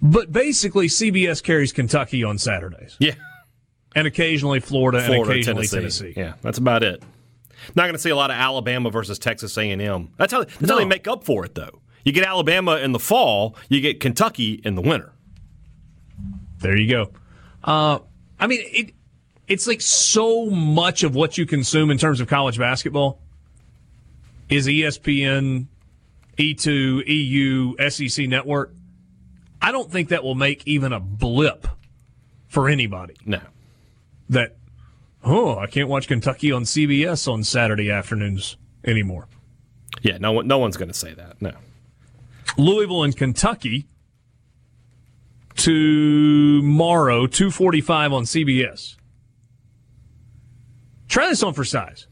[0.00, 3.14] But basically, CBS carries Kentucky on Saturdays, Yeah.
[3.96, 6.04] and occasionally Florida, Florida, and occasionally Tennessee.
[6.12, 6.20] Tennessee.
[6.20, 7.02] Yeah, that's about it.
[7.74, 10.10] Not going to see a lot of Alabama versus Texas A&M.
[10.16, 11.80] That's how that's how they make up for it, though.
[12.04, 15.12] You get Alabama in the fall, you get Kentucky in the winter.
[16.60, 17.10] There you go.
[17.64, 17.98] Uh,
[18.38, 18.94] I mean, it
[19.48, 23.20] it's like so much of what you consume in terms of college basketball
[24.48, 25.66] is E ESPN,
[26.38, 28.72] E2, EU, SEC network.
[29.60, 31.66] I don't think that will make even a blip
[32.46, 33.40] for anybody No.
[34.28, 34.56] that,
[35.24, 39.26] oh, I can't watch Kentucky on CBS on Saturday afternoons anymore.
[40.02, 41.42] Yeah, no one, no one's going to say that.
[41.42, 41.52] No.
[42.56, 43.86] Louisville and Kentucky
[45.56, 48.96] tomorrow, 245 on CBS.
[51.08, 52.06] Try this on for size.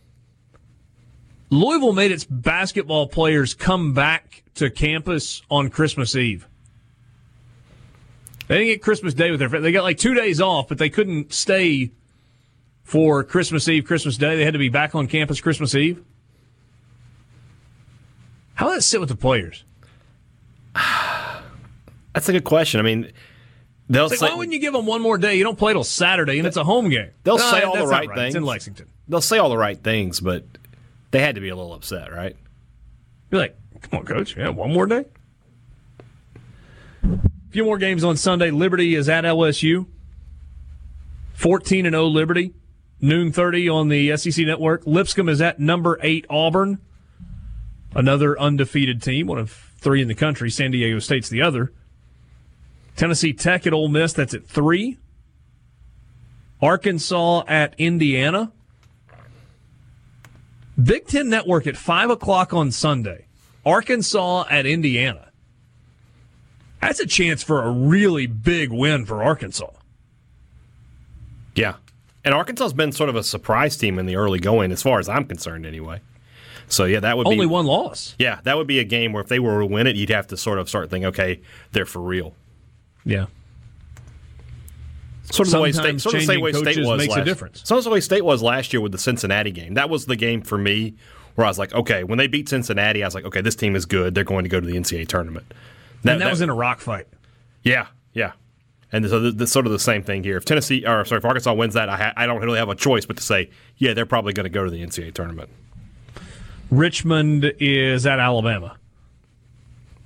[1.51, 6.48] Louisville made its basketball players come back to campus on Christmas Eve.
[8.48, 9.62] They didn't get Christmas Day with their friends.
[9.64, 11.90] They got like two days off, but they couldn't stay
[12.85, 14.36] for Christmas Eve, Christmas Day.
[14.36, 16.02] They had to be back on campus Christmas Eve.
[18.55, 19.64] How does that sit with the players?
[22.14, 22.81] That's a good question.
[22.81, 23.12] I mean,
[23.90, 25.35] they'll like, say why wouldn't you give them one more day?
[25.36, 27.10] You don't play till Saturday, and it's a home game.
[27.24, 28.35] They'll No, say all the right It's things.
[28.35, 28.86] in Lexington.
[29.09, 30.44] they'll say all the right things, but
[31.10, 32.35] they had to be a little upset, right?
[33.31, 34.36] You're like, come on, coach.
[34.36, 35.05] Yeah, one more day.
[37.56, 38.50] Few more games on Sunday.
[38.50, 39.86] Liberty is at LSU.
[41.32, 42.52] 14 and 0 Liberty.
[43.00, 44.86] Noon 30 on the SEC network.
[44.86, 46.78] Lipscomb is at number 8 Auburn.
[47.94, 50.50] Another undefeated team, one of three in the country.
[50.50, 51.72] San Diego State's the other.
[52.94, 54.98] Tennessee Tech at Ole Miss, that's at 3.
[56.60, 58.52] Arkansas at Indiana.
[60.78, 63.28] Big Ten Network at 5 o'clock on Sunday.
[63.64, 65.25] Arkansas at Indiana.
[66.80, 69.70] That's a chance for a really big win for Arkansas.
[71.54, 71.76] Yeah.
[72.24, 75.08] And Arkansas's been sort of a surprise team in the early going, as far as
[75.08, 76.00] I'm concerned, anyway.
[76.68, 78.14] So yeah, that would Only be one loss.
[78.18, 80.26] Yeah, that would be a game where if they were to win it, you'd have
[80.28, 81.40] to sort of start thinking, okay,
[81.72, 82.34] they're for real.
[83.04, 83.26] Yeah.
[85.30, 87.24] Sort of the way state, sort of the same way state was makes a last.
[87.24, 87.62] difference.
[87.64, 89.74] Sort of the way state was last year with the Cincinnati game.
[89.74, 90.94] That was the game for me
[91.34, 93.76] where I was like, okay, when they beat Cincinnati, I was like, okay, this team
[93.76, 94.14] is good.
[94.14, 95.52] They're going to go to the NCAA tournament.
[96.05, 97.06] And that, was in a rock fight.
[97.62, 98.32] Yeah, yeah.
[98.93, 100.36] And so th- th- sort of the same thing here.
[100.36, 102.74] If Tennessee, or sorry, if Arkansas wins that, I, ha- I don't really have a
[102.77, 105.51] choice but to say, yeah, they're probably going to go to the NCAA tournament.
[106.70, 108.77] Richmond is at Alabama.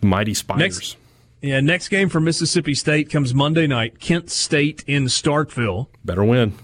[0.02, 0.78] Mighty Spiders.
[0.78, 0.96] Next,
[1.42, 4.00] yeah, next game for Mississippi State comes Monday night.
[4.00, 5.88] Kent State in Starkville.
[6.04, 6.54] Better win.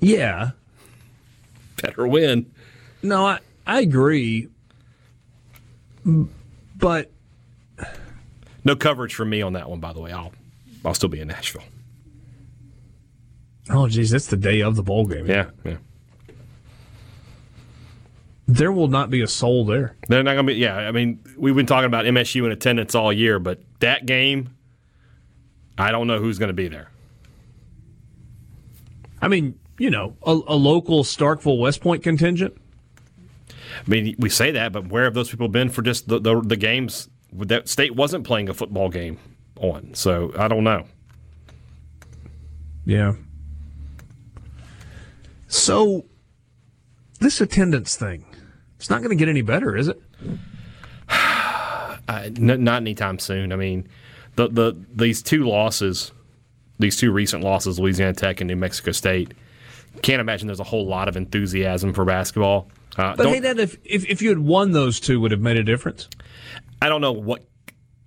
[0.00, 0.50] Yeah,
[1.82, 2.46] Better win.
[3.02, 4.48] no, I I agree,
[6.78, 7.10] but
[8.64, 10.12] No coverage for me on that one, by the way.
[10.12, 10.32] I'll
[10.84, 11.62] I'll still be in Nashville.
[13.70, 15.26] oh geez, that's the day of the bowl game.
[15.26, 15.76] Yeah, yeah.
[18.46, 19.96] there will not be a soul there.
[20.08, 20.58] They're not going to be.
[20.58, 24.56] Yeah, I mean, we've been talking about MSU in attendance all year, but that game,
[25.76, 26.90] I don't know who's going to be there.
[29.20, 32.56] I mean, you know, a, a local Starkville West Point contingent.
[33.86, 36.40] I mean, we say that, but where have those people been for just the the,
[36.40, 39.18] the games that state wasn't playing a football game
[39.60, 39.94] on?
[39.94, 40.84] So I don't know.
[42.84, 43.14] Yeah.
[45.46, 46.04] So,
[47.20, 48.24] this attendance thing,
[48.76, 50.00] it's not going to get any better, is it?
[51.08, 53.52] I, n- not anytime soon.
[53.52, 53.88] I mean,
[54.36, 56.12] the the these two losses,
[56.78, 59.34] these two recent losses, Louisiana Tech and New Mexico State.
[60.02, 62.70] Can't imagine there's a whole lot of enthusiasm for basketball.
[62.98, 65.56] Uh, But hey, Dad, if, if if you had won those two, would have made
[65.56, 66.08] a difference?
[66.82, 67.44] I don't know what.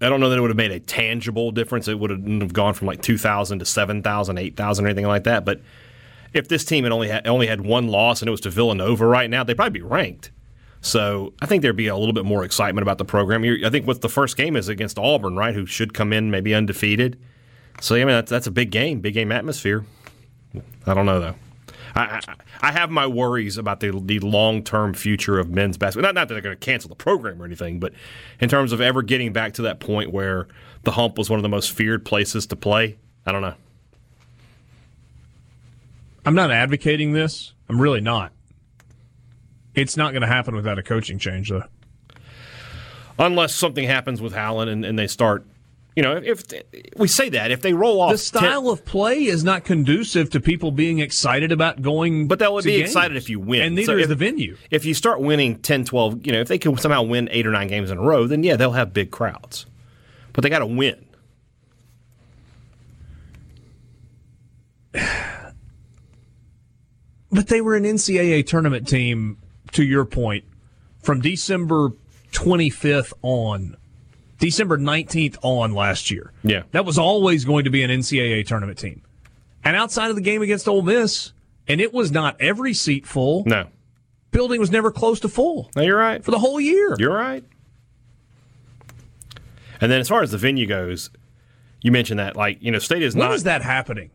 [0.02, 1.88] I don't know that it would have made a tangible difference.
[1.88, 5.46] It would have gone from like 2,000 to 7,000, 8,000, or anything like that.
[5.46, 5.62] But
[6.34, 9.06] if this team had only had, only had one loss and it was to Villanova
[9.06, 10.32] right now, they'd probably be ranked.
[10.82, 13.44] So I think there'd be a little bit more excitement about the program.
[13.46, 15.54] You're, I think what the first game is against Auburn, right?
[15.54, 17.20] Who should come in maybe undefeated.
[17.80, 19.86] So yeah, I mean that's, that's a big game, big game atmosphere.
[20.88, 21.36] I don't know though.
[21.94, 26.08] I, have my worries about the the long term future of men's basketball.
[26.10, 27.94] Not, not that they're going to cancel the program or anything, but
[28.40, 30.48] in terms of ever getting back to that point where
[30.84, 32.98] the hump was one of the most feared places to play.
[33.26, 33.56] I don't know.
[36.26, 37.54] I'm not advocating this.
[37.68, 38.32] I'm really not.
[39.74, 41.64] It's not going to happen without a coaching change, though.
[43.18, 45.46] Unless something happens with Howland and, and they start,
[45.96, 46.44] you know, if,
[46.96, 50.40] we say that if they roll off The style of play is not conducive to
[50.40, 52.28] people being excited about going.
[52.28, 52.90] But they'll to be games.
[52.92, 53.62] excited if you win.
[53.62, 54.56] and neither So is if- the venue.
[54.70, 57.52] If you start winning 10, 12, you know, if they can somehow win eight or
[57.52, 59.66] nine games in a row, then yeah, they'll have big crowds.
[60.34, 61.06] But they got to win.
[67.34, 69.38] But they were an NCAA tournament team,
[69.72, 70.44] to your point,
[71.02, 71.92] from December
[72.34, 73.78] 25th on,
[74.42, 76.34] December 19th on last year.
[76.44, 76.64] Yeah.
[76.72, 79.02] That was always going to be an NCAA tournament team.
[79.64, 81.32] And outside of the game against Ole Miss,
[81.68, 83.68] and it was not every seat full, No.
[84.32, 86.24] building was never close to full No, you're right.
[86.26, 86.96] for the whole year.
[87.00, 87.44] You're right.
[89.80, 91.10] And then as far as the venue goes,
[91.82, 93.36] you mentioned that like you know, state is when not.
[93.36, 94.12] is that happening?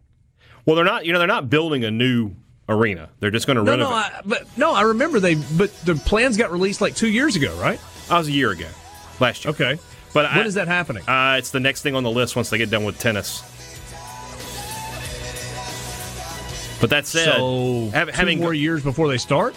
[0.64, 1.06] Well, they're not.
[1.06, 2.32] You know, they're not building a new
[2.68, 3.10] arena.
[3.20, 3.90] They're just going to No, renovate.
[3.90, 7.36] no, I, but no, I remember they, but the plans got released like two years
[7.36, 7.80] ago, right?
[8.10, 8.66] I was a year ago,
[9.20, 9.52] last year.
[9.54, 9.78] Okay.
[10.16, 11.06] But When I, is that happening?
[11.06, 13.42] Uh, it's the next thing on the list once they get done with tennis.
[16.80, 19.54] But that said, so hav- two having more years before they start.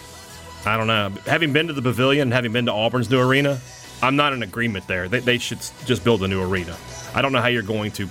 [0.66, 3.58] I don't know, having been to the pavilion and having been to Auburn's new arena,
[4.02, 5.08] I'm not in agreement there.
[5.08, 6.76] They, they should just build a new arena.
[7.14, 8.06] I don't know how you're going to.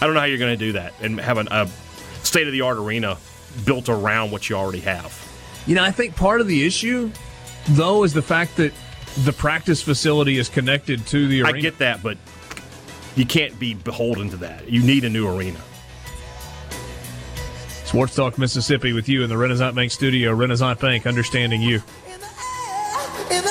[0.00, 1.68] I don't know how you're going to do that and have an, a
[2.22, 3.18] state of the art arena
[3.66, 5.12] built around what you already have.
[5.66, 7.10] You know, I think part of the issue,
[7.68, 8.72] though, is the fact that
[9.24, 11.58] the practice facility is connected to the arena.
[11.58, 12.18] I get that, but
[13.16, 14.70] you can't be beholden to that.
[14.70, 15.60] You need a new arena.
[17.84, 20.32] Sports Talk Mississippi with you in the Renaissance Bank studio.
[20.34, 21.76] Renaissance Bank, understanding you.
[22.06, 22.26] In the
[23.36, 23.42] air,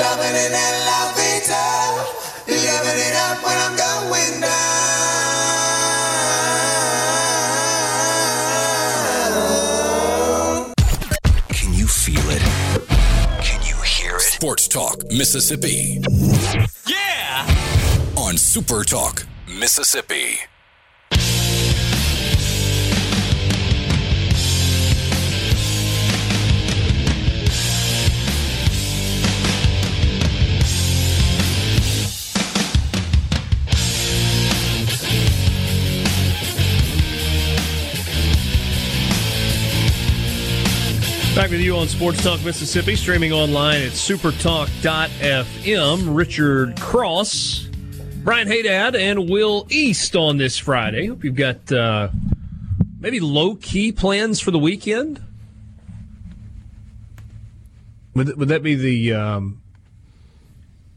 [0.00, 1.48] loving it and loving it,
[2.48, 4.99] living it up when I'm going down.
[14.40, 16.00] Sports Talk Mississippi.
[16.88, 17.44] Yeah!
[18.16, 20.38] on Super Talk, Mississippi.
[41.34, 46.14] Back with you on Sports Talk Mississippi, streaming online at supertalk.fm.
[46.14, 47.68] Richard Cross,
[48.24, 51.06] Brian Haydad, and Will East on this Friday.
[51.06, 52.08] Hope you've got uh,
[52.98, 55.22] maybe low key plans for the weekend.
[58.14, 59.62] Would, would that be the um,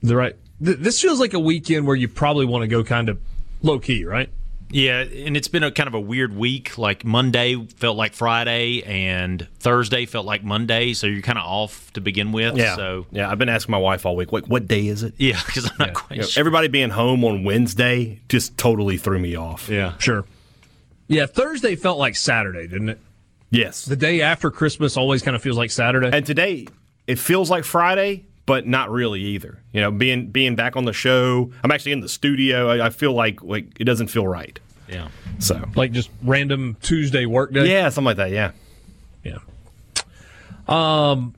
[0.01, 0.35] the right?
[0.65, 3.19] Th- this feels like a weekend where you probably want to go kind of
[3.61, 4.30] low key, right?
[4.73, 6.77] Yeah, and it's been a kind of a weird week.
[6.77, 10.93] Like Monday felt like Friday, and Thursday felt like Monday.
[10.93, 12.57] So you're kind of off to begin with.
[12.57, 12.75] Yeah.
[12.75, 15.13] So yeah, I've been asking my wife all week, what, what day is it?
[15.17, 16.41] yeah, because I'm not quite You know, sure.
[16.41, 19.69] everybody being home on Wednesday just totally threw me off.
[19.69, 19.97] yeah.
[19.99, 20.25] Sure.
[21.07, 22.99] Yeah, Thursday felt like Saturday, didn't it?
[23.51, 23.85] Yes.
[23.85, 26.09] The day after Christmas always kind of feels like Saturday.
[26.11, 26.67] And today
[27.05, 29.61] it feels like Friday, but not really either.
[29.71, 32.69] You know, being being back on the show, I'm actually in the studio.
[32.69, 34.59] I, I feel like like it doesn't feel right.
[34.87, 35.07] Yeah.
[35.39, 37.69] So like just random Tuesday workday.
[37.69, 38.31] yeah, something like that.
[38.31, 38.51] Yeah.
[39.23, 39.37] Yeah.
[40.67, 41.35] Um,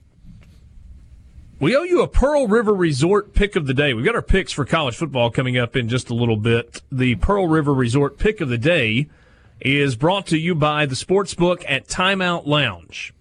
[1.60, 3.94] we owe you a Pearl River Resort pick of the day.
[3.94, 6.82] We've got our picks for college football coming up in just a little bit.
[6.92, 9.08] The Pearl River Resort pick of the day
[9.62, 13.14] is brought to you by the Sportsbook at Timeout Lounge.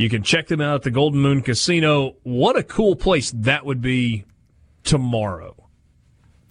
[0.00, 2.16] You can check them out at the Golden Moon Casino.
[2.22, 4.24] What a cool place that would be
[4.82, 5.54] tomorrow.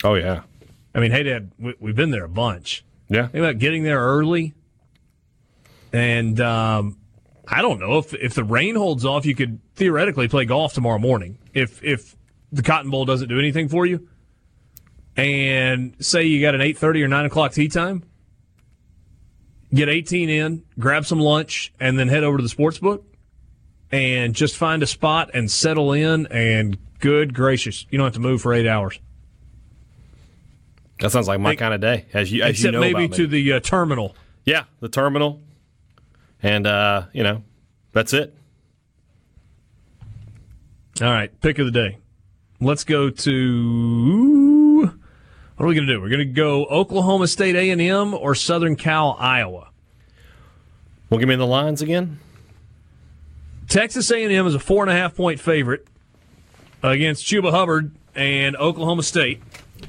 [0.03, 0.43] Oh yeah.
[0.93, 2.85] I mean, hey, Dad, we, we've been there a bunch.
[3.09, 3.23] Yeah.
[3.23, 4.53] Think about getting there early.
[5.91, 6.99] And um,
[7.47, 10.99] I don't know if if the rain holds off, you could theoretically play golf tomorrow
[10.99, 11.39] morning.
[11.51, 12.15] If if
[12.51, 14.07] the Cotton Bowl doesn't do anything for you,
[15.17, 18.03] and say you got an eight thirty or nine o'clock tea time,
[19.73, 23.08] get eighteen in, grab some lunch, and then head over to the sports book,
[23.91, 26.27] and just find a spot and settle in.
[26.27, 28.99] And good gracious, you don't have to move for eight hours,
[30.99, 32.05] That sounds like my kind of day.
[32.13, 34.15] As you as except you know maybe to the uh, terminal.
[34.45, 35.41] yeah the terminal,
[36.43, 37.43] and uh, you know
[37.93, 38.35] that's it.
[41.01, 41.97] All right, pick of the day.
[42.59, 44.91] Let's go to
[45.55, 46.01] what are we going to do?
[46.01, 49.69] We're going to go Oklahoma State A and M or Southern Cal Iowa.
[51.09, 52.19] Well, give me the lines again.
[53.69, 55.87] Texas A and M is a four and a half point favorite
[56.83, 59.41] against Chuba Hubbard and Oklahoma State.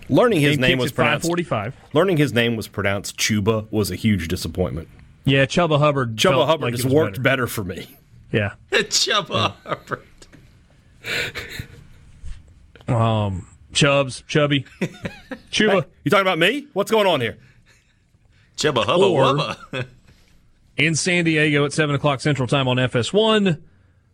[0.09, 1.25] Learning his name was pronounced.
[1.27, 1.75] 545.
[1.95, 4.89] Learning his name was pronounced Chuba was a huge disappointment.
[5.25, 6.17] Yeah, Chuba Hubbard.
[6.17, 7.23] Chuba Hubbard like it has was worked better.
[7.23, 7.87] better for me.
[8.33, 8.55] Yeah.
[8.73, 10.03] Chubba Hubbard.
[12.89, 14.65] Um, Chubbs, Chubby,
[15.51, 15.87] Chuba.
[16.05, 16.67] You talking about me?
[16.73, 17.39] What's going on here?
[18.57, 19.87] Chuba Hubba Or- Wubba.
[20.77, 23.61] in San Diego at 7 o'clock Central Time on FS1.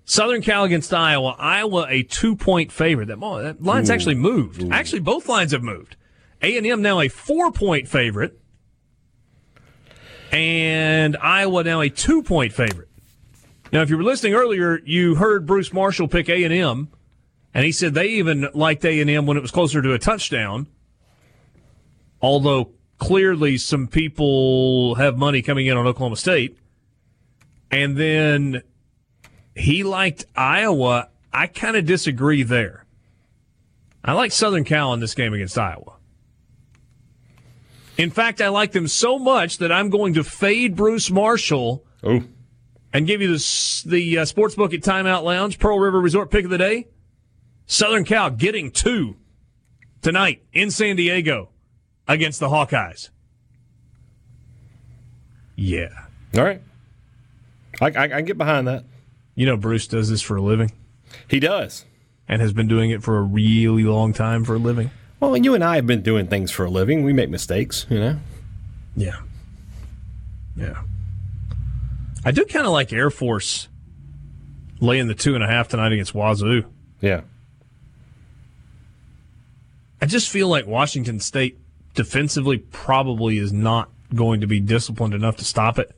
[0.09, 1.35] Southern Cal against Iowa.
[1.37, 3.07] Iowa a two point favorite.
[3.07, 4.65] That, oh, that line's actually moved.
[4.73, 5.97] Actually, both lines have moved.
[6.41, 8.39] A and M now a four point favorite,
[10.31, 12.89] and Iowa now a two point favorite.
[13.73, 16.89] Now, if you were listening earlier, you heard Bruce Marshall pick A and M,
[17.53, 19.99] and he said they even liked A and M when it was closer to a
[19.99, 20.69] touchdown.
[22.23, 26.57] Although clearly some people have money coming in on Oklahoma State.
[27.71, 28.63] And then
[29.57, 31.09] he liked Iowa.
[31.33, 32.85] I kind of disagree there.
[34.05, 35.95] I like Southern Cal in this game against Iowa.
[37.97, 42.23] In fact, I like them so much that I'm going to fade Bruce Marshall Oh,
[42.93, 46.51] and give you the, the uh, sportsbook at Timeout Lounge, Pearl River Resort pick of
[46.51, 46.87] the day.
[47.67, 49.17] Southern Cal getting two
[50.03, 51.49] tonight in San Diego
[52.07, 53.09] against the Hawkeyes.
[55.57, 55.89] Yeah.
[56.37, 56.61] all right.
[57.81, 58.85] I, I, I can get behind that.
[59.37, 60.73] You know, Bruce does this for a living
[61.29, 61.85] He does.
[62.27, 64.91] and has been doing it for a really long time for a living.
[65.21, 67.05] Well, you and I have been doing things for a living.
[67.05, 68.19] We make mistakes, you know.
[68.97, 69.17] Yeah.
[70.57, 70.83] Yeah.
[72.25, 73.69] I do kind of like Air Force
[74.81, 76.65] laying the two and a half tonight against Wazoo.
[77.01, 77.21] Yeah.
[80.01, 81.59] I just feel like Washington State
[81.95, 85.95] defensively probably is not going to be disciplined enough to stop it.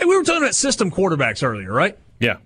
[0.00, 1.98] Hey, we were talking about system quarterbacks earlier, right?
[2.18, 2.38] Yeah.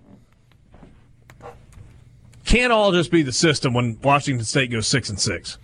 [2.43, 5.57] Can't all just be the system when Washington State goes six and six.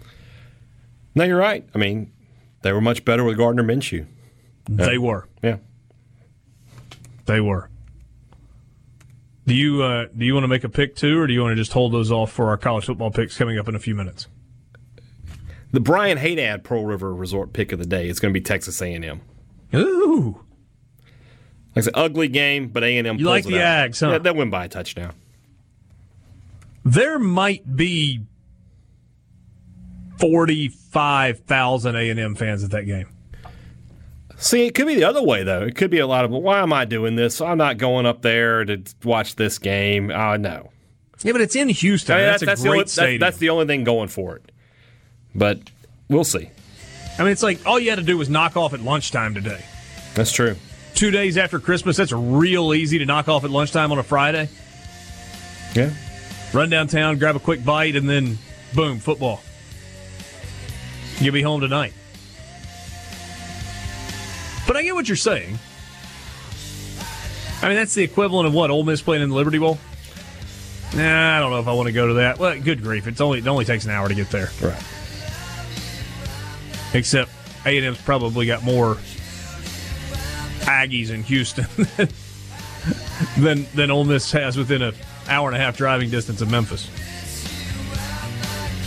[1.13, 1.67] No, you're right.
[1.75, 2.13] I mean,
[2.61, 4.05] they were much better with Gardner Minshew.
[4.69, 5.27] They were.
[5.43, 5.57] Yeah.
[7.25, 7.69] They were.
[9.45, 11.51] Do you uh, do you want to make a pick too, or do you want
[11.51, 13.95] to just hold those off for our college football picks coming up in a few
[13.95, 14.27] minutes?
[15.71, 18.81] The Brian Haydad Pearl River Resort pick of the day is going to be Texas
[18.81, 19.21] A&M.
[19.73, 20.45] Ooh,
[21.75, 23.17] Like I said, ugly game, but A&M.
[23.17, 23.91] You like the out.
[23.91, 24.11] Ags, huh?
[24.11, 25.13] Yeah, they'll win by a touchdown.
[26.83, 28.21] there might be
[30.19, 33.07] forty-five thousand A and M fans at that game.
[34.37, 35.61] See, it could be the other way though.
[35.61, 37.41] It could be a lot of, well, why am I doing this?
[37.41, 40.09] I'm not going up there to watch this game.
[40.09, 40.71] Uh, no,
[41.21, 42.15] Yeah, but it's in Houston.
[42.15, 43.19] I mean, that's, a the great only, that- stadium.
[43.19, 44.51] that's the only thing going for it.
[45.35, 45.59] But
[46.09, 46.49] we'll see.
[47.19, 49.63] I mean, it's like all you had to do was knock off at lunchtime today.
[50.15, 50.55] That's true.
[51.01, 54.47] Two days after Christmas, that's real easy to knock off at lunchtime on a Friday.
[55.73, 55.89] Yeah.
[56.53, 58.37] Run downtown, grab a quick bite, and then
[58.75, 59.41] boom, football.
[61.19, 61.93] You'll be home tonight.
[64.67, 65.57] But I get what you're saying.
[67.63, 69.79] I mean, that's the equivalent of what Ole Miss playing in the Liberty Bowl.
[70.95, 72.37] Nah, I don't know if I want to go to that.
[72.37, 74.51] Well, good grief, it's only it only takes an hour to get there.
[74.61, 74.83] Right.
[76.93, 77.31] Except
[77.65, 78.99] A and M's probably got more
[80.61, 81.65] Aggies in Houston
[83.37, 84.93] than than Ole Miss has within an
[85.27, 86.89] hour and a half driving distance of Memphis.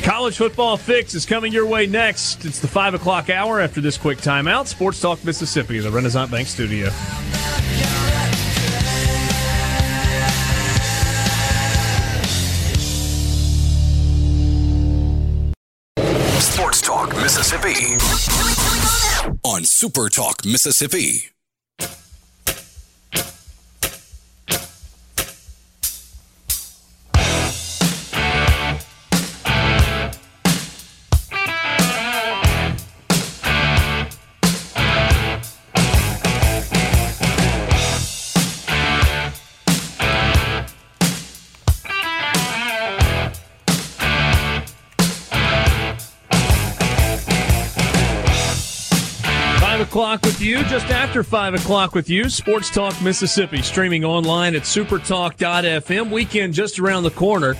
[0.03, 2.45] College football fix is coming your way next.
[2.45, 4.67] It's the five o'clock hour after this quick timeout.
[4.67, 6.91] Sports Talk Mississippi, the Renaissance Bank Studio.
[16.39, 17.97] Sports Talk Mississippi.
[19.43, 21.31] On Super Talk Mississippi.
[51.15, 52.28] After five o'clock with you.
[52.28, 56.11] Sports Talk Mississippi, streaming online at supertalk.fm.
[56.11, 57.55] Weekend just around the corner.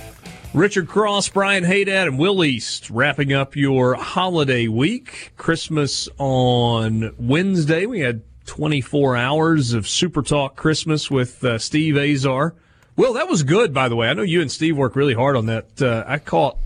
[0.53, 5.31] Richard Cross, Brian Haydad, and Will East wrapping up your holiday week.
[5.37, 7.85] Christmas on Wednesday.
[7.85, 12.55] We had 24 hours of Super Talk Christmas with uh, Steve Azar.
[12.97, 14.09] Will, that was good, by the way.
[14.09, 15.81] I know you and Steve worked really hard on that.
[15.81, 16.57] Uh, I caught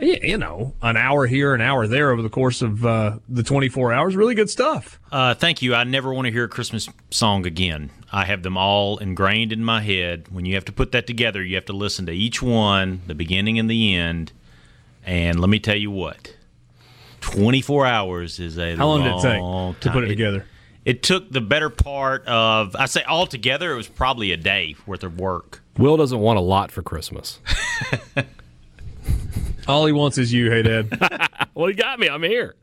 [0.00, 3.92] you know, an hour here, an hour there over the course of uh, the 24
[3.92, 4.16] hours.
[4.16, 4.98] Really good stuff.
[5.10, 5.74] Uh, thank you.
[5.74, 7.90] I never want to hear a Christmas song again.
[8.12, 10.26] I have them all ingrained in my head.
[10.30, 13.14] When you have to put that together, you have to listen to each one, the
[13.14, 14.32] beginning and the end.
[15.04, 16.34] And let me tell you what,
[17.20, 20.08] 24 hours is a How long did it take long to put it time.
[20.08, 20.46] together?
[20.84, 25.04] It took the better part of, I say altogether, it was probably a day worth
[25.04, 25.62] of work.
[25.76, 27.40] Will doesn't want a lot for Christmas.
[29.68, 31.38] All he wants is you, hey, Dad.
[31.54, 32.08] well, he got me.
[32.08, 32.56] I'm here.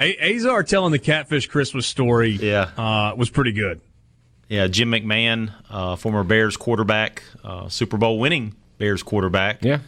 [0.00, 2.70] A- Azar telling the Catfish Christmas story Yeah.
[2.76, 3.80] uh, was pretty good.
[4.48, 9.62] Yeah, Jim McMahon, uh, former Bears quarterback, uh, Super Bowl winning Bears quarterback.
[9.62, 9.80] Yeah.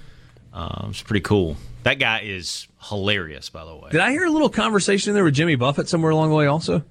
[0.52, 1.56] Uh, it's pretty cool.
[1.84, 3.88] That guy is hilarious, by the way.
[3.90, 6.84] Did I hear a little conversation there with Jimmy Buffett somewhere along the way also?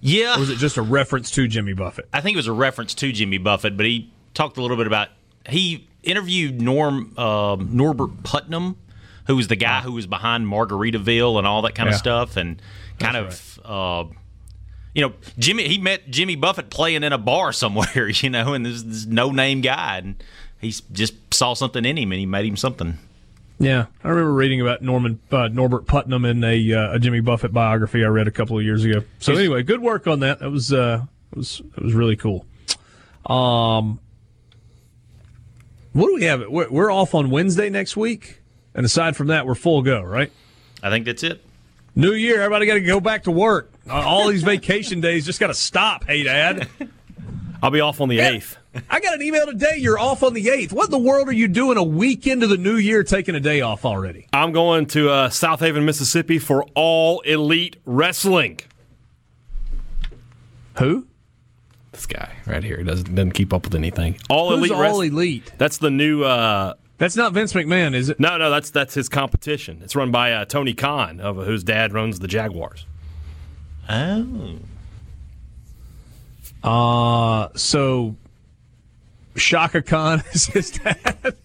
[0.00, 0.36] Yeah.
[0.36, 2.08] Or was it just a reference to Jimmy Buffett?
[2.12, 4.88] I think it was a reference to Jimmy Buffett, but he talked a little bit
[4.88, 5.08] about
[5.48, 8.76] he interviewed Norm um Norbert Putnam,
[9.26, 11.94] who was the guy who was behind Margaritaville and all that kind Yeah.
[11.94, 12.60] of stuff, and
[12.98, 13.60] kind of.
[13.64, 14.04] Uh,
[14.94, 15.66] you know, Jimmy.
[15.66, 18.08] He met Jimmy Buffett playing in a bar somewhere.
[18.08, 20.22] You know, and this, this no name guy, and
[20.60, 22.98] he just saw something in him, and he made him something.
[23.58, 27.52] Yeah, I remember reading about Norman uh, Norbert Putnam in a, uh, a Jimmy Buffett
[27.52, 29.02] biography I read a couple of years ago.
[29.20, 30.40] So anyway, good work on that.
[30.40, 32.44] That was uh, it was it was really cool.
[33.26, 34.00] Um,
[35.92, 36.42] what do we have?
[36.48, 38.40] We're, we're off on Wednesday next week,
[38.74, 40.02] and aside from that, we're full go.
[40.02, 40.30] Right?
[40.82, 41.42] I think that's it.
[41.96, 43.70] New year, everybody got to go back to work.
[43.88, 46.04] Uh, All these vacation days just got to stop.
[46.04, 46.68] Hey, Dad.
[47.62, 48.32] I'll be off on the Yeah.
[48.32, 48.56] 8th.
[48.90, 49.76] I got an email today.
[49.76, 50.72] You're off on the 8th.
[50.72, 53.40] What in the world are you doing a week into the new year taking a
[53.40, 54.26] day off already?
[54.32, 58.58] I'm going to uh, Southaven, Mississippi for All Elite Wrestling.
[60.78, 61.06] Who?
[61.92, 64.16] This guy right here doesn't doesn't keep up with anything.
[64.28, 65.12] All Who's Elite all Wrestling.
[65.12, 65.52] elite?
[65.58, 66.24] That's the new.
[66.24, 68.20] Uh, That's not Vince McMahon, is it?
[68.20, 69.80] no, no, that's that's his competition.
[69.82, 72.86] It's run by uh, Tony Khan, of whose dad runs the Jaguars.
[73.88, 74.56] Oh,
[76.62, 78.16] Uh, so
[79.36, 81.36] Shaka Khan is his dad.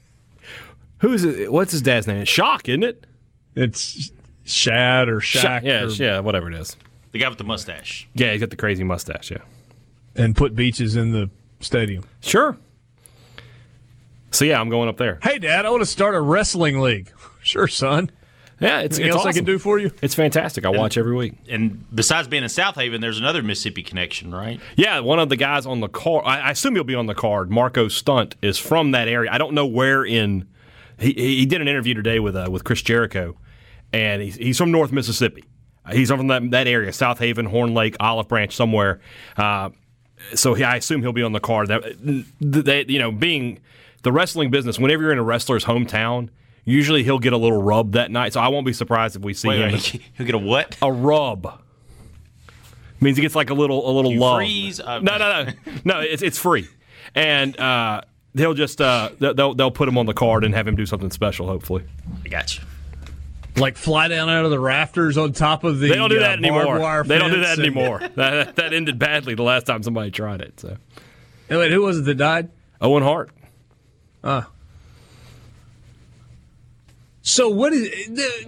[1.00, 1.52] Who's it?
[1.52, 2.26] What's his dad's name?
[2.26, 3.06] Shock, isn't it?
[3.56, 4.12] It's
[4.46, 5.64] Shad or Shock.
[5.64, 5.66] Shaq.
[5.66, 6.78] Yeah, or- yeah, whatever it is.
[7.12, 8.08] the guy with the mustache.
[8.14, 9.32] Yeah, he's got the crazy mustache.
[9.32, 9.40] Yeah,
[10.16, 12.04] And put beaches in the stadium.
[12.22, 12.58] sure.
[14.32, 15.20] So yeah, I'm going up there.
[15.22, 17.12] Hey, Dad, I want to start a wrestling league.
[17.42, 18.12] Sure, son.
[18.60, 19.92] Yeah, it's, Anything it's else I can do for you?
[20.02, 20.66] It's fantastic.
[20.66, 21.36] I watch every week.
[21.48, 24.60] And besides being in Southaven, there's another Mississippi connection, right?
[24.76, 26.26] Yeah, one of the guys on the card.
[26.28, 27.50] I, I assume he'll be on the card.
[27.50, 29.32] Marco Stunt is from that area.
[29.32, 30.50] I don't know where in.
[31.00, 33.38] He, he did an interview today with uh, with Chris Jericho,
[33.94, 35.46] and he's, he's from North Mississippi.
[35.86, 39.00] Uh, He's from that, that area, Southaven, Horn Lake, Olive Branch, somewhere.
[39.38, 39.70] Uh,
[40.36, 41.70] so he, I assume he'll be on the card.
[41.70, 41.84] That,
[42.42, 43.60] they, you know, being
[44.04, 46.30] the wrestling business, whenever you're in a wrestler's hometown,
[46.66, 48.34] usually he'll get a little rub that night.
[48.34, 49.72] So I won't be surprised if we see Wait, him.
[49.74, 49.84] wait,
[50.18, 50.78] he'll get a what?
[50.82, 51.62] A rub
[53.02, 54.38] means he gets like a little a little You love.
[54.38, 54.80] freeze?
[54.80, 55.52] Uh, no, no, no,
[55.86, 56.00] no.
[56.02, 56.68] It's it's free,
[57.16, 58.02] and uh,
[58.36, 61.12] they'll just uh, they'll they'll put him on the card and have him do something
[61.12, 61.48] special.
[61.48, 61.84] Hopefully,
[62.26, 62.64] I got you.
[63.56, 66.20] Like fly down out of the rafters on top of the they don't do uh,
[66.20, 67.04] that barbed anymore.
[67.04, 68.00] They don't do that and- anymore.
[68.16, 70.60] that, that ended badly the last time somebody tried it.
[70.62, 70.78] So
[71.50, 72.50] Hey, wait, who was it that died?
[72.80, 73.32] Owen Hart.
[74.24, 74.50] Ah.
[77.22, 77.90] So what is?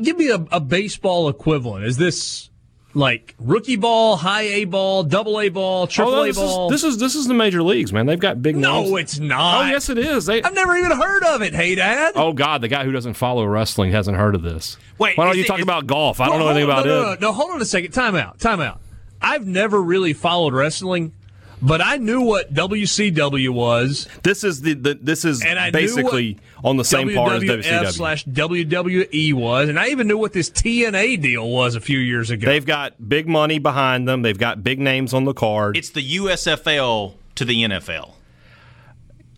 [0.01, 1.85] Give me a, a baseball equivalent.
[1.85, 2.49] Is this
[2.93, 6.71] like rookie ball, high A ball, double A ball, triple Oh, A ball.
[6.71, 8.05] is, this is this is the major leagues, man.
[8.05, 8.89] They've got big names.
[8.89, 9.65] no, it's oh, not.
[9.65, 10.25] Oh yes, it is.
[10.25, 11.53] They, I've never even heard of it.
[11.53, 12.13] Hey, Dad.
[12.15, 14.77] oh God, the guy who doesn't follow wrestling hasn't heard of this.
[14.97, 16.19] Wait, why don't you it- talk is- about golf?
[16.19, 17.21] I don't know anything about no, no, it.
[17.21, 17.91] No, no, hold on a second.
[17.91, 18.39] Time out.
[18.39, 18.79] Time out.
[19.21, 21.13] I've never really followed wrestling,
[21.61, 24.07] but I knew what WCW was.
[24.23, 27.63] This is the, the this is And I basically on the same par as WWF
[27.63, 27.91] WCW.
[27.91, 32.29] slash WWE was, and I even knew what this TNA deal was a few years
[32.29, 32.45] ago.
[32.45, 34.21] They've got big money behind them.
[34.21, 35.77] They've got big names on the card.
[35.77, 38.13] It's the USFL to the NFL.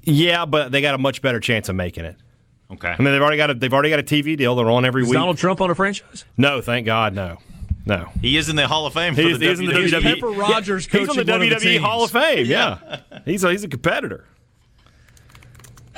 [0.04, 2.16] yeah, but they got a much better chance of making it.
[2.72, 2.88] Okay.
[2.88, 4.56] I mean, they've already got a they've already got a TV deal.
[4.56, 5.18] They're on every is week.
[5.18, 6.26] Donald Trump on a franchise?
[6.38, 7.38] no, thank God, no,
[7.86, 8.10] no.
[8.22, 9.90] he is in the Hall of Fame for He's, the he's in the WWE.
[9.90, 10.14] WWE.
[10.16, 11.80] Pepper Rogers Yeah, he's on the coaching one of the WWE.
[11.80, 12.46] Hall of Fame.
[12.46, 14.26] Yeah, he's a, he's a competitor.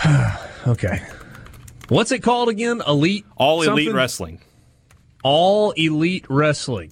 [0.67, 0.99] Okay.
[1.89, 2.81] What's it called again?
[2.87, 3.23] Elite.
[3.37, 3.93] All elite something?
[3.93, 4.41] wrestling.
[5.23, 6.91] All elite wrestling.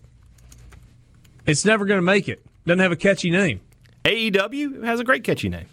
[1.48, 2.46] It's never going to make it.
[2.68, 3.62] Doesn't have a catchy name.
[4.06, 5.66] AEW has a great catchy name.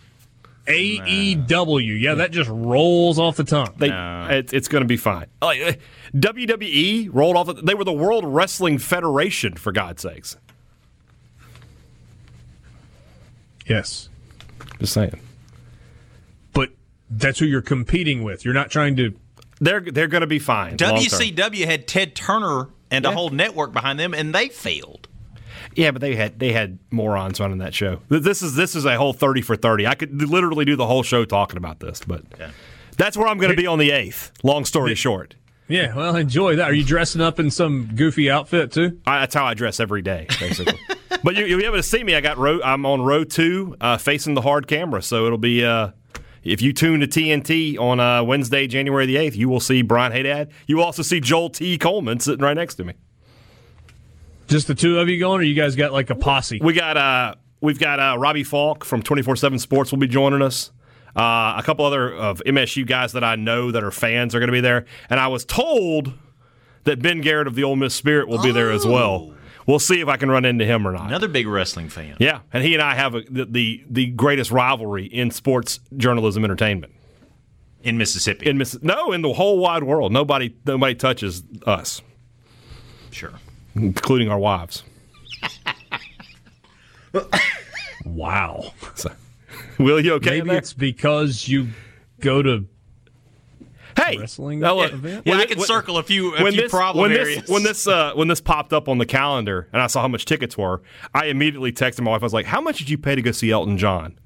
[0.70, 2.00] AEW.
[2.00, 3.74] Yeah, that just rolls off the tongue.
[3.76, 5.26] They, it, it's going to be fine.
[5.42, 5.72] Like, uh,
[6.14, 7.46] WWE rolled off.
[7.46, 10.36] The, they were the World Wrestling Federation, for God's sakes.
[13.66, 14.08] yes.
[14.78, 15.20] Just saying.
[16.52, 16.70] But
[17.10, 18.44] that's who you're competing with.
[18.44, 19.14] You're not trying to.
[19.60, 20.76] They're they're going to be fine.
[20.80, 20.96] long.
[20.96, 25.08] WCW had Ted Turner and a whole network behind them, and they failed.
[25.80, 28.00] Yeah, but they had they had morons running that show.
[28.10, 29.86] This is this is a whole thirty for thirty.
[29.86, 32.22] I could literally do the whole show talking about this, but
[32.96, 34.30] that's where I'm going to be on the eighth.
[34.42, 35.36] Long story short,
[35.68, 36.68] Yeah, well, enjoy that.
[36.70, 39.00] Are you dressing up in some goofy outfit too?
[39.06, 40.78] I, that's how I dress every day, basically.
[41.24, 42.14] but you, you'll be able to see me.
[42.14, 42.60] I got row.
[42.62, 45.64] I'm on row two, uh, facing the hard camera, so it'll be.
[45.64, 45.92] Uh,
[46.42, 50.12] if you tune to TNT on uh, Wednesday, January the eighth, you will see Brian
[50.12, 50.50] Haydad.
[50.66, 51.76] You will also see Joel T.
[51.78, 52.94] Coleman sitting right next to me.
[54.50, 56.58] Just the two of you going, or you guys got like a posse?
[56.62, 60.08] We got uh we've got uh, Robbie Falk from twenty four seven Sports will be
[60.08, 60.72] joining us.
[61.16, 64.48] Uh, a couple other of MSU guys that I know that are fans are going
[64.48, 66.12] to be there, and I was told
[66.84, 69.34] that Ben Garrett of the Ole Miss Spirit will be there as well.
[69.66, 71.06] We'll see if I can run into him or not.
[71.08, 72.16] Another big wrestling fan.
[72.18, 76.44] Yeah, and he and I have a, the, the the greatest rivalry in sports journalism
[76.44, 76.92] entertainment.
[77.82, 78.46] in Mississippi.
[78.48, 82.02] In Miss, no, in the whole wide world, nobody nobody touches us,
[83.12, 83.32] sure.
[83.74, 84.82] Including our wives.
[88.04, 88.72] Wow.
[88.94, 89.10] So,
[89.78, 90.40] Will you okay?
[90.42, 91.68] Maybe it's because you
[92.20, 92.64] go to
[93.96, 95.22] hey, wrestling now look, event?
[95.26, 97.12] Yeah, when I it- can when- circle a few a when few this, problem when
[97.18, 97.42] areas.
[97.42, 100.08] This, when this uh, when this popped up on the calendar and I saw how
[100.08, 100.82] much tickets were,
[101.14, 102.22] I immediately texted my wife.
[102.22, 104.18] I was like, "How much did you pay to go see Elton John?"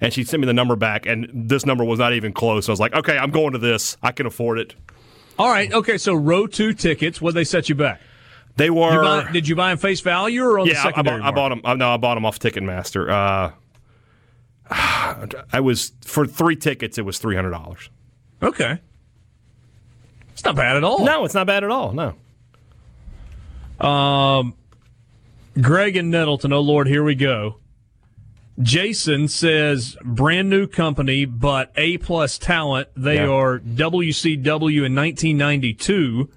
[0.00, 2.66] And she sent me the number back, and this number was not even close.
[2.66, 3.96] So I was like, "Okay, I'm going to this.
[4.02, 4.74] I can afford it."
[5.38, 5.72] All right.
[5.72, 5.98] Okay.
[5.98, 7.20] So row two tickets.
[7.20, 8.00] What they set you back?
[8.56, 8.92] They were.
[8.92, 11.20] You buy, did you buy them face value or on the yeah, I, I bought,
[11.22, 11.78] I bought them.
[11.78, 13.10] No, I bought them off Ticketmaster.
[13.10, 13.50] Uh,
[15.52, 16.96] I was for three tickets.
[16.98, 17.90] It was three hundred dollars.
[18.42, 18.78] Okay.
[20.32, 21.04] It's not bad at all.
[21.04, 21.92] No, it's not bad at all.
[21.92, 22.14] No.
[23.86, 24.54] Um,
[25.60, 26.52] Greg and Nettleton.
[26.52, 27.58] Oh Lord, here we go.
[28.62, 32.88] Jason says brand new company, but A plus talent.
[32.96, 33.26] They Yeah.
[33.28, 36.30] are WCW in 1992.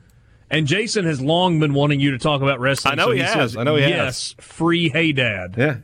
[0.50, 2.94] And Jason has long been wanting you to talk about wrestling.
[2.94, 3.34] I know so he has.
[3.34, 3.92] Says, I know he has.
[3.92, 5.56] yes, free Hey Dad.
[5.58, 5.78] Yeah.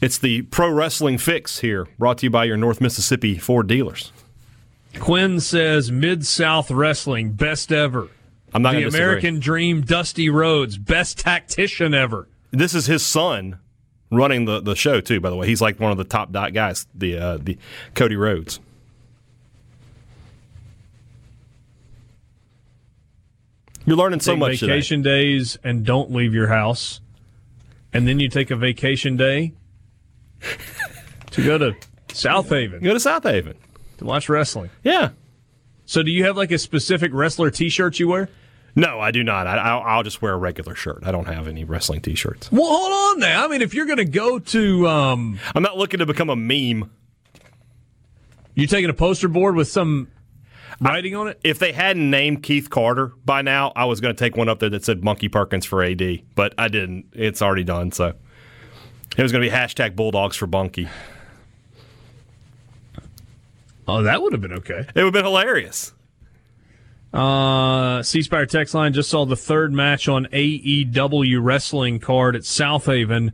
[0.00, 4.12] It's the Pro Wrestling Fix here, brought to you by your North Mississippi Ford dealers.
[5.00, 8.08] Quinn says Mid South Wrestling, best ever.
[8.52, 9.04] I'm not The to disagree.
[9.04, 12.28] American Dream, Dusty Rhodes, best tactician ever.
[12.50, 13.58] This is his son
[14.10, 15.20] running the, the show too.
[15.20, 16.86] By the way, he's like one of the top dot guys.
[16.94, 17.58] The uh, the
[17.94, 18.60] Cody Rhodes.
[23.86, 24.72] You're learning so much today.
[24.72, 27.00] vacation days and don't leave your house,
[27.92, 29.52] and then you take a vacation day
[31.30, 31.74] to go to
[32.08, 33.54] Southaven Go to Southaven.
[33.98, 34.70] to watch wrestling.
[34.82, 35.10] Yeah.
[35.86, 38.28] So, do you have like a specific wrestler T-shirt you wear?
[38.76, 39.46] No, I do not.
[39.46, 41.00] I, I'll, I'll just wear a regular shirt.
[41.04, 42.50] I don't have any wrestling T-shirts.
[42.50, 43.44] Well, hold on now.
[43.44, 46.34] I mean, if you're going to go to, um, I'm not looking to become a
[46.36, 46.90] meme.
[48.54, 50.08] you taking a poster board with some
[50.80, 51.40] writing on it.
[51.44, 54.58] If they hadn't named Keith Carter by now, I was going to take one up
[54.58, 57.06] there that said Bunky Perkins for AD, but I didn't.
[57.12, 57.92] It's already done.
[57.92, 58.14] So
[59.16, 60.88] it was going to be hashtag Bulldogs for Bunky.
[63.86, 64.86] Oh, that would have been okay.
[64.94, 65.92] It would have been hilarious.
[67.12, 72.42] Uh, C Spire text line just saw the third match on AEW wrestling card at
[72.42, 73.32] Southaven.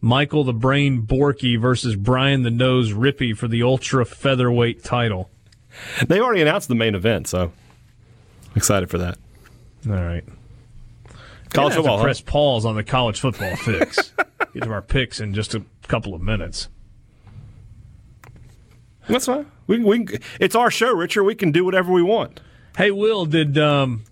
[0.00, 5.30] Michael the Brain Borky versus Brian the Nose Rippy for the ultra featherweight title.
[6.06, 7.52] They already announced the main event, so
[8.50, 9.18] I'm excited for that.
[9.88, 10.24] All right.
[11.50, 11.98] College football.
[11.98, 12.04] Huh?
[12.04, 14.12] press pause on the college football fix.
[14.54, 16.68] Get to our picks in just a couple of minutes.
[19.08, 19.50] That's fine.
[19.66, 20.06] We, we,
[20.38, 21.24] it's our show, Richard.
[21.24, 22.40] We can do whatever we want.
[22.76, 24.04] Hey, Will, did um,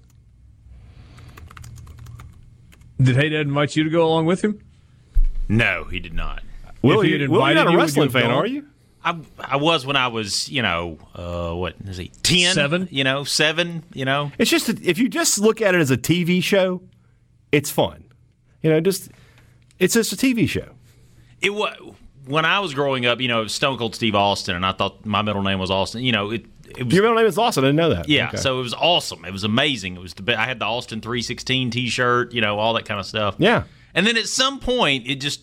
[3.01, 4.61] did Hey Dad invite you to go along with him?
[5.49, 6.43] No, he did not.
[6.83, 8.33] Will, he you, had Will, you're not a wrestling fan, gone?
[8.33, 8.67] are you?
[9.05, 12.09] I I was when I was, you know, uh, what is he?
[12.23, 12.89] Ten, Seven?
[12.91, 13.85] You know, seven.
[13.95, 16.83] You know, It's just that if you just look at it as a TV show,
[17.53, 18.05] it's fun.
[18.63, 19.11] You know, just
[19.79, 20.71] it's just a TV show.
[21.41, 21.77] it was
[22.27, 23.21] when I was growing up.
[23.21, 26.03] You know, Stone Cold Steve Austin, and I thought my middle name was Austin.
[26.03, 26.45] You know, it
[26.77, 27.65] it was Your middle name is Austin.
[27.65, 28.09] I didn't know that.
[28.09, 28.29] yeah.
[28.29, 28.37] Okay.
[28.39, 29.25] So it was awesome.
[29.25, 29.97] It was amazing.
[29.97, 32.35] It was the I had the Austin three sixteen T shirt.
[32.35, 33.37] You know, all that kind of stuff.
[33.39, 33.63] yeah,
[33.95, 35.43] And then at some point, it just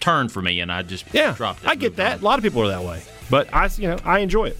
[0.00, 1.68] turned for me, and I just yeah, dropped it.
[1.68, 2.18] I get that.
[2.18, 2.20] on.
[2.20, 4.58] A lot of people are that way, but I, you know, I enjoy it.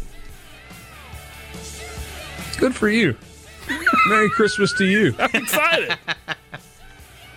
[1.53, 3.17] It's good for you.
[4.09, 5.15] Merry Christmas to you.
[5.19, 5.99] I'm excited.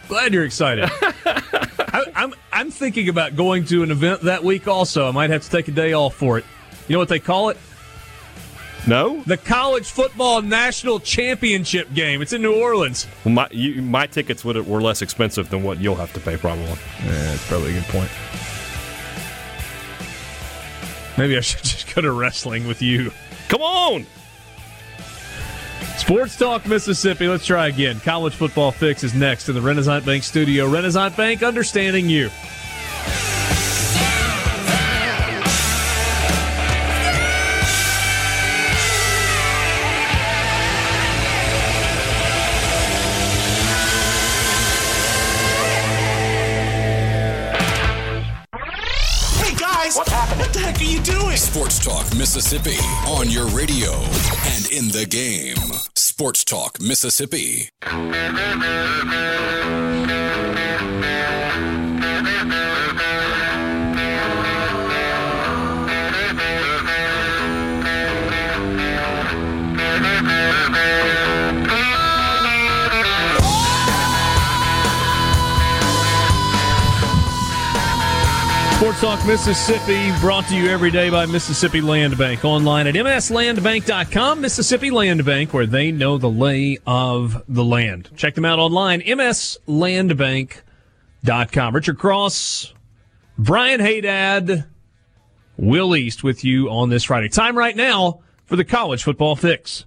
[0.08, 0.90] Glad you're excited.
[1.02, 4.68] I, I'm I'm thinking about going to an event that week.
[4.68, 6.46] Also, I might have to take a day off for it.
[6.88, 7.58] You know what they call it?
[8.88, 12.22] No, The College Football National Championship game.
[12.22, 13.08] It's in New Orleans.
[13.26, 16.38] Well, my you, my tickets would were less expensive than what you'll have to pay
[16.38, 16.66] probably.
[16.66, 16.76] Yeah,
[17.06, 18.12] that's probably a good point.
[21.18, 23.12] Maybe I should just go to wrestling with you.
[23.50, 24.06] Come on.
[25.98, 27.28] Sports Talk Mississippi.
[27.28, 28.00] Let's try again.
[28.00, 30.68] College football fix is next in the Renaissance Bank studio.
[30.68, 32.30] Renaissance Bank, understanding you.
[52.30, 52.78] Mississippi
[53.08, 55.58] on your radio and in the game.
[55.96, 57.70] Sports Talk Mississippi.
[79.00, 82.44] Talk Mississippi brought to you every day by Mississippi Land Bank.
[82.44, 84.42] Online at mslandbank.com.
[84.42, 88.10] Mississippi Land Bank, where they know the lay of the land.
[88.18, 91.76] Check them out online, mslandbank.com.
[91.76, 92.74] Richard Cross,
[93.38, 94.68] Brian Haydad,
[95.56, 97.30] Will East with you on this Friday.
[97.30, 99.86] Time right now for the college football fix.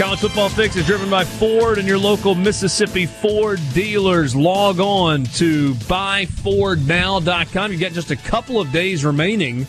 [0.00, 4.34] College Football Fix is driven by Ford and your local Mississippi Ford dealers.
[4.34, 7.70] Log on to buyfordnow.com.
[7.70, 9.66] You've got just a couple of days remaining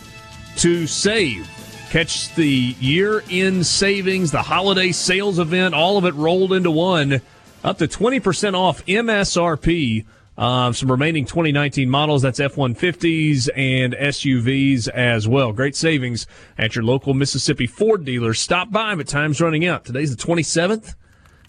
[0.55, 1.49] to save.
[1.89, 7.19] Catch the year end savings, the holiday sales event, all of it rolled into one.
[7.65, 10.05] Up to 20% off MSRP.
[10.37, 12.21] Uh, some remaining 2019 models.
[12.21, 15.51] That's F 150s and SUVs as well.
[15.51, 16.25] Great savings
[16.57, 18.33] at your local Mississippi Ford dealer.
[18.33, 19.85] Stop by, but time's running out.
[19.85, 20.95] Today's the 27th,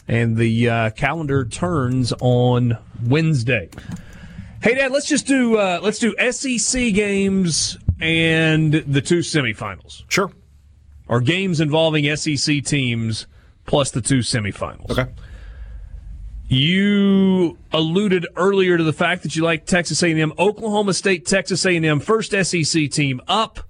[0.09, 3.71] and the uh, calendar turns on Wednesday.
[4.63, 10.31] Hey, Dad, let's just do uh, let's do SEC games and the two semifinals, Sure.
[11.09, 13.27] or games involving SEC teams
[13.65, 14.91] plus the two semifinals.
[14.91, 15.11] Okay.
[16.53, 21.99] You alluded earlier to the fact that you like Texas A&M, Oklahoma State, Texas A&M,
[21.99, 23.61] first SEC team up.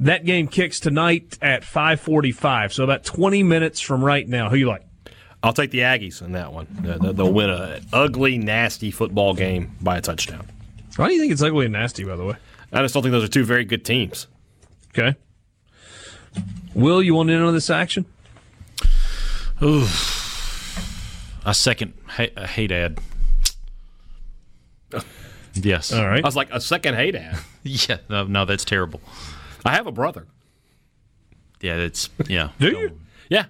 [0.00, 4.50] That game kicks tonight at 5:45, so about 20 minutes from right now.
[4.50, 4.82] Who you like?
[5.44, 6.66] I'll take the Aggies in that one.
[6.80, 10.48] They'll win an ugly, nasty football game by a touchdown.
[10.96, 12.02] Why do you think it's ugly and nasty?
[12.02, 12.34] By the way,
[12.72, 14.26] I just don't think those are two very good teams.
[14.90, 15.16] okay.
[16.74, 18.06] Will you want in on this action?
[19.62, 19.86] Ooh,
[21.46, 22.98] A second, hey, uh, hey Dad.
[25.54, 25.92] Yes.
[25.92, 26.22] All right.
[26.22, 27.38] I was like, a second hey dad.
[27.66, 27.96] Yeah.
[28.10, 29.00] No, no, that's terrible.
[29.64, 30.26] I have a brother.
[31.62, 32.50] Yeah, that's yeah.
[32.58, 33.00] Do you?
[33.30, 33.46] Yeah.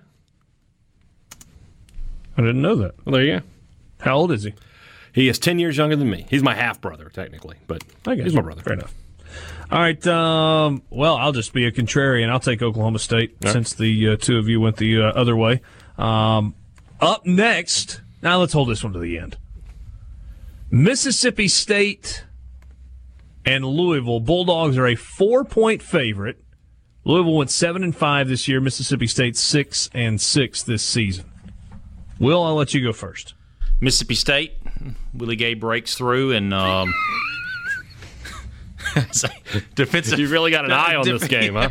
[2.37, 2.95] I didn't know that.
[3.05, 3.47] Well, there you go.
[3.99, 4.55] How old is he?
[5.13, 6.27] He is 10 years younger than me.
[6.31, 8.63] He's my half brother, technically, but I guess he's my brother.
[8.63, 8.95] Fair enough.
[9.73, 10.07] All right.
[10.07, 12.29] Um, well, I'll just be a contrarian.
[12.29, 13.53] I'll take Oklahoma State right.
[13.53, 15.61] since the uh, two of you went the uh, other way.
[15.99, 16.55] Um,
[17.01, 19.37] up next, now let's hold this one to the end.
[20.71, 22.25] Mississippi State
[23.45, 26.43] and Louisville Bulldogs are a four-point favorite.
[27.05, 28.61] Louisville went seven and five this year.
[28.61, 31.31] Mississippi State six and six this season.
[32.19, 33.35] Will, I'll let you go first.
[33.81, 34.53] Mississippi State,
[35.13, 36.95] Willie Gay breaks through and um,
[39.75, 40.19] defensive.
[40.19, 41.69] You really got an eye on this game, huh?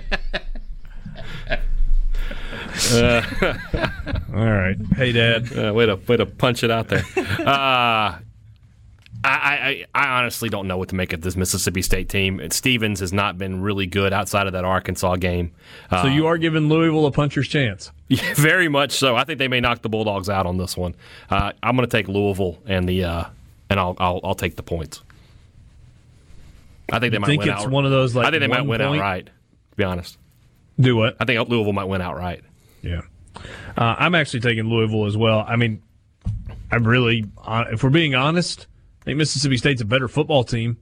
[4.34, 4.76] All right.
[4.96, 5.56] Hey, Dad.
[5.56, 7.04] Uh, way to way to punch it out there.
[7.40, 8.20] Uh,
[9.26, 12.40] I, I I honestly don't know what to make of this Mississippi State team.
[12.42, 15.52] And Stevens has not been really good outside of that Arkansas game.
[15.90, 17.92] Uh, So you are giving Louisville a puncher's chance.
[18.10, 19.16] yeah, very much so.
[19.16, 20.94] I think they may knock the Bulldogs out on this one.
[21.30, 23.24] Uh, I'm going to take Louisville and the uh,
[23.70, 25.02] and I'll, I'll I'll take the points.
[26.92, 27.72] I think they might think win it's out.
[27.72, 28.98] one of those, like, I think they might win point?
[29.00, 29.26] outright.
[29.28, 30.18] To be honest,
[30.80, 31.16] Do what?
[31.20, 32.44] I think Louisville might win outright.
[32.82, 33.02] Yeah.
[33.36, 35.44] Uh, I'm actually taking Louisville as well.
[35.48, 35.82] I mean,
[36.72, 38.68] I'm really, if we're being honest,
[39.02, 40.78] I think Mississippi State's a better football team.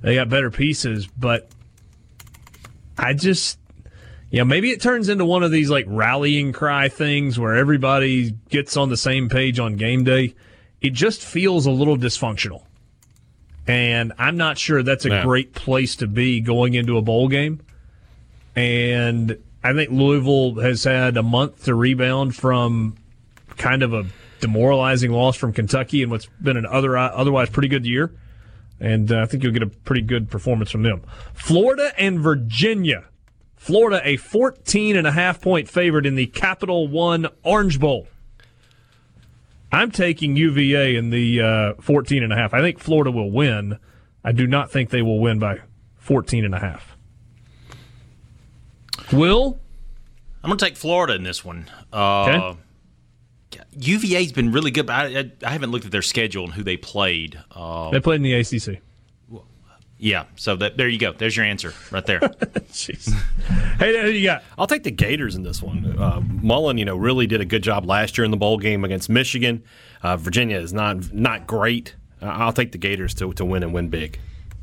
[0.00, 1.48] They got better pieces, but
[2.96, 3.58] I just,
[4.30, 8.76] yeah, maybe it turns into one of these like rallying cry things where everybody gets
[8.76, 10.34] on the same page on game day.
[10.80, 12.62] It just feels a little dysfunctional.
[13.66, 15.22] And I'm not sure that's a Yeah.
[15.24, 17.60] great place to be going into a bowl game.
[18.56, 22.96] And I think Louisville has had a month to rebound from
[23.56, 24.06] kind of a
[24.40, 28.12] demoralizing loss from Kentucky and what's been an other otherwise pretty good year.
[28.80, 31.02] And uh, I think you'll get a pretty good performance from them.
[31.34, 33.06] Florida and Virginia.
[33.56, 38.06] Florida, a 14 and a half point favorite in the Capital One Orange Bowl.
[39.72, 42.54] I'm taking UVA in the uh, 14 and a half.
[42.54, 43.78] I think Florida will win.
[44.24, 45.60] I do not think they will win by
[45.96, 46.97] 14 and a half.
[49.12, 49.58] Will?
[50.42, 51.66] I'm going to take Florida in this one.
[51.92, 52.54] Uh,
[53.76, 56.62] UVA's been really good, but I, I, I haven't looked at their schedule and who
[56.62, 57.40] they played.
[57.50, 58.80] Uh, They played in the ACC.
[59.98, 61.12] yeah, so that, there you go.
[61.12, 62.20] There's your answer right there.
[62.72, 63.12] Jeez.
[63.78, 64.44] hey, who you got?
[64.58, 65.96] I'll take the Gators in this one.
[65.98, 68.84] Uh, Mullen, you know, really did a good job last year in the bowl game
[68.84, 69.62] against Michigan.
[70.02, 71.96] Uh, Virginia is not not great.
[72.22, 74.20] Uh, I'll take the Gators to to win and win big.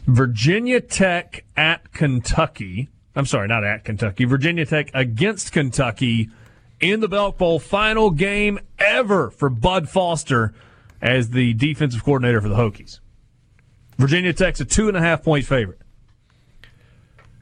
[0.07, 2.89] Virginia Tech at Kentucky.
[3.15, 4.25] I'm sorry, not at Kentucky.
[4.25, 6.29] Virginia Tech against Kentucky
[6.79, 10.53] in the Belk Bowl, final game ever for Bud Foster
[11.01, 12.99] as the defensive coordinator for the Hokies.
[13.97, 15.79] Virginia Tech's a two and a half point favorite.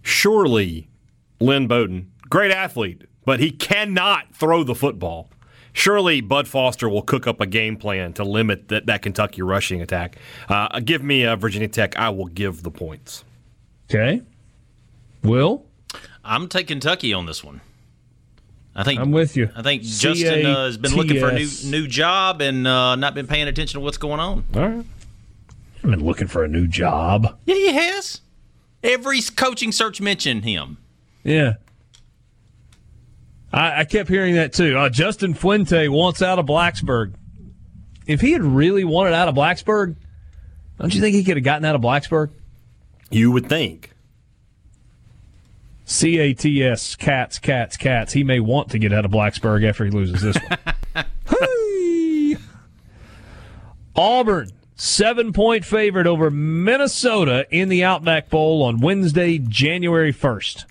[0.04, 0.90] Surely,
[1.40, 5.30] Lynn Bowden, great athlete, but he cannot throw the football.
[5.72, 9.82] Surely, Bud Foster will cook up a game plan to limit that, that Kentucky rushing
[9.82, 10.18] attack.
[10.48, 11.98] Uh, give me uh, Virginia Tech.
[11.98, 13.24] I will give the points.
[13.90, 14.22] Okay.
[15.24, 15.66] Will?
[16.24, 17.62] I'm taking Kentucky on this one.
[18.76, 19.50] I think I'm with you.
[19.56, 23.14] I think Justin uh, has been looking for a new new job and uh, not
[23.14, 24.45] been paying attention to what's going on.
[24.56, 24.86] All right.
[25.84, 27.38] I've been looking for a new job.
[27.45, 28.22] Yeah, he has.
[28.84, 30.78] Every coaching search mentioned him.
[31.24, 31.54] Yeah.
[33.52, 34.78] I, I kept hearing that too.
[34.78, 37.14] Uh, Justin Fuente wants out of Blacksburg.
[38.08, 39.95] If he had really wanted out of Blacksburg,
[40.80, 42.32] don't you think he could have gotten out of Blacksburg?
[43.12, 43.93] You would think.
[45.85, 48.14] C A T S, cats, cats, cats.
[48.14, 51.05] He may want to get out of Blacksburg after he loses this one.
[51.30, 52.38] Hey!
[53.95, 60.65] Auburn, seven point favorite over Minnesota in the Outback Bowl on Wednesday, January 1st.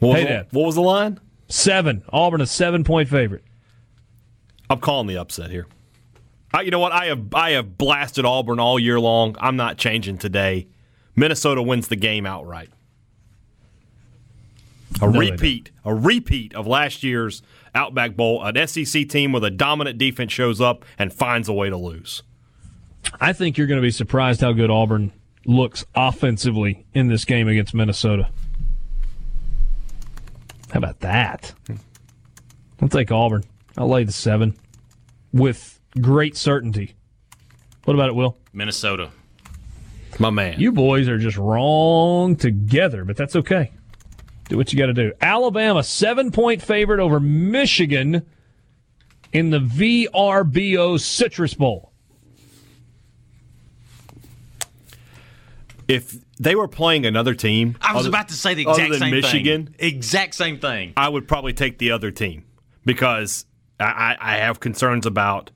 [0.00, 0.46] What was, Hey, the, Dad.
[0.50, 1.18] what was the line?
[1.48, 2.02] Seven.
[2.12, 3.44] Auburn, a seven point favorite.
[4.70, 5.66] I'm calling the upset here.
[6.52, 6.92] I, you know what?
[6.92, 9.36] I have I have blasted Auburn all year long.
[9.40, 10.68] I'm not changing today.
[11.18, 12.70] Minnesota wins the game outright.
[15.02, 17.42] A they repeat, a repeat of last year's
[17.74, 18.42] Outback Bowl.
[18.42, 22.22] An SEC team with a dominant defense shows up and finds a way to lose.
[23.20, 25.12] I think you're going to be surprised how good Auburn
[25.44, 28.30] looks offensively in this game against Minnesota.
[30.72, 31.54] How about that?
[31.66, 31.76] Hmm.
[32.80, 33.44] I'll take Auburn.
[33.76, 34.56] I'll lay the seven
[35.32, 36.94] with great certainty.
[37.84, 38.36] What about it, Will?
[38.52, 39.10] Minnesota.
[40.18, 40.58] My man.
[40.60, 43.70] You boys are just wrong together, but that's okay.
[44.48, 45.12] Do what you got to do.
[45.20, 48.26] Alabama, seven point favorite over Michigan
[49.32, 51.92] in the VRBO Citrus Bowl.
[55.86, 58.90] If they were playing another team, I was other- about to say the other exact
[58.92, 59.74] than same Michigan, thing.
[59.78, 60.92] Exact same thing.
[60.96, 62.44] I would probably take the other team
[62.84, 63.46] because
[63.80, 65.50] I, I I have concerns about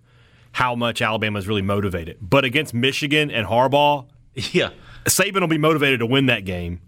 [0.53, 2.19] how much Alabama is really motivated.
[2.21, 4.07] But against Michigan and Harbaugh,
[4.53, 4.71] Yeah.
[5.05, 6.81] Saban will be motivated to win that game,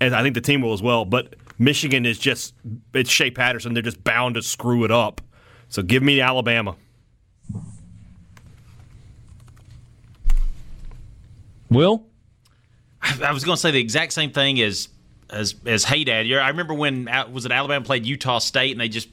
[0.00, 1.04] and I think the team will as well.
[1.04, 2.54] But Michigan is just
[2.94, 5.20] it's Shea Patterson; they're just bound to screw it up.
[5.68, 6.76] So give me Alabama.
[11.70, 12.06] Will?
[13.02, 14.88] I was going to say the exact same thing as
[15.30, 16.30] as as Hey Dad.
[16.32, 19.08] I remember when was it Alabama played Utah State and they just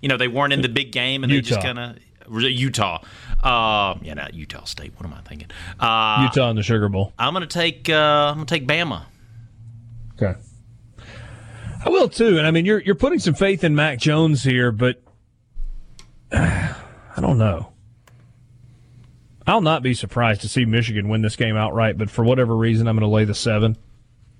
[0.00, 1.62] you know they weren't in the big game and they just Utah.
[1.62, 1.98] kind of
[2.30, 3.02] Utah.
[3.42, 4.92] Uh, yeah, not Utah State.
[4.96, 5.48] What am I thinking?
[5.78, 7.12] Uh, Utah in the Sugar Bowl.
[7.18, 9.04] I'm going to take uh, I'm going to take Bama.
[10.14, 10.38] Okay.
[11.84, 14.70] I will too, and I mean you're you're putting some faith in Mac Jones here,
[14.70, 15.02] but
[16.32, 16.74] I
[17.20, 17.72] don't know.
[19.46, 22.86] I'll not be surprised to see Michigan win this game outright, but for whatever reason,
[22.86, 23.76] I'm going to lay the seven,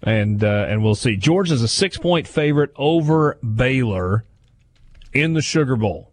[0.02, 1.16] and uh, and we'll see.
[1.16, 4.24] Georgia's a six point favorite over Baylor
[5.12, 6.09] in the Sugar Bowl.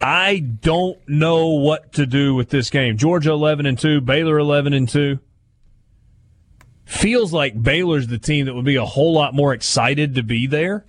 [0.00, 2.96] I don't know what to do with this game.
[2.96, 5.18] Georgia 11 and 2, Baylor 11 and 2
[6.84, 10.46] feels like Baylor's the team that would be a whole lot more excited to be
[10.46, 10.84] there.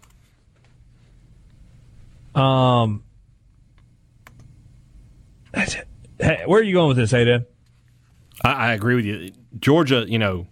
[2.33, 3.03] Um.
[5.53, 7.45] Hey, where are you going with this, Hayden?
[8.43, 9.31] I, I agree with you.
[9.59, 10.47] Georgia, you know,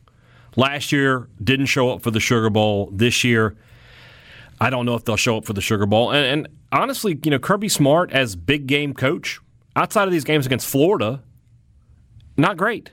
[0.56, 2.90] last year didn't show up for the Sugar Bowl.
[2.92, 3.56] This year,
[4.62, 6.12] I don't know if they'll show up for the Sugar Bowl.
[6.12, 9.40] And, and honestly, you know, Kirby Smart as big game coach
[9.76, 11.22] outside of these games against Florida,
[12.36, 12.92] not great,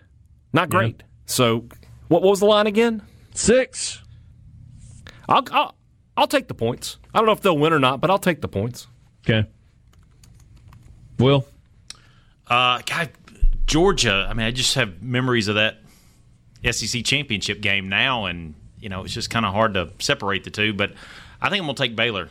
[0.53, 1.03] not great.
[1.27, 1.67] So,
[2.09, 3.03] what, what was the line again?
[3.35, 4.03] Six.
[5.29, 5.75] I'll, I'll
[6.17, 6.99] I'll take the points.
[7.15, 8.87] I don't know if they'll win or not, but I'll take the points.
[9.25, 9.49] Okay.
[11.19, 11.47] Will?
[12.47, 13.11] Uh, God,
[13.67, 14.27] Georgia.
[14.29, 15.79] I mean, I just have memories of that
[16.69, 20.51] SEC championship game now, and you know it's just kind of hard to separate the
[20.51, 20.75] two.
[20.75, 20.93] But
[21.41, 22.29] I think I'm going to take Baylor.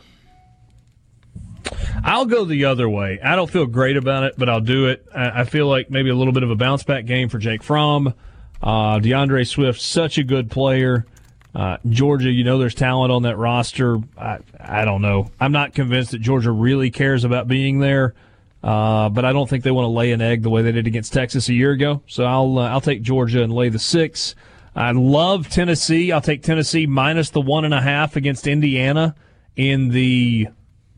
[2.04, 3.18] I'll go the other way.
[3.22, 5.06] I don't feel great about it, but I'll do it.
[5.14, 8.14] I feel like maybe a little bit of a bounce back game for Jake Fromm.
[8.62, 11.06] Uh, D'Andre Swift, such a good player.
[11.54, 13.98] Uh, Georgia, you know, there's talent on that roster.
[14.16, 15.30] I, I don't know.
[15.40, 18.14] I'm not convinced that Georgia really cares about being there,
[18.62, 20.86] uh, but I don't think they want to lay an egg the way they did
[20.86, 22.02] against Texas a year ago.
[22.06, 24.34] So I'll uh, I'll take Georgia and lay the six.
[24.76, 26.12] I love Tennessee.
[26.12, 29.16] I'll take Tennessee minus the one and a half against Indiana
[29.56, 30.48] in the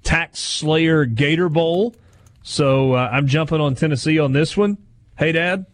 [0.04, 1.94] TaxSlayer Gator Bowl.
[2.42, 4.78] So uh, I'm jumping on Tennessee on this one.
[5.16, 5.66] Hey, Dad,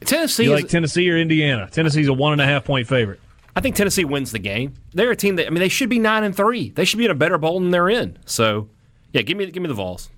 [0.00, 1.68] Tennessee, you is- like Tennessee or Indiana?
[1.70, 3.20] Tennessee's a one and a half point favorite.
[3.56, 4.74] I think Tennessee wins the game.
[4.92, 6.70] They're a team that I mean they should be nine and three.
[6.70, 8.16] They should be in a better bowl than they're in.
[8.24, 8.68] So,
[9.12, 10.08] yeah, give me give me the Vols.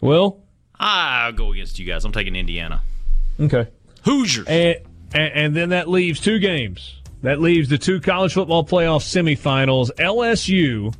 [0.00, 0.42] Will?
[0.80, 2.04] I'll go against you guys.
[2.04, 2.80] I'm taking Indiana.
[3.38, 3.66] Okay.
[4.04, 4.46] Hoosiers.
[4.46, 4.76] And,
[5.12, 6.94] and, and then that leaves two games.
[7.22, 9.90] That leaves the two college football playoff semifinals.
[9.96, 10.94] LSU,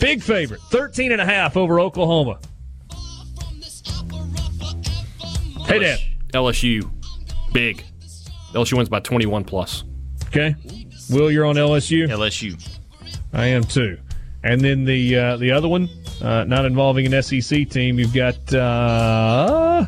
[0.00, 2.38] big favorite, 13 and a half over Oklahoma.
[5.66, 5.98] Hey, Dad.
[6.32, 6.90] LSU,
[7.52, 7.84] big.
[8.52, 9.84] LSU wins by twenty one plus.
[10.26, 10.56] Okay.
[11.10, 12.08] Will, you're on LSU?
[12.08, 12.78] LSU.
[13.32, 13.98] I am too.
[14.42, 15.88] And then the uh, the other one,
[16.22, 19.86] uh, not involving an SEC team, you've got uh,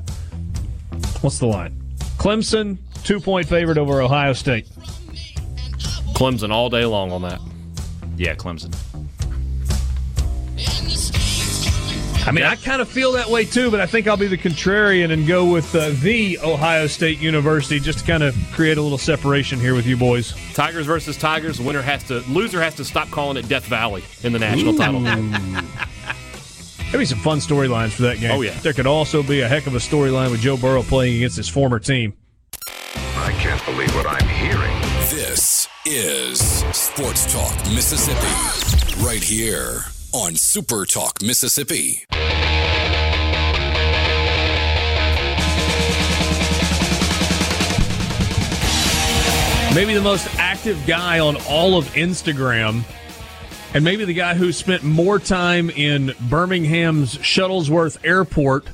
[1.20, 1.76] what's the line?
[2.18, 4.66] Clemson, two point favorite over Ohio State.
[6.14, 7.40] Clemson all day long on that.
[8.16, 8.72] Yeah, Clemson.
[12.24, 14.38] I mean, I kind of feel that way too, but I think I'll be the
[14.38, 18.82] contrarian and go with uh, the Ohio State University just to kind of create a
[18.82, 20.32] little separation here with you boys.
[20.54, 21.58] Tigers versus Tigers.
[21.58, 24.74] The winner has to loser has to stop calling it Death Valley in the national
[24.76, 25.00] title.
[26.92, 28.30] Maybe some fun storylines for that game.
[28.30, 28.56] Oh, yeah.
[28.60, 31.48] There could also be a heck of a storyline with Joe Burrow playing against his
[31.48, 32.14] former team.
[32.96, 34.80] I can't believe what I'm hearing.
[35.10, 36.38] This is
[36.72, 42.04] Sports Talk Mississippi, right here on Super Talk Mississippi.
[49.74, 52.82] Maybe the most active guy on all of Instagram,
[53.72, 58.66] and maybe the guy who spent more time in Birmingham's Shuttlesworth Airport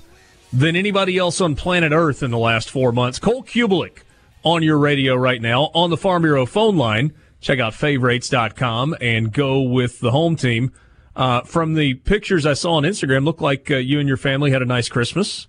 [0.52, 3.20] than anybody else on planet Earth in the last four months.
[3.20, 4.02] Cole Cubelic
[4.42, 7.12] on your radio right now on the Farm Bureau phone line.
[7.40, 10.72] Check out favorites.com and go with the home team.
[11.18, 14.52] Uh, from the pictures I saw on Instagram, looked like uh, you and your family
[14.52, 15.48] had a nice Christmas.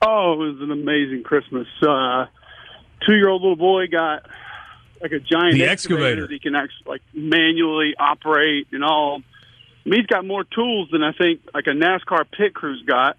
[0.00, 1.66] Oh, it was an amazing Christmas.
[1.86, 2.24] Uh,
[3.06, 4.24] two year old little boy got
[5.02, 6.20] like a giant The excavator, excavator.
[6.22, 9.20] that he can actually like manually operate and all.
[9.84, 13.18] I mean, he's got more tools than I think like a NASCAR pit crew's got.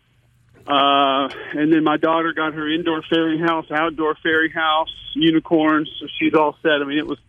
[0.67, 5.89] Uh, and then my daughter got her indoor fairy house, outdoor fairy house, unicorns.
[5.99, 6.81] So she's all set.
[6.81, 7.19] I mean, it was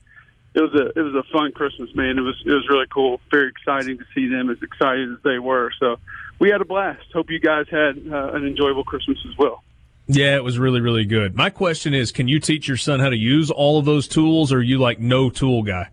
[0.55, 2.19] it was a it was a fun Christmas, man.
[2.19, 3.21] It was it was really cool.
[3.31, 5.71] Very exciting to see them as excited as they were.
[5.81, 5.97] So
[6.39, 7.05] we had a blast.
[7.13, 9.63] Hope you guys had uh, an enjoyable Christmas as well.
[10.09, 11.37] Yeah, it was really, really good.
[11.37, 14.53] My question is, can you teach your son how to use all of those tools,
[14.53, 15.89] or are you like no tool guy?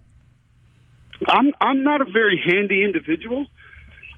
[1.27, 3.45] I'm I'm not a very handy individual,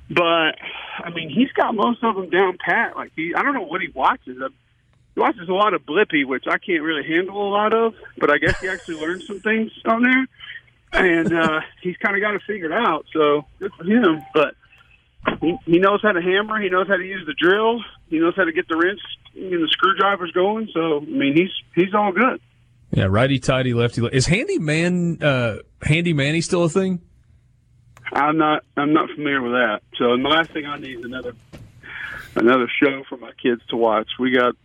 [0.10, 0.56] but
[1.00, 2.96] I mean he's got most of them down pat.
[2.96, 4.38] Like he, I don't know what he watches.
[4.42, 4.50] Uh,
[5.16, 7.94] He watches a lot of Blippi, which I can't really handle a lot of.
[8.18, 10.28] But I guess he actually learned some things on there,
[10.94, 13.06] and uh, he's kind of got it figured out.
[13.14, 14.22] So good for him.
[14.34, 14.56] But
[15.42, 16.60] he, he knows how to hammer.
[16.62, 17.82] He knows how to use the drill.
[18.10, 19.00] He knows how to get the wrench
[19.36, 20.70] and the screwdrivers going.
[20.74, 22.40] So I mean he's he's all good.
[22.94, 24.02] Yeah, righty tighty, lefty.
[24.02, 27.02] le- Is handyman uh, handy manny still a thing?
[28.14, 29.82] I'm not I'm not familiar with that.
[29.98, 31.34] So the last thing I need is another
[32.36, 34.08] another show for my kids to watch.
[34.20, 34.56] We got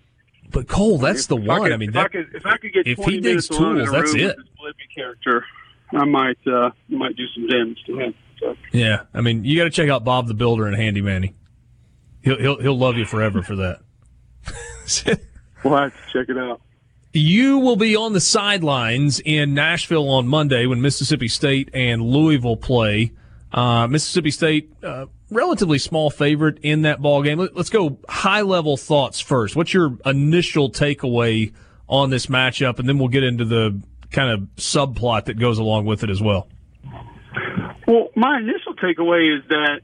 [0.50, 1.62] But Cole, that's if the I one.
[1.62, 3.24] could- I mean, if that, I could if I could get if he 20 digs
[3.24, 4.26] minutes alone in tools, that's it.
[4.26, 5.44] with this Blippi character,
[5.92, 8.14] I might uh might do some damage to him.
[8.40, 9.02] So yeah.
[9.14, 11.34] I mean, you got to check out Bob the Builder and Handy Manny.
[12.22, 13.80] He'll he'll he'll love you forever for that.
[15.64, 16.60] we'll have to check it out.
[17.12, 22.58] You will be on the sidelines in Nashville on Monday when Mississippi State and Louisville
[22.58, 23.12] play.
[23.52, 27.38] Uh, Mississippi State, uh, relatively small favorite in that ball game.
[27.38, 29.56] Let, us go high level thoughts first.
[29.56, 31.52] What's your initial takeaway
[31.88, 33.80] on this matchup, and then we'll get into the
[34.10, 36.48] kind of subplot that goes along with it as well.
[37.86, 39.80] Well, my initial takeaway is that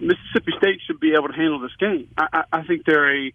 [0.00, 2.08] Mississippi State should be able to handle this game.
[2.16, 3.32] I, I, I think they're a,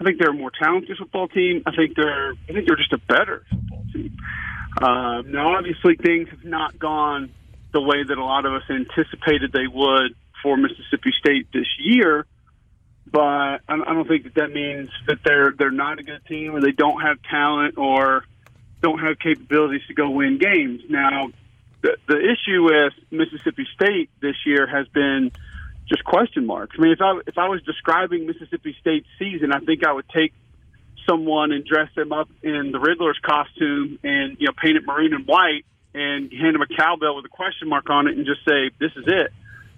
[0.00, 1.62] I think they're a more talented football team.
[1.66, 4.16] I think they're, I think they're just a better football team.
[4.80, 7.30] Uh, now, obviously, things have not gone
[7.72, 12.26] the way that a lot of us anticipated they would for Mississippi State this year.
[13.10, 16.60] But I don't think that that means that they're they're not a good team or
[16.60, 18.24] they don't have talent or
[18.80, 20.82] don't have capabilities to go win games.
[20.88, 21.30] Now,
[21.82, 25.32] the, the issue with Mississippi State this year has been
[25.88, 26.76] just question marks.
[26.78, 30.08] I mean, if I if I was describing Mississippi State's season, I think I would
[30.08, 30.32] take
[31.08, 35.14] someone and dress them up in the Riddler's costume and you know paint it maroon
[35.14, 35.64] and white
[35.94, 38.92] and hand them a cowbell with a question mark on it and just say this
[38.96, 39.32] is it.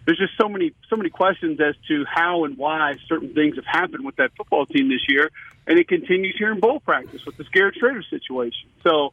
[0.07, 3.67] There's just so many so many questions as to how and why certain things have
[3.67, 5.31] happened with that football team this year,
[5.67, 8.71] and it continues here in bowl practice with the Garrett Shrader situation.
[8.85, 9.13] So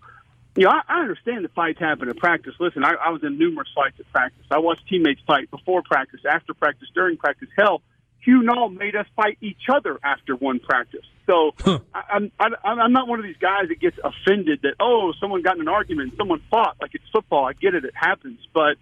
[0.55, 2.53] you know, I, I understand the fights happen at practice.
[2.59, 4.45] Listen, I, I was in numerous fights at practice.
[4.51, 7.49] I watched teammates fight before practice, after practice, during practice.
[7.57, 7.81] Hell,
[8.23, 11.05] Hugh Nall made us fight each other after one practice.
[11.25, 15.13] So I, I'm I, I'm not one of these guys that gets offended that oh
[15.19, 16.77] someone got in an argument, someone fought.
[16.81, 17.45] Like it's football.
[17.45, 18.77] I get it, it happens, but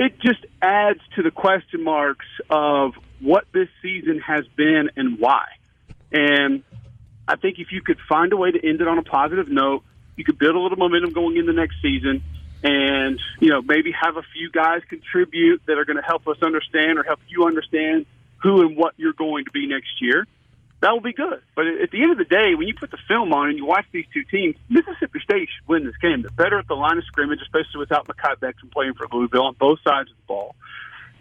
[0.00, 5.44] it just adds to the question marks of what this season has been and why.
[6.10, 6.64] And
[7.28, 9.84] I think if you could find a way to end it on a positive note,
[10.16, 12.22] you could build a little momentum going into next season
[12.64, 16.38] and, you know, maybe have a few guys contribute that are going to help us
[16.42, 18.06] understand or help you understand
[18.42, 20.26] who and what you're going to be next year.
[20.80, 21.42] That will be good.
[21.54, 23.66] But at the end of the day, when you put the film on and you
[23.66, 26.22] watch these two teams, Mississippi State should win this game.
[26.22, 29.54] They're better at the line of scrimmage, especially without Mekhi Becton playing for Louisville on
[29.58, 30.54] both sides of the ball.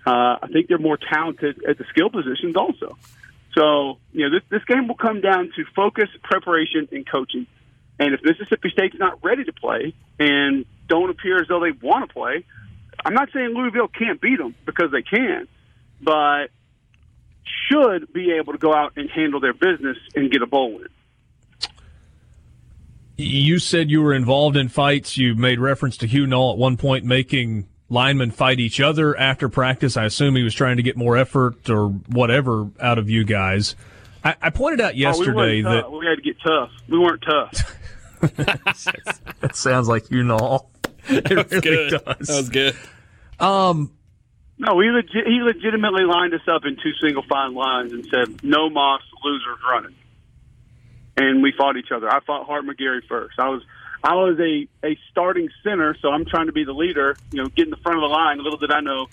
[0.07, 2.97] Uh, I think they're more talented at the skill positions also.
[3.53, 7.45] So, you know, this, this game will come down to focus, preparation, and coaching.
[7.99, 12.07] And if Mississippi State's not ready to play and don't appear as though they want
[12.07, 12.45] to play,
[13.03, 15.47] I'm not saying Louisville can't beat them because they can,
[16.01, 16.47] but
[17.69, 20.87] should be able to go out and handle their business and get a bowl win.
[23.17, 25.17] You said you were involved in fights.
[25.17, 29.49] You made reference to Hugh Nall at one point making linemen fight each other after
[29.49, 29.97] practice.
[29.97, 33.75] I assume he was trying to get more effort or whatever out of you guys.
[34.23, 35.91] I, I pointed out Oh, we, yesterday that tough.
[35.91, 36.71] we had to get tough.
[36.87, 37.75] We weren't tough.
[39.41, 40.65] that sounds like Hugh Nall.
[41.11, 41.89] It That's really good.
[42.05, 42.27] does.
[42.27, 42.75] That was good.
[43.39, 43.91] Um,
[44.59, 48.43] No, he legit, he legitimately lined us up in two single fine lines and said,
[48.43, 49.95] "No moss, losers running."
[51.15, 52.09] And we fought each other.
[52.09, 53.39] I fought Hart McGarry first.
[53.39, 53.63] I was
[54.03, 57.15] I was a a starting center, so I'm trying to be the leader.
[57.31, 58.43] You know, get in the front of the line.
[58.43, 59.07] Little did I know,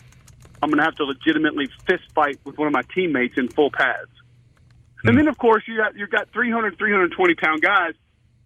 [0.63, 3.71] I'm going to have to legitimately fist fight with one of my teammates in full
[3.71, 4.11] pads.
[5.05, 5.17] And hmm.
[5.17, 7.95] then, of course, you got you've got 300, 320 pound guys.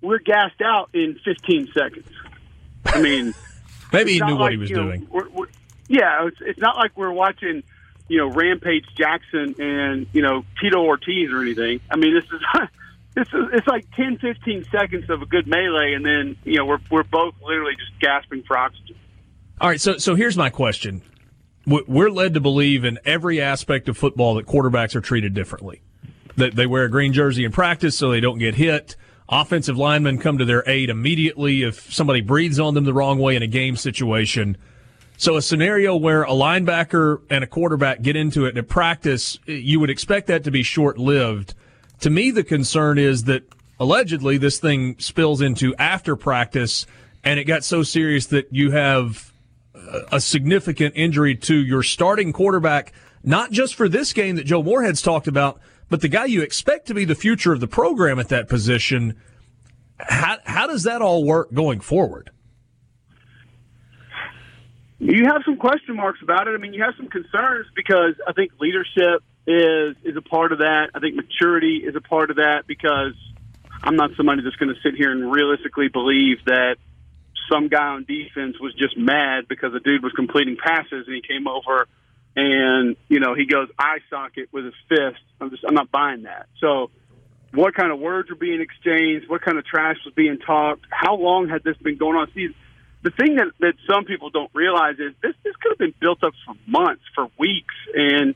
[0.02, 2.08] We're gassed out in 15 seconds.
[2.86, 3.34] I mean.
[3.92, 5.08] maybe he knew what like, he was you know, doing.
[5.10, 5.46] we're, we're,
[5.90, 7.64] yeah, it's, it's not like we're watching,
[8.06, 11.80] you know, Rampage Jackson and you know Tito Ortiz or anything.
[11.90, 12.40] I mean, this is
[13.16, 16.78] it's it's like 10, 15 seconds of a good melee, and then you know we're
[16.90, 18.94] we're both literally just gasping for oxygen.
[19.60, 21.02] All right, so so here's my question:
[21.66, 25.82] We're led to believe in every aspect of football that quarterbacks are treated differently.
[26.36, 28.94] That they wear a green jersey in practice so they don't get hit.
[29.28, 33.34] Offensive linemen come to their aid immediately if somebody breathes on them the wrong way
[33.34, 34.56] in a game situation.
[35.20, 39.78] So a scenario where a linebacker and a quarterback get into it in practice, you
[39.78, 41.52] would expect that to be short lived.
[42.00, 43.42] To me, the concern is that
[43.78, 46.86] allegedly this thing spills into after practice
[47.22, 49.30] and it got so serious that you have
[50.10, 52.90] a- significant injury to your starting quarterback,
[53.22, 55.60] not just for this game that Joe Moorhead's talked about,
[55.90, 59.16] but the guy you expect to be the future of the program at that position.
[59.98, 62.30] How, how does that all work going forward?
[65.00, 66.50] You have some question marks about it.
[66.50, 70.58] I mean, you have some concerns because I think leadership is is a part of
[70.58, 70.90] that.
[70.94, 73.14] I think maturity is a part of that because
[73.82, 76.76] I'm not somebody that's going to sit here and realistically believe that
[77.50, 81.22] some guy on defense was just mad because a dude was completing passes and he
[81.22, 81.88] came over
[82.36, 85.24] and you know he goes eye socket with his fist.
[85.40, 86.46] I'm just I'm not buying that.
[86.60, 86.90] So
[87.54, 89.30] what kind of words were being exchanged?
[89.30, 90.84] What kind of trash was being talked?
[90.90, 92.28] How long had this been going on?
[92.34, 92.48] See,
[93.02, 96.22] the thing that, that some people don't realize is this this could have been built
[96.22, 98.34] up for months, for weeks, and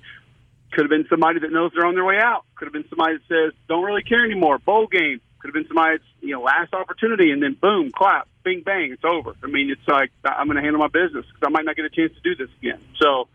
[0.73, 2.45] could have been somebody that knows they're on their way out.
[2.57, 4.59] Could have been somebody that says don't really care anymore.
[4.59, 5.21] Bowl game.
[5.39, 8.93] Could have been somebody that's you know last opportunity, and then boom, clap, bing bang,
[8.93, 9.35] it's over.
[9.43, 11.85] I mean, it's like I'm going to handle my business because I might not get
[11.85, 12.81] a chance to do this again.
[13.01, 13.29] So.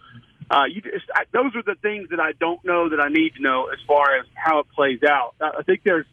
[0.52, 3.36] Uh, you just, I, those are the things that I don't know that I need
[3.36, 5.36] to know as far as how it plays out.
[5.40, 6.08] I I think there's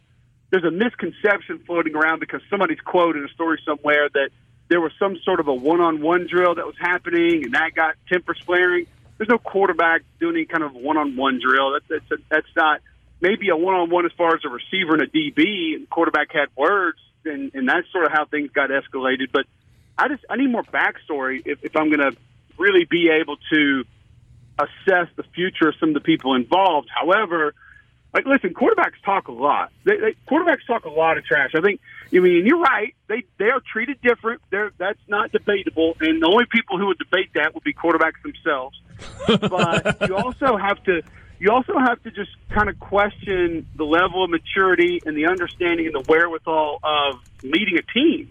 [0.51, 4.29] there's a misconception floating around because somebody's quoted a story somewhere that
[4.69, 8.39] there was some sort of a one-on-one drill that was happening and that got tempers
[8.45, 8.85] flaring.
[9.17, 11.73] There's no quarterback doing any kind of one-on-one drill.
[11.73, 12.81] That, that's that's not
[13.19, 16.99] maybe a one-on-one as far as a receiver and a DB and quarterback had words
[17.25, 19.31] and and that's sort of how things got escalated.
[19.31, 19.45] But
[19.97, 22.17] I just I need more backstory if, if I'm going to
[22.57, 23.85] really be able to
[24.59, 26.89] assess the future of some of the people involved.
[26.93, 27.53] However,
[28.17, 29.71] like listen, quarterbacks talk a lot.
[29.83, 31.51] They, they, quarterbacks talk a lot of trash.
[31.55, 31.79] I think.
[32.11, 32.95] I mean, you're right.
[33.07, 34.41] They they are treated different.
[34.49, 35.95] They're, that's not debatable.
[35.99, 38.81] And the only people who would debate that would be quarterbacks themselves.
[39.27, 41.03] but you also have to
[41.39, 45.85] you also have to just kind of question the level of maturity and the understanding
[45.85, 48.29] and the wherewithal of leading a team.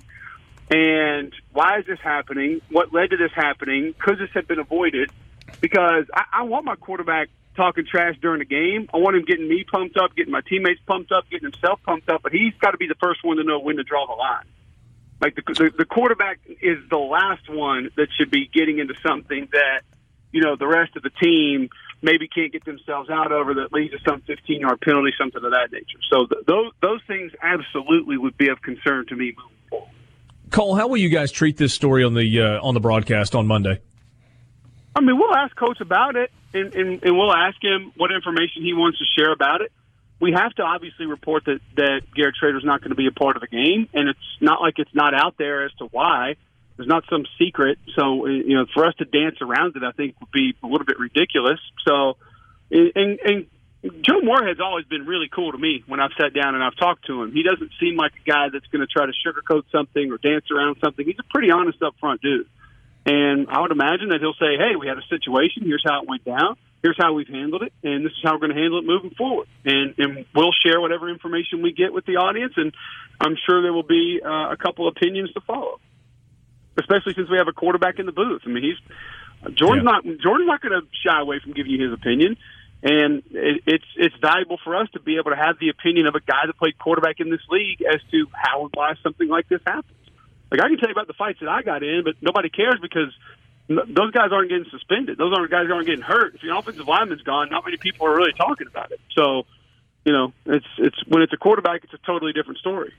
[0.68, 2.60] And why is this happening?
[2.70, 3.94] What led to this happening?
[4.00, 5.12] Could this have been avoided?
[5.60, 8.88] Because I, I want my quarterback talking trash during the game.
[8.92, 12.08] I want him getting me pumped up, getting my teammates pumped up, getting himself pumped
[12.08, 12.22] up.
[12.22, 14.44] But he's got to be the first one to know when to draw the line.
[15.20, 19.48] Like the, the the quarterback is the last one that should be getting into something
[19.52, 19.80] that
[20.30, 21.70] you know the rest of the team
[22.02, 25.50] maybe can't get themselves out over that leads to some 15 yard penalty, something of
[25.52, 25.98] that nature.
[26.10, 29.34] So th- those those things absolutely would be of concern to me.
[30.50, 33.46] Cole, how will you guys treat this story on the uh, on the broadcast on
[33.46, 33.80] Monday?
[34.96, 38.62] I mean, we'll ask Coach about it, and, and, and we'll ask him what information
[38.62, 39.70] he wants to share about it.
[40.18, 43.36] We have to obviously report that, that Garrett Shrader's not going to be a part
[43.36, 46.36] of the game, and it's not like it's not out there as to why.
[46.78, 47.78] There's not some secret.
[47.94, 50.86] So, you know, for us to dance around it, I think would be a little
[50.86, 51.60] bit ridiculous.
[51.86, 52.16] So,
[52.70, 53.46] and, and
[54.00, 57.06] Joe Moorhead's always been really cool to me when I've sat down and I've talked
[57.06, 57.32] to him.
[57.32, 60.46] He doesn't seem like a guy that's going to try to sugarcoat something or dance
[60.50, 61.04] around something.
[61.04, 62.48] He's a pretty honest, upfront dude.
[63.06, 65.62] And I would imagine that he'll say, "Hey, we had a situation.
[65.64, 66.56] Here's how it went down.
[66.82, 69.10] Here's how we've handled it, and this is how we're going to handle it moving
[69.10, 72.74] forward." And and we'll share whatever information we get with the audience, and
[73.20, 75.78] I'm sure there will be uh, a couple opinions to follow.
[76.78, 78.42] Especially since we have a quarterback in the booth.
[78.44, 81.92] I mean, he's Jordan's not Jordan's not going to shy away from giving you his
[81.92, 82.36] opinion,
[82.82, 86.16] and it, it's it's valuable for us to be able to have the opinion of
[86.16, 89.48] a guy that played quarterback in this league as to how and why something like
[89.48, 89.94] this happens.
[90.50, 92.76] Like I can tell you about the fights that I got in, but nobody cares
[92.80, 93.12] because
[93.68, 95.18] n- those guys aren't getting suspended.
[95.18, 96.34] Those aren't guys aren't getting hurt.
[96.34, 99.00] If your offensive lineman's gone, not many people are really talking about it.
[99.16, 99.44] So,
[100.04, 102.92] you know, it's it's when it's a quarterback, it's a totally different story.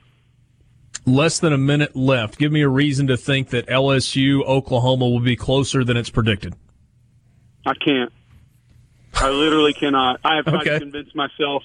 [1.06, 2.38] Less than a minute left.
[2.38, 6.54] Give me a reason to think that LSU Oklahoma will be closer than it's predicted.
[7.64, 8.12] I can't.
[9.14, 10.20] I literally cannot.
[10.22, 10.70] I have tried Okay.
[10.74, 11.62] to convince myself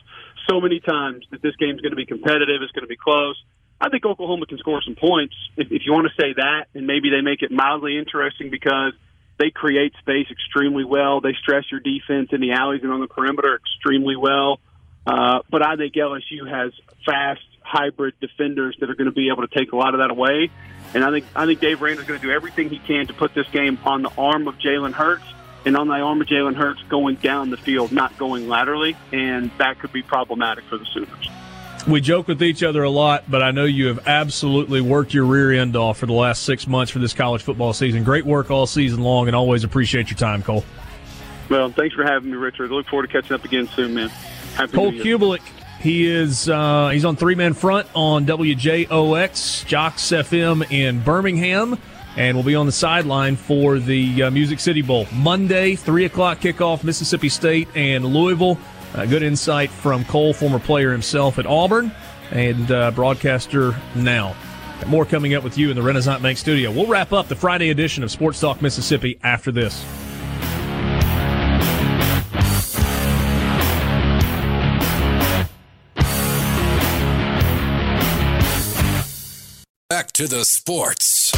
[0.49, 2.61] so many times that this game's going to be competitive.
[2.61, 3.35] It's going to be close.
[3.79, 6.87] I think Oklahoma can score some points if, if you want to say that, and
[6.87, 8.93] maybe they make it mildly interesting because
[9.37, 11.21] they create space extremely well.
[11.21, 14.59] They stress your defense in the alleys and on the perimeter extremely well.
[15.05, 16.71] Uh, but I think LSU has
[17.05, 20.11] fast hybrid defenders that are going to be able to take a lot of that
[20.11, 20.49] away.
[20.93, 23.33] And I think I think Dave Aranda's going to do everything he can to put
[23.33, 25.25] this game on the arm of Jalen Hurts
[25.65, 29.49] and on the arm of Jalen Hurts going down the field, not going laterally, and
[29.57, 31.29] that could be problematic for the Sooners.
[31.87, 35.25] We joke with each other a lot, but I know you have absolutely worked your
[35.25, 38.05] rear end off for the last six months for this college football season.
[38.05, 40.63] Great work all season long, and always appreciate your time, Cole.
[41.49, 42.71] Well, thanks for having me, Richard.
[42.71, 44.07] I look forward to catching up again soon, man.
[44.55, 45.41] Happy Cole Cubelic,
[45.83, 51.77] he is uh, he's on three man front on WJOX JOX FM in Birmingham,
[52.15, 56.39] and will be on the sideline for the uh, Music City Bowl Monday, three o'clock
[56.39, 56.85] kickoff.
[56.85, 58.57] Mississippi State and Louisville.
[58.93, 61.91] Uh, good insight from Cole, former player himself at Auburn
[62.31, 64.35] and uh, broadcaster now.
[64.87, 66.69] More coming up with you in the Renaissance Bank studio.
[66.71, 69.83] We'll wrap up the Friday edition of Sports Talk Mississippi after this.
[79.89, 81.31] Back to the sports.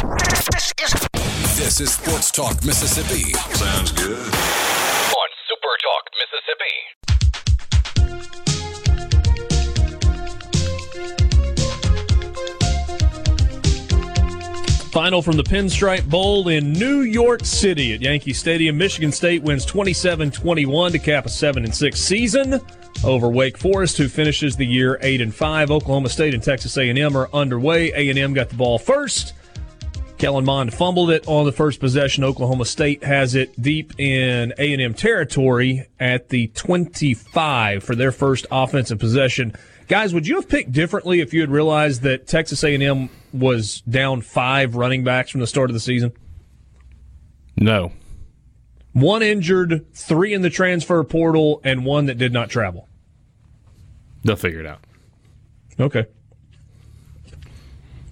[1.56, 3.32] This is Sports Talk Mississippi.
[3.54, 4.16] Sounds good.
[4.16, 7.35] on Super Talk Mississippi.
[14.96, 18.78] Final from the Pinstripe Bowl in New York City at Yankee Stadium.
[18.78, 22.62] Michigan State wins 27-21 to cap a 7 and 6 season
[23.04, 25.70] over Wake Forest who finishes the year 8 and 5.
[25.70, 27.90] Oklahoma State and Texas A&M are underway.
[27.90, 29.34] A&M got the ball first.
[30.16, 32.24] Kellen Mond fumbled it on the first possession.
[32.24, 38.98] Oklahoma State has it deep in A&M territory at the 25 for their first offensive
[38.98, 39.54] possession.
[39.88, 44.20] Guys, would you have picked differently if you had realized that Texas A&M was down
[44.20, 46.12] five running backs from the start of the season?
[47.56, 47.92] No.
[48.92, 52.88] One injured, three in the transfer portal, and one that did not travel.
[54.24, 54.80] They'll figure it out.
[55.78, 56.06] Okay.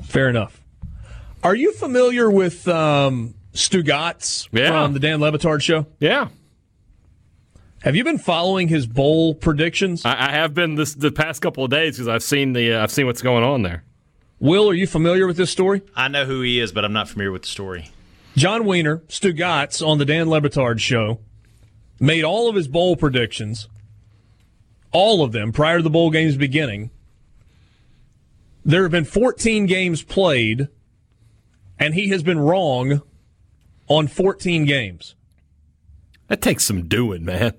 [0.05, 0.63] Fair enough.
[1.43, 4.69] Are you familiar with um, Stugotz Yeah.
[4.69, 5.87] from the Dan Le Batard show?
[5.99, 6.29] Yeah.
[7.85, 10.07] Have you been following his bowl predictions?
[10.07, 12.83] I, I have been this the past couple of days because I've seen the uh,
[12.83, 13.85] I've seen what's going on there.
[14.41, 15.83] Will, are you familiar with this story?
[15.95, 17.91] I know who he is, but I'm not familiar with the story.
[18.37, 21.21] Jon Weiner, Stu Gatz on the Dan Le Batard show,
[22.01, 23.69] made all of his bowl predictions,
[24.91, 26.89] all of them prior to the bowl games beginning.
[28.65, 30.69] There have been 14 games played,
[31.79, 33.03] and he has been wrong
[33.89, 35.17] on 14 games.
[36.29, 37.53] That takes some doing, man.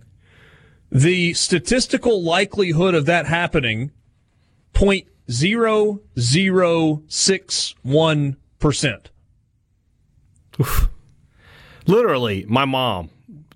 [0.96, 3.92] The statistical likelihood of that happening,
[4.72, 9.10] point zero zero six one percent.
[11.86, 13.10] Literally, my mom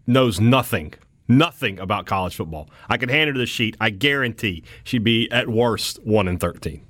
[0.06, 0.96] knows nothing,
[1.30, 2.70] nothing about college football.
[2.90, 3.78] I could hand her the sheet.
[3.80, 6.86] I guarantee she'd be at worst one in thirteen.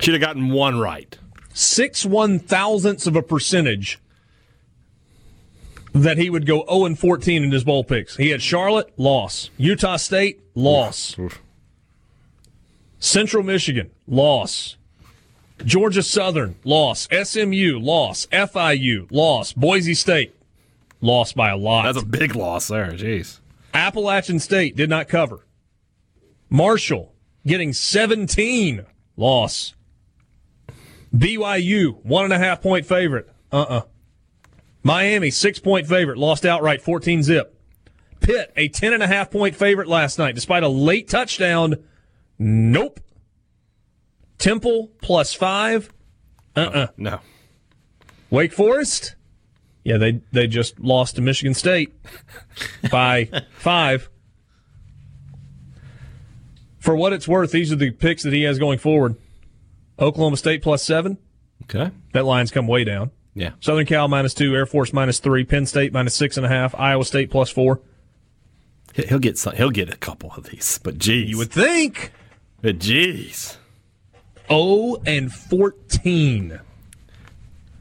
[0.00, 1.16] She'd have gotten one right.
[1.54, 4.00] six one thousandths of a percentage
[5.92, 8.16] that he would go 0 and 14 in his bowl picks.
[8.16, 9.50] He had Charlotte, loss.
[9.56, 11.16] Utah State, loss.
[12.98, 14.76] Central Michigan, loss.
[15.64, 17.08] Georgia Southern, loss.
[17.10, 18.26] SMU, loss.
[18.26, 19.52] FIU, loss.
[19.52, 20.34] Boise State,
[21.00, 21.84] lost by a lot.
[21.84, 22.92] That's a big loss there.
[22.92, 23.40] Jeez.
[23.74, 25.46] Appalachian State did not cover.
[26.48, 27.14] Marshall
[27.46, 28.84] getting 17
[29.16, 29.74] loss.
[31.14, 33.28] BYU one and a half point favorite.
[33.50, 33.82] Uh uh
[34.82, 37.58] Miami six point favorite lost outright 14 zip.
[38.20, 41.76] Pitt a 10 and a half point favorite last night despite a late touchdown.
[42.38, 43.00] Nope.
[44.38, 45.92] Temple plus five.
[46.56, 47.20] Uh uh No.
[48.30, 49.14] Wake Forest.
[49.84, 51.92] Yeah, they they just lost to Michigan State
[52.90, 54.08] by five.
[56.78, 59.16] For what it's worth, these are the picks that he has going forward.
[59.98, 61.18] Oklahoma State plus seven.
[61.64, 61.92] Okay.
[62.12, 63.12] That line's come way down.
[63.34, 63.52] Yeah.
[63.60, 66.74] Southern Cal minus two, Air Force minus three, Penn State minus six and a half,
[66.74, 67.80] Iowa State plus four.
[68.94, 72.12] He- He'll get some, he'll get a couple of these, but geez, You would think.
[72.60, 73.56] but geez,
[74.50, 76.60] Oh and fourteen.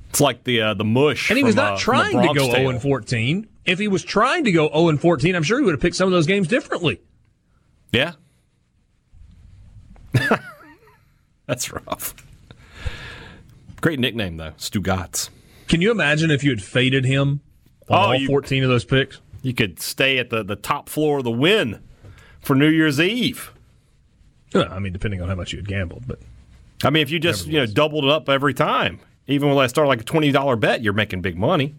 [0.10, 1.30] it's like the uh, the mush.
[1.30, 3.48] And he was from, not uh, trying to go 0 and 14.
[3.65, 5.95] If he was trying to go 0 and 14, I'm sure he would have picked
[5.98, 7.02] some of those games differently.
[7.91, 8.14] Yeah.
[11.45, 12.15] That's rough.
[13.82, 15.30] Great nickname though, Stugotz.
[15.72, 17.39] Can you imagine if you had faded him
[17.88, 19.22] on Oh, all you- 14 of those picks?
[19.41, 21.80] You could stay at the, the top floor of the Wynn
[22.41, 23.53] for New Year's Eve.
[24.53, 26.19] Uh, I mean, depending on how much you had gambled, but
[26.84, 29.68] I mean, if you just you know doubled it up every time, even when I
[29.68, 31.73] start like a twenty dollar bet, you're making big money.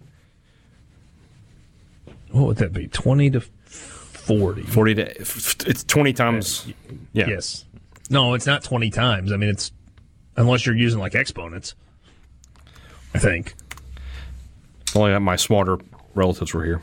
[2.30, 2.88] what would that be?
[2.88, 4.62] 20 to 40.
[4.62, 6.66] Forty to it's twenty times.
[7.12, 7.28] Yeah.
[7.28, 7.66] Yes.
[8.08, 9.32] No, it's not 20 times.
[9.32, 9.70] I mean, it's
[10.36, 11.74] unless you're using like exponents.
[13.14, 13.54] I think.
[14.96, 15.78] Only that my smarter
[16.14, 16.82] relatives were here.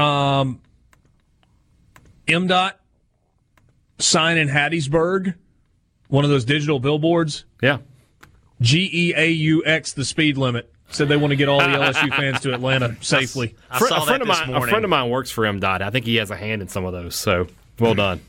[0.00, 0.60] Um,
[2.26, 2.74] MDOT
[3.98, 5.34] sign in Hattiesburg,
[6.08, 7.44] one of those digital billboards.
[7.62, 7.78] Yeah.
[8.60, 10.72] G E A U X, the speed limit.
[10.88, 13.56] Said they want to get all the LSU fans to Atlanta safely.
[13.70, 15.42] I Fr- saw a friend that of this mine, a friend of mine works for
[15.42, 15.82] MDOT.
[15.82, 17.16] I think he has a hand in some of those.
[17.16, 17.48] So
[17.80, 18.20] well done.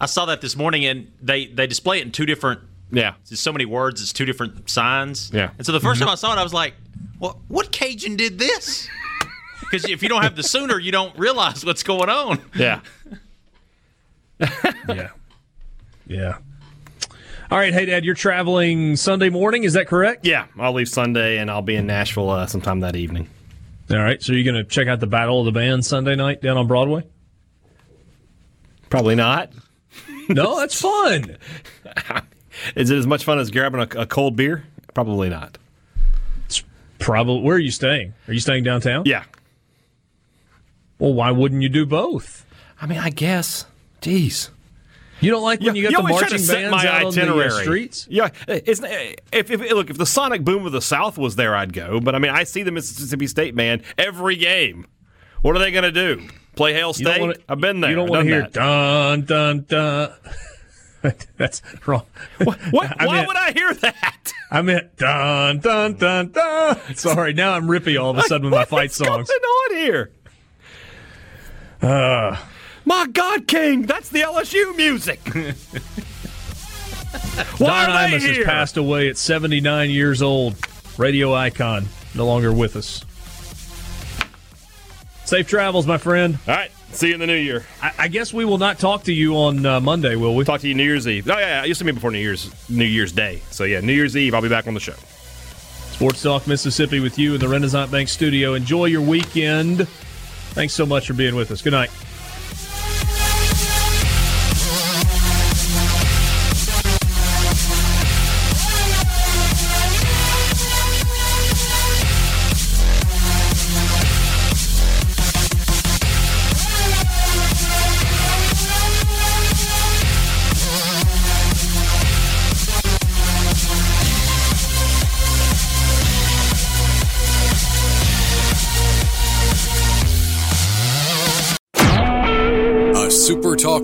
[0.00, 2.60] I saw that this morning, and they they display it in two different.
[2.94, 3.14] Yeah.
[3.30, 4.00] It's so many words.
[4.00, 5.30] It's two different signs.
[5.32, 5.50] Yeah.
[5.56, 6.74] And so the 1st time I saw it, I was like,
[7.18, 7.36] "What?
[7.48, 8.88] What Cajun did this?"
[9.60, 12.38] Because if you don't have the sooner, you don't realize what's going on.
[12.54, 12.80] Yeah.
[14.38, 15.08] yeah.
[16.06, 16.38] Yeah.
[17.50, 20.26] All right, hey Dad, you're traveling Sunday morning, is that correct?
[20.26, 20.46] Yeah.
[20.58, 23.28] I'll leave Sunday and I'll be in Nashville uh, sometime that evening.
[23.90, 26.40] All right, so you're going to check out the Battle of the Bands Sunday night
[26.40, 27.04] down on Broadway?
[28.90, 29.52] Probably not.
[30.28, 31.36] No, that's fun.
[32.76, 34.64] Is it as much fun as grabbing a, a cold beer?
[34.94, 35.58] Probably not.
[36.46, 36.62] It's
[36.98, 37.42] Probably.
[37.42, 38.14] Where are you staying?
[38.28, 39.02] Are you staying downtown?
[39.06, 39.24] Yeah.
[40.98, 42.46] Well, why wouldn't you do both?
[42.80, 43.66] I mean, I guess.
[44.00, 44.50] Jeez.
[45.20, 47.44] You don't like when you, get the always try marching bands my out itinerary.
[47.44, 48.06] on the uh, streets?
[48.10, 48.80] Yeah, it's
[49.32, 52.00] if, if look if the Sonic Boom of the South was there, I'd go.
[52.00, 54.86] But I mean, I see the Mississippi State band every game.
[55.40, 56.26] What are they going to do?
[56.56, 57.20] Play Hail State?
[57.20, 57.90] wanna- I've been there.
[57.90, 60.12] You don't want to hear dun dun dun.
[61.36, 62.04] That's wrong.
[62.38, 62.58] What?
[63.00, 64.32] I Why meant- would I hear that?
[64.50, 66.78] I meant dun dun dun dun.
[66.94, 69.28] Sorry, now I'm rippy all of a sudden with my fight songs.
[69.28, 70.10] What's going on here?
[71.82, 72.36] Uh,
[72.84, 75.20] My God, King, that's the LSU music.
[77.58, 80.56] Why Don Imus has passed away at 79 years old.
[80.98, 83.04] Radio icon, no longer with us.
[85.24, 86.38] Safe travels, my friend.
[86.46, 87.64] All right, see you in the new year.
[87.82, 90.44] I, I guess we will not talk to you on uh, Monday, will we?
[90.44, 91.28] Talk to you New Year's Eve.
[91.28, 93.42] Oh yeah, yeah, you see me before New Year's New Year's Day.
[93.50, 94.94] So yeah, New Year's Eve, I'll be back on the show.
[95.92, 98.54] Sports Talk Mississippi with you in the Renaissance Bank studio.
[98.54, 99.86] Enjoy your weekend.
[99.88, 101.62] Thanks so much for being with us.
[101.62, 101.90] Good night.